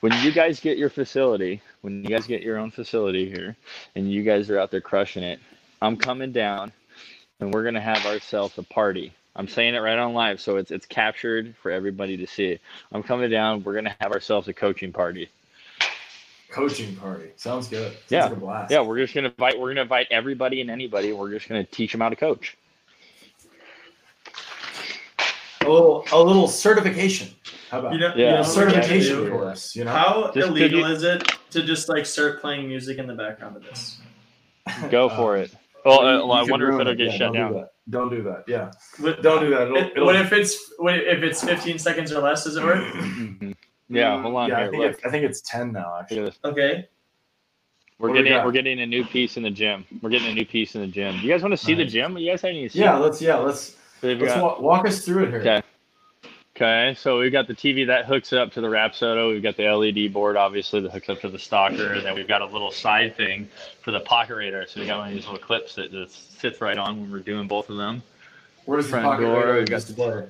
[0.00, 3.56] When you guys get your facility, when you guys get your own facility here,
[3.94, 5.38] and you guys are out there crushing it,
[5.80, 6.72] I'm coming down,
[7.40, 9.12] and we're gonna have ourselves a party.
[9.34, 12.58] I'm saying it right on live, so it's it's captured for everybody to see.
[12.92, 13.62] I'm coming down.
[13.64, 15.28] We're gonna have ourselves a coaching party.
[16.50, 17.30] Coaching party.
[17.36, 17.92] Sounds good.
[17.92, 18.24] Sounds Yeah.
[18.24, 18.70] like a blast.
[18.70, 19.58] Yeah, we're just gonna invite.
[19.58, 21.12] We're gonna invite everybody and anybody.
[21.14, 22.58] We're just gonna teach them how to coach.
[25.62, 27.28] A little a little certification.
[27.70, 28.14] How about you know, Yeah.
[28.16, 29.92] you know a what we have certification course, you know?
[29.92, 31.22] How Just illegal to is it
[31.52, 33.98] to just like start playing music in the background of this?
[34.90, 35.52] Go for it.
[35.84, 37.52] Well, uh, well I wonder if it'll get Yeah, shut don't down.
[37.52, 37.71] Do that.
[37.90, 38.44] Don't do that.
[38.46, 38.70] Yeah.
[39.00, 39.62] What, Don't do that.
[39.62, 42.44] It'll, it- it'll, what if it's what if it's 15 seconds or less?
[42.44, 42.78] Does it work?
[42.94, 43.54] Mhm.
[43.88, 46.32] Yeah, hold on yeah, I think, Look, it's, I think it's 10 now, actually.
[46.44, 46.88] Okay.
[47.98, 49.84] We're What we getting we're getting a new piece in the gym.
[50.00, 51.16] We're getting a new piece in the gym.
[51.16, 51.92] Do you guys want to see the Nice.
[51.92, 52.16] gym?
[52.16, 52.66] You guys have any?
[52.72, 55.40] Yeah, let's yeah, let's They've let's got- walk, walk us through it here.
[55.40, 55.62] Okay.
[56.62, 59.32] Okay, so we've got the TV that hooks up to the Rapsodo.
[59.32, 61.94] We've got the LED board, obviously, that hooks up to the stalker.
[61.94, 63.48] And then we've got a little side thing
[63.80, 64.68] for the pocket radar.
[64.68, 67.18] So we got one of these little clips that just sits right on when we're
[67.18, 68.00] doing both of them.
[68.66, 70.24] Where does the pocket door, radar we've got display?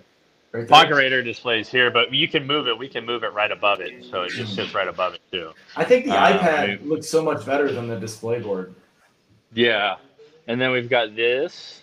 [0.52, 0.66] Right?
[0.68, 2.78] Pocket radar displays here, but you can move it.
[2.78, 5.50] We can move it right above it, so it just sits right above it too.
[5.76, 8.74] I think the Uh, iPad we- looks so much better than the display board.
[9.52, 9.96] Yeah,
[10.46, 11.82] and then we've got this.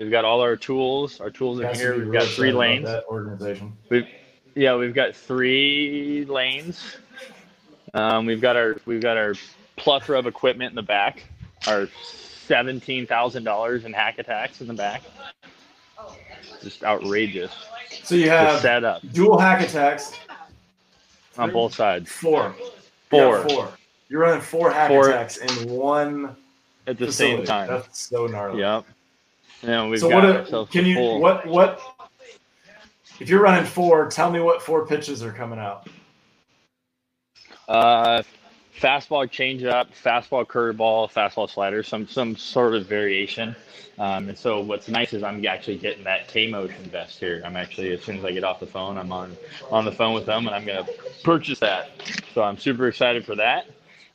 [0.00, 1.20] We've got all our tools.
[1.20, 1.96] Our tools in here.
[1.98, 2.86] We've got three lanes.
[2.86, 3.76] That organization.
[4.54, 6.96] Yeah, we've got three lanes.
[7.92, 9.34] Um, we've got our we've got our
[9.76, 11.22] plethora of equipment in the back.
[11.66, 15.02] Our seventeen thousand dollars in hack attacks in the back.
[16.62, 17.52] Just outrageous.
[18.02, 20.14] So you have setup dual hack attacks.
[21.36, 22.10] on both sides.
[22.10, 22.54] Four.
[23.10, 23.68] Four Yeah, four.
[24.08, 25.10] You're running four hack Four.
[25.10, 26.36] attacks in one
[26.86, 27.36] at the facility.
[27.36, 27.68] same time.
[27.68, 28.60] That's so gnarly.
[28.60, 28.86] Yep.
[29.62, 30.36] And we've so got what?
[30.36, 31.80] ourselves Can you full- what what?
[33.18, 35.86] If you're running four, tell me what four pitches are coming out.
[37.68, 38.22] Uh,
[38.80, 43.54] fastball changeup, fastball curveball, fastball slider, some some sort of variation.
[43.98, 47.42] Um, and so what's nice is I'm actually getting that K motion vest here.
[47.44, 49.36] I'm actually as soon as I get off the phone, I'm on
[49.70, 50.86] on the phone with them, and I'm gonna
[51.22, 51.90] purchase that.
[52.34, 53.66] So I'm super excited for that.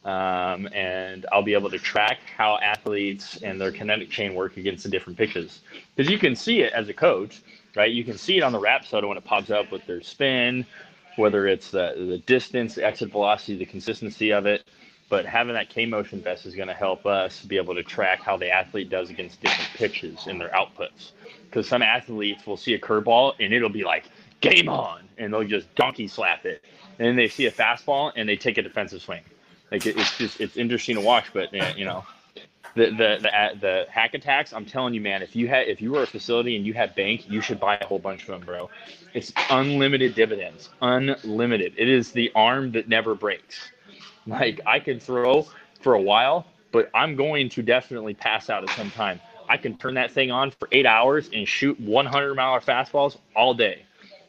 [0.06, 4.84] Um, and I'll be able to track how athletes and their kinetic chain work against
[4.84, 5.62] the different pitches.
[5.96, 7.42] Because you can see it as a coach,
[7.76, 7.92] right?
[7.92, 10.64] You can see it on the Rapsodo when it pops up with their spin,
[11.16, 14.64] whether it's the, the distance, the exit velocity, the consistency of it.
[15.10, 18.22] But having that K motion vest is going to help us be able to track
[18.22, 21.12] how the athlete does against different pitches in their outputs.
[21.46, 24.06] Because some athletes will see a curveball and it'll be like
[24.42, 26.64] game on, and they'll just donkey slap it.
[27.00, 29.22] And then they see a fastball and they take a defensive swing.
[29.72, 32.06] Like it, it's just it's interesting to watch, but you know.
[32.76, 34.52] The, the the the hack attacks.
[34.52, 35.22] I'm telling you, man.
[35.22, 37.78] If you had if you were a facility and you had bank, you should buy
[37.78, 38.70] a whole bunch of them, bro.
[39.14, 40.70] It's unlimited dividends.
[40.82, 41.74] Unlimited.
[41.78, 43.72] It is the arm that never breaks.
[44.28, 45.48] Like I can throw
[45.80, 49.22] for a while, but I'm going to definitely pass out at some time.
[49.48, 53.54] I can turn that thing on for eight hours and shoot 100 mile fastballs all
[53.54, 53.86] day.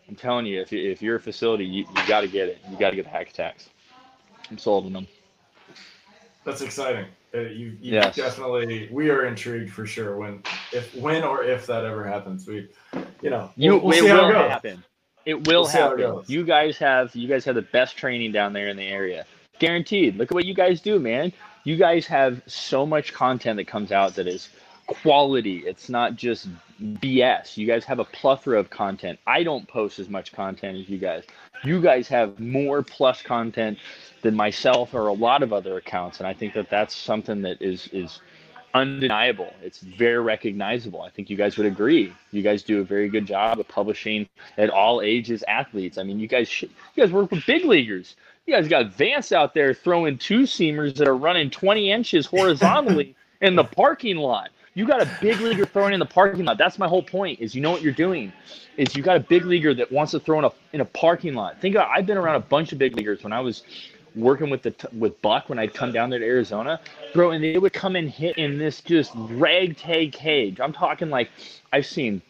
[0.08, 2.58] I'm telling you, if, you, if you're a facility, you, you got to get it.
[2.70, 3.70] You got to get the hack attacks.
[4.50, 5.08] I'm sold on them.
[6.46, 7.06] That's exciting.
[7.34, 8.14] Uh, you, you Yes.
[8.16, 8.88] definitely.
[8.92, 10.16] We are intrigued for sure.
[10.16, 10.42] When
[10.72, 12.68] if when or if that ever happens, we,
[13.20, 14.50] you know, You, we'll, we'll it see how will it goes.
[14.50, 14.84] happen.
[15.26, 16.22] It will We'll how it happen.
[16.28, 19.26] You guys have you guys have the best training down there in the area.
[19.58, 20.16] Guaranteed.
[20.16, 21.32] Look at what you guys do, man.
[21.64, 24.48] You guys have so much content that comes out that is
[24.86, 25.58] quality.
[25.66, 26.48] It's not just
[26.80, 27.56] BS.
[27.56, 29.18] You guys have a plethora of content.
[29.26, 31.24] I don't post as much content as you guys.
[31.64, 33.78] You guys have more plus content
[34.22, 37.60] than myself or a lot of other accounts, and I think that that's something that
[37.62, 38.20] is is
[38.74, 39.52] undeniable.
[39.62, 41.00] It's very recognizable.
[41.00, 42.12] I think you guys would agree.
[42.30, 45.96] You guys do a very good job of publishing at all ages athletes.
[45.96, 48.16] I mean, you guys sh- you guys work with big leaguers.
[48.46, 53.16] You guys got Vance out there throwing two seamers that are running 20 inches horizontally
[53.40, 54.50] in the parking lot.
[54.76, 56.58] You got a big leaguer throwing in the parking lot.
[56.58, 57.40] That's my whole point.
[57.40, 58.30] Is you know what you're doing.
[58.76, 61.34] Is you got a big leaguer that wants to throw in a in a parking
[61.34, 61.58] lot.
[61.62, 61.88] Think about.
[61.88, 63.62] I've been around a bunch of big leaguers when I was
[64.14, 66.78] working with the with Buck when I'd come down there to Arizona,
[67.14, 70.60] bro, and they would come and hit in this just ragtag cage.
[70.60, 71.30] I'm talking like
[71.72, 72.20] I've seen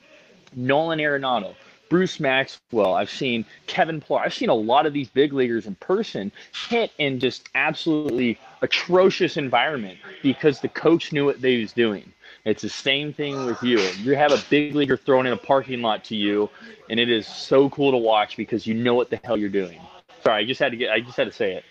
[0.55, 1.56] Nolan Arenado
[1.89, 2.94] Bruce Maxwell.
[2.94, 4.20] I've seen Kevin Pillar.
[4.20, 6.32] I've seen a lot of these big leaguers in person
[6.68, 12.12] hit in just absolutely atrocious environment because the coach knew what they was doing.
[12.47, 13.81] It's the same thing with you.
[13.98, 16.48] You have a big leaguer thrown in a parking lot to you,
[16.89, 19.81] and it is so cool to watch because you know what the hell you're doing.
[20.23, 20.93] Sorry, I just had to get.
[20.93, 21.64] I just had to say it.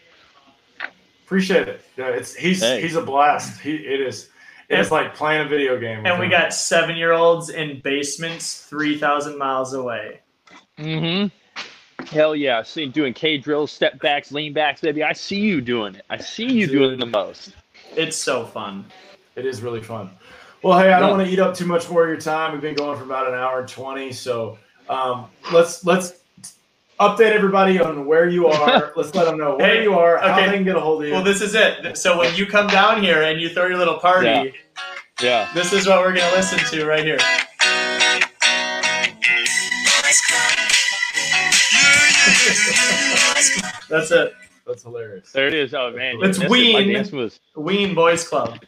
[1.24, 1.82] Appreciate it.
[1.98, 2.82] Yeah, it's he's Hey.
[2.82, 3.62] he's a blast.
[3.62, 4.30] He it is.
[4.70, 6.06] It's like playing a video game.
[6.06, 6.32] And we him.
[6.32, 10.22] got seven year olds in basements 3,000 miles away.
[10.78, 12.04] Mm-hmm.
[12.06, 12.64] Hell yeah.
[12.64, 15.04] See doing K drills, step backs, lean backs, baby.
[15.04, 16.06] I see you doing it.
[16.10, 17.54] I see you doing the most.
[17.96, 18.86] It's so fun.
[19.36, 20.10] It is really fun.
[20.66, 22.54] Well, hey, I don't want to eat up too much more of your time.
[22.54, 24.58] We've been going for about an hour and twenty, so
[24.90, 26.14] um, let's let's
[27.00, 28.92] update everybody on where you are.
[28.96, 30.48] let's let them know where Hey, you are, how okay.
[30.48, 31.14] they can get a hold of you.
[31.14, 31.96] Well, this is it.
[31.96, 34.46] So when you come down here and you throw your little party, Yeah.
[35.22, 35.52] Yeah.
[35.54, 37.20] this is what we're going to listen to right here.
[43.88, 44.34] That's it.
[44.66, 45.32] That's hilarious.
[45.32, 45.76] There it is.
[45.76, 46.16] Oh man.
[46.16, 46.74] you It's missed it.
[46.74, 46.94] My Ween.
[46.94, 47.40] dance moves.
[47.56, 48.60] Ween Boys Club.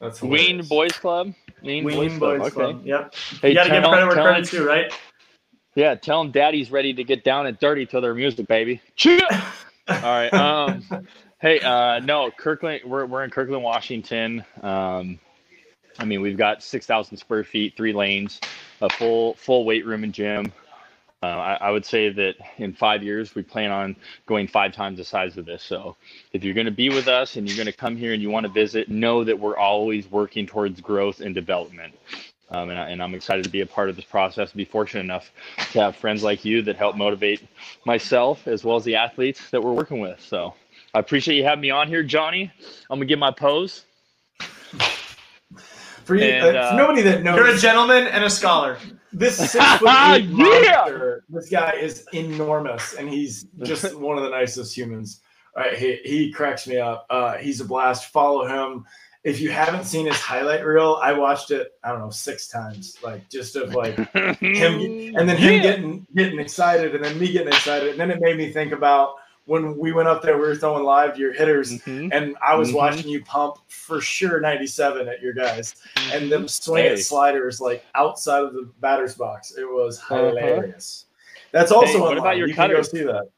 [0.00, 0.62] That's Ween.
[0.62, 1.34] Boys Club.
[1.62, 2.52] Ween, Ween Boys, Boys Club.
[2.52, 2.86] Club.
[2.86, 3.14] Yep.
[3.42, 4.92] Hey, you got to give credit where credit's due, right?
[5.74, 8.80] Yeah, tell them daddy's ready to get down and dirty to their music, baby.
[9.06, 9.16] All
[9.88, 10.32] right.
[10.32, 10.84] Um,
[11.40, 12.82] hey, uh, no, Kirkland.
[12.84, 14.44] We're we're in Kirkland, Washington.
[14.60, 15.18] Um,
[15.98, 18.40] I mean, we've got six thousand square feet, three lanes,
[18.80, 20.52] a full full weight room and gym.
[21.20, 23.96] Uh, I, I would say that in five years, we plan on
[24.26, 25.64] going five times the size of this.
[25.64, 25.96] So,
[26.32, 28.30] if you're going to be with us and you're going to come here and you
[28.30, 31.94] want to visit, know that we're always working towards growth and development.
[32.50, 34.64] Um, and, I, and I'm excited to be a part of this process and be
[34.64, 35.30] fortunate enough
[35.72, 37.42] to have friends like you that help motivate
[37.84, 40.20] myself as well as the athletes that we're working with.
[40.20, 40.54] So
[40.94, 42.50] I appreciate you having me on here, Johnny.
[42.88, 43.84] I'm gonna give my pose.
[46.04, 48.78] For you, And, uh, uh, for nobody that knows, You're a gentleman and a scholar.
[49.12, 50.36] This six foot eight Yeah!
[50.84, 55.20] monster, this guy is enormous, and he's just one of the nicest humans.
[55.56, 57.06] All right, he, he cracks me up.
[57.10, 58.12] Uh, he's a blast.
[58.12, 58.84] Follow him.
[59.24, 61.72] If you haven't seen his highlight reel, I watched it.
[61.82, 63.96] I don't know six times, like just of like
[64.40, 64.80] him,
[65.16, 65.62] and then him Yeah.
[65.62, 69.14] getting getting excited, and then me getting excited, and then it made me think about
[69.48, 70.34] when we went up there.
[70.36, 72.10] We were throwing live to your hitters, Mhm.
[72.12, 72.74] and I was Mhm.
[72.74, 75.74] watching you pump for sure 97 at your guys,
[76.12, 76.92] and them swing Hey.
[76.92, 79.56] at sliders like outside of the batter's box.
[79.56, 80.26] It was Uh-huh.
[80.26, 81.06] hilarious.
[81.50, 82.18] That's also Hey, what online.
[82.18, 83.28] about your you can go see that.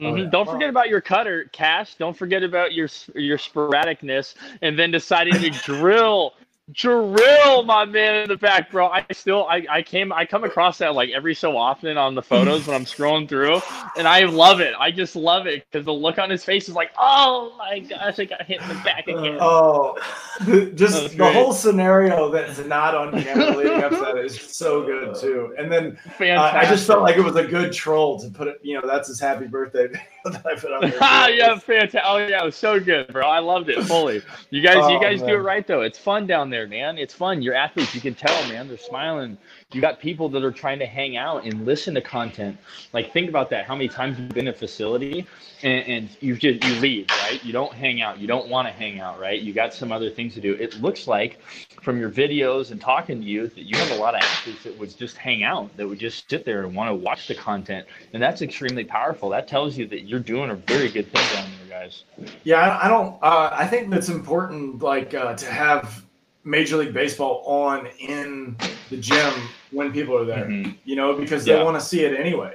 [0.00, 0.12] Mhm.
[0.12, 0.28] Oh, yeah.
[0.30, 1.96] Don't forget about your cutter, Cash.
[1.96, 6.34] Don't forget about your your sporadicness, and then deciding to drill,
[6.72, 8.88] drill my man in the back, bro.
[8.88, 12.22] I still, I, I came, I come across that like every so often on the
[12.22, 13.60] photos when I'm scrolling through,
[13.96, 14.74] and I love it.
[14.78, 18.18] I just love it because the look on his face is like, oh my gosh,
[18.18, 19.36] I got hit in the back again.
[19.40, 19.98] Oh,
[20.46, 24.84] the- just the whole scenario that's not on camera leading up to that is so
[24.84, 25.54] good too.
[25.58, 26.40] And then uh.
[26.54, 28.58] I just felt like it was a good troll to put it.
[28.62, 29.88] You know, that's his happy birthday
[30.24, 30.98] that I put on there.
[31.00, 32.00] Ah, yeah, fantastic.
[32.04, 33.28] Oh yeah, it was so good, bro.
[33.28, 34.22] I loved it fully.
[34.50, 35.82] You guys, you Oh, guys do it right though.
[35.82, 36.96] It's fun down there, man.
[36.96, 37.42] It's fun.
[37.42, 37.94] You're athletes.
[37.94, 38.68] You can tell, man.
[38.68, 39.36] They're smiling.
[39.72, 42.56] You got people that are trying to hang out and listen to content.
[42.92, 43.66] Like think about that.
[43.66, 45.26] How many times you've been in a facility
[45.62, 47.42] and, and you just you leave, right?
[47.44, 48.18] You don't hang out.
[48.18, 49.40] You don't want to hang out, right?
[49.40, 50.54] You got some other things to do.
[50.54, 51.40] It looks like
[51.82, 54.78] from your videos and talking to you that you have a lot of athletes that
[54.78, 57.86] would just hang out, that would just sit there and want to watch the content,
[58.12, 59.28] and that's extremely powerful.
[59.28, 62.04] That tells you that you're doing a very good thing down there, guys.
[62.44, 63.16] Yeah, I I don't.
[63.22, 66.04] Uh, I think that's important, like uh, to have
[66.44, 68.56] Major League Baseball on in
[68.90, 69.32] the gym
[69.70, 70.44] when people are there.
[70.46, 70.76] Mhm.
[70.84, 71.62] You know, because they Yeah.
[71.64, 72.54] want to see it anyway.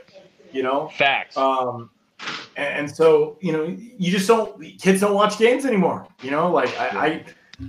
[0.52, 1.38] You know, Facts.
[1.38, 1.90] um,
[2.56, 3.64] and, and so you know,
[3.98, 4.60] you just don't.
[4.80, 6.07] Kids don't watch games anymore.
[6.22, 7.24] You know, like I,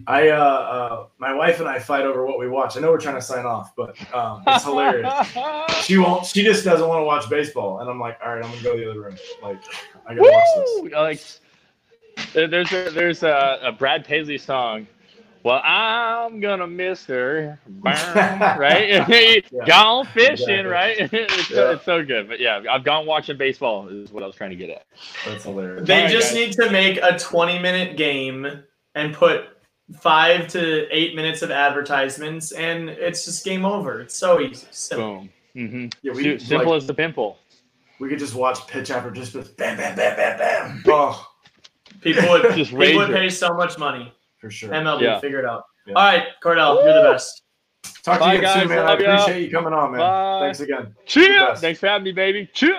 [0.06, 2.76] I, I uh, uh, my wife and I fight over what we watch.
[2.76, 5.12] I know we're trying to sign off, but um, it's hilarious.
[5.84, 6.24] she won't.
[6.26, 8.72] She just doesn't want to watch baseball, and I'm like, all right, I'm gonna go
[8.76, 9.16] to the other room.
[9.42, 9.58] Like,
[10.06, 10.92] I gotta watch this.
[12.34, 14.86] Like, there's a, there's a, a Brad Paisley song.
[15.42, 17.94] Well, I'm gonna miss her, Burn,
[18.58, 19.44] right?
[19.66, 20.64] Gone fishing, Exactly.
[20.66, 20.96] right?
[21.12, 21.72] it's, so, Yeah.
[21.74, 22.28] it's so good.
[22.28, 23.88] But yeah, I've gone watching baseball.
[23.88, 24.84] Is what I was trying to get at.
[25.26, 25.86] That's hilarious.
[25.86, 26.34] They Alright, just guys.
[26.34, 28.64] need to make a 20 minute game
[28.94, 29.44] and put
[30.00, 34.00] five to eight minutes of advertisements, and it's just game over.
[34.02, 34.66] It's so easy.
[34.70, 35.28] Simple.
[35.54, 35.68] Boom.
[35.68, 37.38] hmm Yeah, we Simple like, as the pimple.
[37.98, 40.82] we could just watch pitch after just bam, bam, bam, bam, bam.
[40.86, 41.26] Oh,
[42.02, 43.14] People would Just people would rager.
[43.14, 44.12] pay so much money.
[44.40, 44.70] For sure.
[44.70, 45.20] MLB Yeah.
[45.20, 45.64] figure it out.
[45.86, 45.94] Yeah.
[45.94, 47.42] All right, Cordell, you're the best.
[48.02, 48.60] Talk to you again guys.
[48.60, 48.78] soon, man.
[48.80, 49.14] I Love ya.
[49.22, 50.00] appreciate you coming on, man.
[50.00, 50.40] Bye.
[50.44, 50.94] Thanks again.
[51.06, 51.60] Cheers.
[51.60, 52.48] Thanks for having me, baby.
[52.52, 52.78] Cheer!